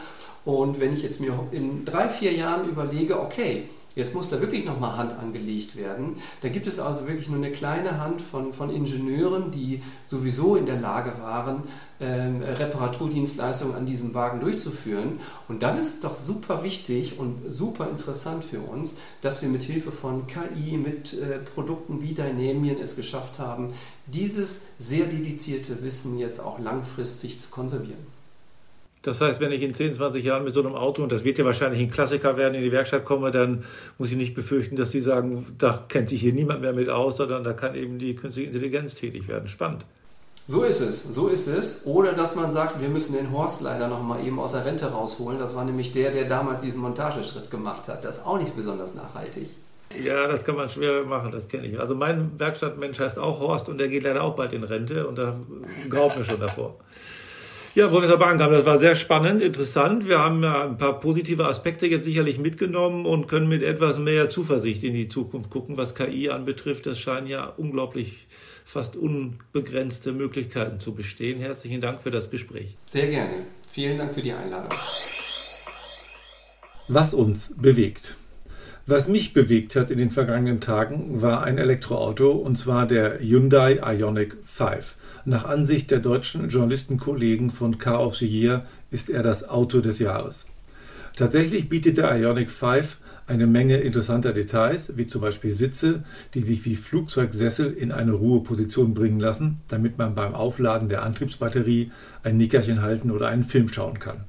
Und 0.45 0.81
wenn 0.81 0.93
ich 0.93 1.03
jetzt 1.03 1.21
mir 1.21 1.33
in 1.51 1.85
drei, 1.85 2.09
vier 2.09 2.33
Jahren 2.33 2.69
überlege, 2.69 3.21
okay, 3.21 3.69
Jetzt 3.97 4.13
muss 4.13 4.29
da 4.29 4.41
wirklich 4.41 4.65
nochmal 4.65 4.97
Hand 4.97 5.13
angelegt 5.13 5.77
werden. 5.77 6.17
Da 6.41 6.49
gibt 6.49 6.67
es 6.67 6.81
also 6.81 7.07
wirklich 7.07 7.29
nur 7.29 7.39
eine 7.39 7.53
kleine 7.53 8.01
Hand 8.01 8.21
von, 8.21 8.53
von 8.53 8.71
Ingenieuren, 8.71 9.53
die 9.53 9.83
sowieso 10.05 10.57
in 10.57 10.67
der 10.67 10.81
Lage 10.81 11.19
waren, 11.21 11.63
ähm, 12.01 12.43
Reparaturdienstleistungen 12.43 13.77
an 13.77 13.87
diesem 13.87 14.13
Wagen 14.13 14.41
durchzuführen. 14.41 15.21
Und 15.47 15.63
dann 15.63 15.77
ist 15.77 15.95
es 15.95 16.01
doch 16.01 16.15
super 16.15 16.65
wichtig 16.65 17.21
und 17.21 17.39
super 17.49 17.89
interessant 17.89 18.45
für 18.45 18.61
uns, 18.61 18.97
dass 19.21 19.43
wir 19.43 19.49
mit 19.49 19.63
Hilfe 19.63 19.93
von 19.93 20.27
KI, 20.27 20.77
mit 20.77 21.15
äh, 21.15 21.39
Produkten 21.39 22.03
wie 22.03 22.15
Dynamien 22.15 22.81
es 22.81 22.97
geschafft 22.97 23.39
haben, 23.39 23.73
dieses 24.07 24.73
sehr 24.79 25.07
dedizierte 25.07 25.83
Wissen 25.83 26.19
jetzt 26.19 26.41
auch 26.41 26.59
langfristig 26.59 27.39
zu 27.39 27.49
konservieren. 27.49 28.14
Das 29.05 29.21
heißt, 29.21 29.39
wenn 29.39 29.53
ich 29.53 29.61
in 29.61 29.75
10, 29.75 29.97
20 29.97 30.25
Jahren 30.25 30.45
mit 30.45 30.55
so 30.55 30.61
einem 30.61 30.75
Auto, 30.75 31.03
und 31.03 31.13
das 31.13 31.25
wird 31.25 31.37
ja 31.37 31.45
wahrscheinlich 31.45 31.81
ein 31.83 31.91
Klassiker 31.91 32.39
werden, 32.39 32.55
in 32.55 32.63
die 32.63 32.73
Werkstatt 32.73 33.05
komme, 33.05 33.31
dann 33.31 33.65
muss 33.99 34.11
ich 34.11 34.17
nicht 34.17 34.35
befürchten, 34.35 34.77
dass 34.77 34.93
sie 34.93 35.03
sagen, 35.03 35.55
da 35.59 35.85
kennt 35.89 36.09
sich 36.09 36.23
hier 36.23 36.33
niemand 36.33 36.63
mehr 36.63 36.73
mit 36.73 36.89
aus, 36.89 37.19
sondern 37.19 37.45
da 37.45 37.53
kann 37.53 37.75
eben 37.75 37.99
die 37.99 38.17
künstliche 38.17 38.49
Intelligenz 38.49 38.95
tätig 38.95 39.29
werden. 39.29 39.51
Spannend. 39.51 39.85
So 40.47 40.63
ist 40.63 40.81
es, 40.81 41.03
so 41.03 41.29
ist 41.29 41.49
es. 41.49 41.85
Oder 41.85 42.15
dass 42.15 42.35
man 42.35 42.51
sagt, 42.51 42.81
wir 42.81 42.89
müssen 42.89 43.15
den 43.15 43.31
Horst 43.31 43.61
leider 43.61 43.89
noch 43.89 44.03
mal 44.03 44.27
eben 44.27 44.39
aus 44.39 44.53
der 44.53 44.65
Rente 44.65 44.87
rausholen. 44.87 45.39
Das 45.39 45.55
war 45.55 45.67
nämlich 45.67 45.93
der, 45.93 46.11
der 46.11 46.25
damals 46.25 46.63
diesen 46.63 46.81
Montageschritt 46.81 47.51
gemacht 47.51 47.89
hat. 47.89 48.07
Das 48.07 48.19
ist 48.19 48.27
auch 48.27 48.39
nicht 48.39 48.57
besonders 48.57 48.95
nachhaltig. 48.95 49.49
Ja, 50.03 50.27
das 50.27 50.45
kann 50.45 50.57
man 50.57 50.71
schwer 50.71 51.05
machen, 51.05 51.31
das 51.31 51.47
kenne 51.47 51.67
ich. 51.67 51.79
Also 51.79 51.95
mein 51.95 52.39
Werkstattmensch 52.39 52.99
heißt 52.99 53.19
auch 53.19 53.39
Horst 53.39 53.69
und 53.69 53.77
der 53.77 53.89
geht 53.89 54.03
leider 54.03 54.23
auch 54.23 54.35
bald 54.35 54.55
in 54.55 54.65
Rente 54.65 55.07
und 55.07 55.17
da 55.17 55.37
graut 55.91 56.17
mir 56.17 56.25
schon 56.25 56.41
davor. 56.41 56.77
Ja, 57.75 57.89
Professor 57.89 58.19
Bahnkamp, 58.19 58.53
das 58.53 58.65
war 58.65 58.79
sehr 58.79 58.95
spannend, 58.95 59.43
interessant. 59.43 60.07
Wir 60.07 60.21
haben 60.21 60.45
ja 60.45 60.65
ein 60.65 60.79
paar 60.79 61.01
positive 61.01 61.45
Aspekte 61.45 61.89
jetzt 61.89 62.05
sicherlich 62.05 62.39
mitgenommen 62.39 63.05
und 63.05 63.27
können 63.27 63.49
mit 63.49 63.65
etwas 63.65 63.99
mehr 63.99 64.31
Zuversicht 64.31 64.85
in 64.85 64.95
die 64.95 65.09
Zukunft 65.09 65.51
gucken, 65.51 65.77
was 65.77 65.97
KI 65.97 66.31
anbetrifft. 66.31 66.87
Das 66.87 67.01
scheinen 67.01 67.27
ja 67.27 67.47
unglaublich 67.47 68.29
fast 68.65 68.95
unbegrenzte 68.95 70.13
Möglichkeiten 70.13 70.79
zu 70.79 70.95
bestehen. 70.95 71.41
Herzlichen 71.41 71.81
Dank 71.81 72.01
für 72.01 72.13
das 72.13 72.31
Gespräch. 72.31 72.77
Sehr 72.87 73.09
gerne. 73.09 73.35
Vielen 73.69 73.99
Dank 73.99 74.13
für 74.13 74.23
die 74.23 74.33
Einladung. 74.33 74.69
Was 76.87 77.13
uns 77.13 77.55
bewegt. 77.57 78.17
Was 78.87 79.09
mich 79.09 79.33
bewegt 79.33 79.77
hat 79.77 79.91
in 79.91 79.97
den 79.97 80.11
vergangenen 80.11 80.61
Tagen, 80.61 81.23
war 81.23 81.43
ein 81.43 81.57
Elektroauto, 81.57 82.33
und 82.33 82.59
zwar 82.59 82.87
der 82.87 83.19
Hyundai 83.19 83.81
Ioniq 83.83 84.37
5. 84.45 84.97
Nach 85.25 85.47
Ansicht 85.47 85.91
der 85.91 86.01
deutschen 86.01 86.51
Journalistenkollegen 86.51 87.49
von 87.49 87.79
Car 87.79 88.07
of 88.07 88.15
the 88.17 88.27
Year 88.27 88.67
ist 88.91 89.09
er 89.09 89.23
das 89.23 89.49
Auto 89.49 89.81
des 89.81 90.01
Jahres. 90.01 90.45
Tatsächlich 91.17 91.71
bietet 91.71 91.97
der 91.97 92.15
Ioniq 92.15 92.51
5 92.51 92.99
eine 93.27 93.47
Menge 93.47 93.79
interessanter 93.79 94.35
Details, 94.35 94.99
wie 94.99 95.07
zum 95.07 95.23
Beispiel 95.23 95.53
Sitze, 95.53 96.05
die 96.35 96.43
sich 96.43 96.67
wie 96.67 96.77
Flugzeugsessel 96.77 97.73
in 97.73 97.91
eine 97.91 98.13
Ruheposition 98.13 98.93
bringen 98.93 99.19
lassen, 99.19 99.63
damit 99.69 99.97
man 99.97 100.15
beim 100.15 100.35
Aufladen 100.35 100.91
der 100.91 101.05
Antriebsbatterie 101.05 101.91
ein 102.23 102.37
Nickerchen 102.37 102.83
halten 102.83 103.11
oder 103.11 103.29
einen 103.29 103.45
Film 103.45 103.71
schauen 103.71 103.99
kann. 103.99 104.25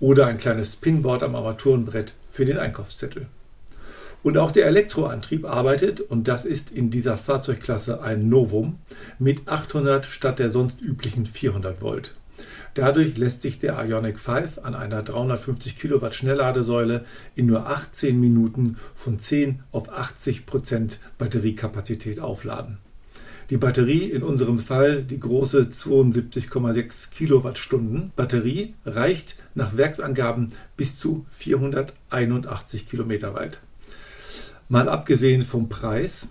Oder 0.00 0.26
ein 0.26 0.36
kleines 0.36 0.74
Spinboard 0.74 1.22
am 1.22 1.34
Armaturenbrett 1.34 2.12
für 2.30 2.44
den 2.44 2.58
Einkaufszettel. 2.58 3.28
Und 4.26 4.38
auch 4.38 4.50
der 4.50 4.66
Elektroantrieb 4.66 5.44
arbeitet, 5.44 6.00
und 6.00 6.26
das 6.26 6.44
ist 6.44 6.72
in 6.72 6.90
dieser 6.90 7.16
Fahrzeugklasse 7.16 8.02
ein 8.02 8.28
Novum, 8.28 8.80
mit 9.20 9.46
800 9.46 10.04
statt 10.04 10.40
der 10.40 10.50
sonst 10.50 10.80
üblichen 10.80 11.26
400 11.26 11.80
Volt. 11.80 12.12
Dadurch 12.74 13.16
lässt 13.16 13.42
sich 13.42 13.60
der 13.60 13.80
Ionic 13.80 14.18
5 14.18 14.58
an 14.64 14.74
einer 14.74 15.04
350 15.04 15.78
Kilowatt 15.78 16.16
Schnellladesäule 16.16 17.04
in 17.36 17.46
nur 17.46 17.68
18 17.68 18.18
Minuten 18.18 18.78
von 18.96 19.20
10 19.20 19.60
auf 19.70 19.92
80 19.92 20.44
Prozent 20.44 20.98
Batteriekapazität 21.18 22.18
aufladen. 22.18 22.78
Die 23.50 23.58
Batterie, 23.58 24.10
in 24.10 24.24
unserem 24.24 24.58
Fall 24.58 25.04
die 25.04 25.20
große 25.20 25.68
72,6 25.72 27.10
Kilowattstunden 27.10 28.10
Batterie, 28.16 28.74
reicht 28.84 29.36
nach 29.54 29.76
Werksangaben 29.76 30.52
bis 30.76 30.98
zu 30.98 31.24
481 31.28 32.88
Kilometer 32.88 33.32
weit. 33.34 33.60
Mal 34.68 34.88
abgesehen 34.88 35.42
vom 35.44 35.68
Preis, 35.68 36.26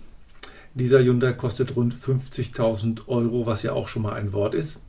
dieser 0.74 1.02
Hyundai 1.02 1.32
kostet 1.32 1.74
rund 1.74 1.94
50.000 1.94 3.08
Euro, 3.08 3.46
was 3.46 3.62
ja 3.62 3.72
auch 3.72 3.88
schon 3.88 4.02
mal 4.02 4.12
ein 4.12 4.34
Wort 4.34 4.54
ist, 4.54 4.82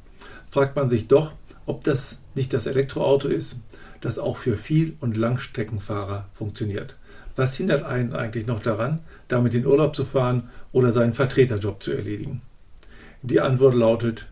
fragt 0.45 0.75
man 0.75 0.89
sich 0.89 1.07
doch, 1.07 1.31
ob 1.65 1.81
das 1.85 2.17
nicht 2.35 2.51
das 2.53 2.65
Elektroauto 2.65 3.29
ist, 3.29 3.61
das 4.01 4.19
auch 4.19 4.35
für 4.35 4.57
Viel- 4.57 4.97
und 4.99 5.15
Langstreckenfahrer 5.15 6.25
funktioniert. 6.33 6.97
Was 7.37 7.55
hindert 7.55 7.83
einen 7.83 8.11
eigentlich 8.11 8.47
noch 8.47 8.59
daran, 8.59 8.99
damit 9.29 9.55
in 9.55 9.65
Urlaub 9.65 9.95
zu 9.95 10.03
fahren 10.03 10.49
oder 10.73 10.91
seinen 10.91 11.13
Vertreterjob 11.13 11.81
zu 11.81 11.93
erledigen? 11.93 12.41
Die 13.21 13.39
Antwort 13.39 13.75
lautet 13.75 14.27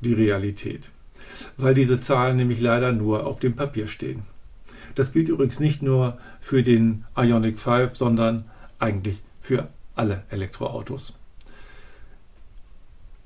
die 0.00 0.14
Realität, 0.14 0.90
weil 1.56 1.74
diese 1.74 2.00
Zahlen 2.00 2.36
nämlich 2.36 2.60
leider 2.60 2.92
nur 2.92 3.26
auf 3.26 3.40
dem 3.40 3.56
Papier 3.56 3.88
stehen. 3.88 4.22
Das 4.94 5.10
gilt 5.10 5.28
übrigens 5.28 5.58
nicht 5.58 5.82
nur 5.82 6.18
für 6.40 6.62
den 6.62 7.04
Ionic 7.16 7.58
5, 7.58 7.96
sondern 7.96 8.44
eigentlich 8.80 9.22
für 9.40 9.68
alle 9.94 10.24
Elektroautos. 10.30 11.20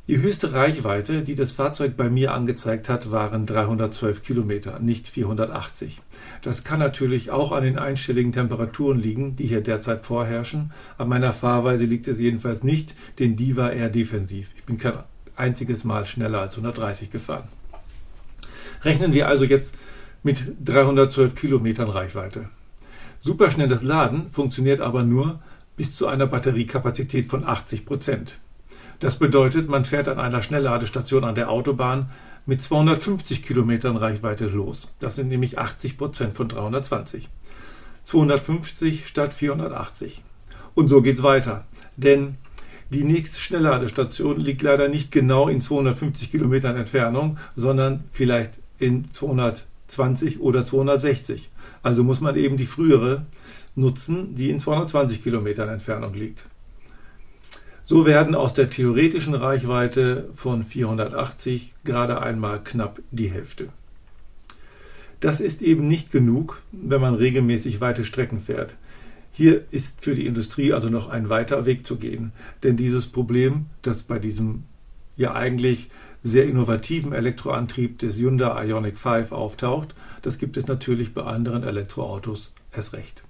Die 0.07 0.21
höchste 0.21 0.53
Reichweite, 0.53 1.23
die 1.23 1.35
das 1.35 1.53
Fahrzeug 1.53 1.97
bei 1.97 2.11
mir 2.11 2.35
angezeigt 2.35 2.91
hat, 2.91 3.11
waren 3.11 3.47
312 3.47 4.23
Kilometer, 4.23 4.79
nicht 4.79 5.09
480. 5.09 6.03
Das 6.43 6.63
kann 6.63 6.79
natürlich 6.79 7.31
auch 7.31 7.53
an 7.53 7.65
den 7.65 7.79
einstelligen 7.79 8.31
Temperaturen 8.31 8.99
liegen, 8.99 9.35
die 9.35 9.47
hier 9.47 9.63
derzeit 9.63 10.03
vorherrschen. 10.03 10.73
An 10.99 11.09
meiner 11.09 11.33
Fahrweise 11.33 11.87
liegt 11.87 12.07
es 12.07 12.19
jedenfalls 12.19 12.63
nicht, 12.63 12.95
denn 13.19 13.35
die 13.35 13.57
war 13.57 13.73
eher 13.73 13.89
defensiv. 13.89 14.53
Ich 14.57 14.65
bin 14.65 14.77
kein 14.77 14.99
einziges 15.37 15.85
Mal 15.85 16.05
schneller 16.05 16.41
als 16.43 16.53
130 16.57 17.11
gefahren. 17.11 17.49
Rechnen 18.83 19.15
wir 19.15 19.27
also 19.27 19.45
jetzt 19.45 19.75
mit 20.23 20.53
312 20.63 21.35
Kilometern 21.35 21.89
Reichweite. 21.89 22.51
Superschnelles 23.25 23.81
Laden 23.81 24.29
funktioniert 24.29 24.83
aber 24.83 25.03
nur 25.03 25.41
bis 25.79 25.97
zu 25.97 26.07
einer 26.07 26.27
Batteriekapazität 26.27 27.25
von 27.25 27.43
80 27.43 27.87
Prozent. 27.87 28.39
Das 29.01 29.19
bedeutet, 29.19 29.67
man 29.67 29.87
fährt 29.87 30.09
an 30.09 30.21
einer 30.21 30.43
Schnellladestation 30.43 31.25
an 31.25 31.35
der 31.35 31.49
Autobahn 31.49 32.11
mit 32.45 32.61
250 32.61 33.43
Kilometern 33.43 33.97
Reichweite 33.97 34.49
los. 34.49 34.93
Das 35.01 35.17
sind 35.17 35.29
nämlich 35.29 35.59
80 35.59 35.97
Prozent 35.97 36.35
von 36.35 36.49
320. 36.49 37.31
250 38.05 39.07
statt 39.09 39.33
480. 39.33 40.23
Und 40.75 40.89
so 40.89 41.01
geht's 41.01 41.23
weiter. 41.23 41.65
Denn 41.97 42.37
die 42.91 43.05
nächste 43.05 43.41
Schnellladestation 43.41 44.39
liegt 44.39 44.61
leider 44.61 44.89
nicht 44.89 45.11
genau 45.11 45.49
in 45.49 45.63
250 45.63 46.31
Kilometern 46.31 46.77
Entfernung, 46.77 47.39
sondern 47.57 48.05
vielleicht 48.13 48.61
in 48.79 49.11
220 49.15 50.41
oder 50.41 50.63
260. 50.63 51.51
Also 51.85 52.03
muss 52.03 52.23
man 52.23 52.35
eben 52.35 52.57
die 52.57 52.65
frühere 52.65 53.27
nutzen, 53.77 54.35
die 54.35 54.49
in 54.49 54.59
220 54.59 55.23
Kilometern 55.23 55.69
Entfernung 55.69 56.15
liegt. 56.15 56.47
So 57.85 58.07
werden 58.07 58.35
aus 58.35 58.55
der 58.55 58.71
theoretischen 58.71 59.35
Reichweite 59.35 60.31
von 60.35 60.65
480 60.65 61.75
gerade 61.85 62.23
einmal 62.23 62.65
knapp 62.65 63.03
die 63.11 63.31
Hälfte. 63.31 63.69
Das 65.21 65.43
ist 65.43 65.61
eben 65.61 65.87
nicht 65.87 66.11
genug, 66.11 66.63
wenn 66.73 67.03
man 67.03 67.17
regelmäßig 67.17 67.83
weite 67.83 68.07
Strecken 68.07 68.41
fährt. 68.41 68.77
Hier 69.31 69.65
ist 69.71 70.01
für 70.01 70.15
die 70.15 70.27
Industrie 70.27 70.73
also 70.73 70.89
noch 70.89 71.09
ein 71.11 71.29
weiter 71.29 71.67
Weg 71.67 71.87
zu 71.87 71.97
gehen, 71.97 72.33
denn 72.63 72.79
dieses 72.79 73.09
Problem, 73.09 73.67
das 73.83 74.05
bei 74.05 74.19
diesem 74.19 74.63
ja 75.19 75.35
eigentlich 75.35 75.91
sehr 76.25 76.47
innovativen 76.47 77.13
Elektroantrieb 77.13 77.99
des 77.99 78.17
Hyundai 78.17 78.67
Ioniq 78.67 78.99
5 78.99 79.31
auftaucht, 79.31 79.95
das 80.23 80.39
gibt 80.39 80.57
es 80.57 80.67
natürlich 80.67 81.13
bei 81.13 81.23
anderen 81.23 81.63
Elektroautos 81.63 82.51
erst 82.73 82.95
recht. 82.95 83.23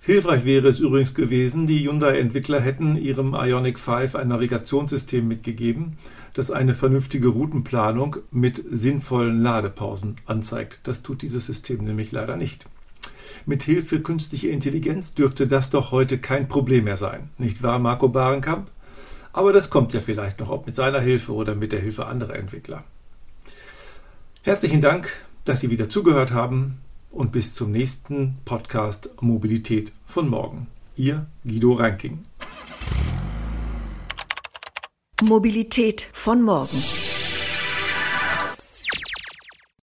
Hilfreich 0.00 0.46
wäre 0.46 0.68
es 0.68 0.78
übrigens 0.78 1.12
gewesen, 1.14 1.66
die 1.66 1.80
Hyundai-Entwickler 1.80 2.60
hätten 2.60 2.96
ihrem 2.96 3.34
Ioniq 3.34 3.78
5 3.78 4.14
ein 4.14 4.28
Navigationssystem 4.28 5.26
mitgegeben, 5.26 5.98
das 6.34 6.52
eine 6.52 6.72
vernünftige 6.72 7.28
Routenplanung 7.28 8.16
mit 8.30 8.64
sinnvollen 8.70 9.42
Ladepausen 9.42 10.14
anzeigt. 10.24 10.78
Das 10.84 11.02
tut 11.02 11.22
dieses 11.22 11.46
System 11.46 11.84
nämlich 11.84 12.12
leider 12.12 12.36
nicht. 12.36 12.66
Mit 13.44 13.64
Hilfe 13.64 14.00
künstlicher 14.00 14.50
Intelligenz 14.50 15.14
dürfte 15.14 15.48
das 15.48 15.70
doch 15.70 15.90
heute 15.90 16.18
kein 16.18 16.48
Problem 16.48 16.84
mehr 16.84 16.96
sein, 16.96 17.30
nicht 17.36 17.62
wahr, 17.62 17.80
Marco 17.80 18.08
Barenkamp? 18.08 18.70
Aber 19.32 19.52
das 19.52 19.70
kommt 19.70 19.92
ja 19.92 20.00
vielleicht 20.00 20.40
noch, 20.40 20.50
ob 20.50 20.66
mit 20.66 20.74
seiner 20.74 21.00
Hilfe 21.00 21.32
oder 21.32 21.54
mit 21.54 21.72
der 21.72 21.80
Hilfe 21.80 22.06
anderer 22.06 22.36
Entwickler. 22.36 22.84
Herzlichen 24.42 24.80
Dank, 24.80 25.12
dass 25.44 25.60
Sie 25.60 25.70
wieder 25.70 25.88
zugehört 25.88 26.32
haben 26.32 26.78
und 27.10 27.32
bis 27.32 27.54
zum 27.54 27.72
nächsten 27.72 28.38
Podcast 28.44 29.10
Mobilität 29.20 29.92
von 30.06 30.28
morgen. 30.28 30.68
Ihr 30.96 31.26
Guido 31.44 31.74
Ranking. 31.74 32.24
Mobilität 35.22 36.08
von 36.12 36.42
morgen. 36.42 37.07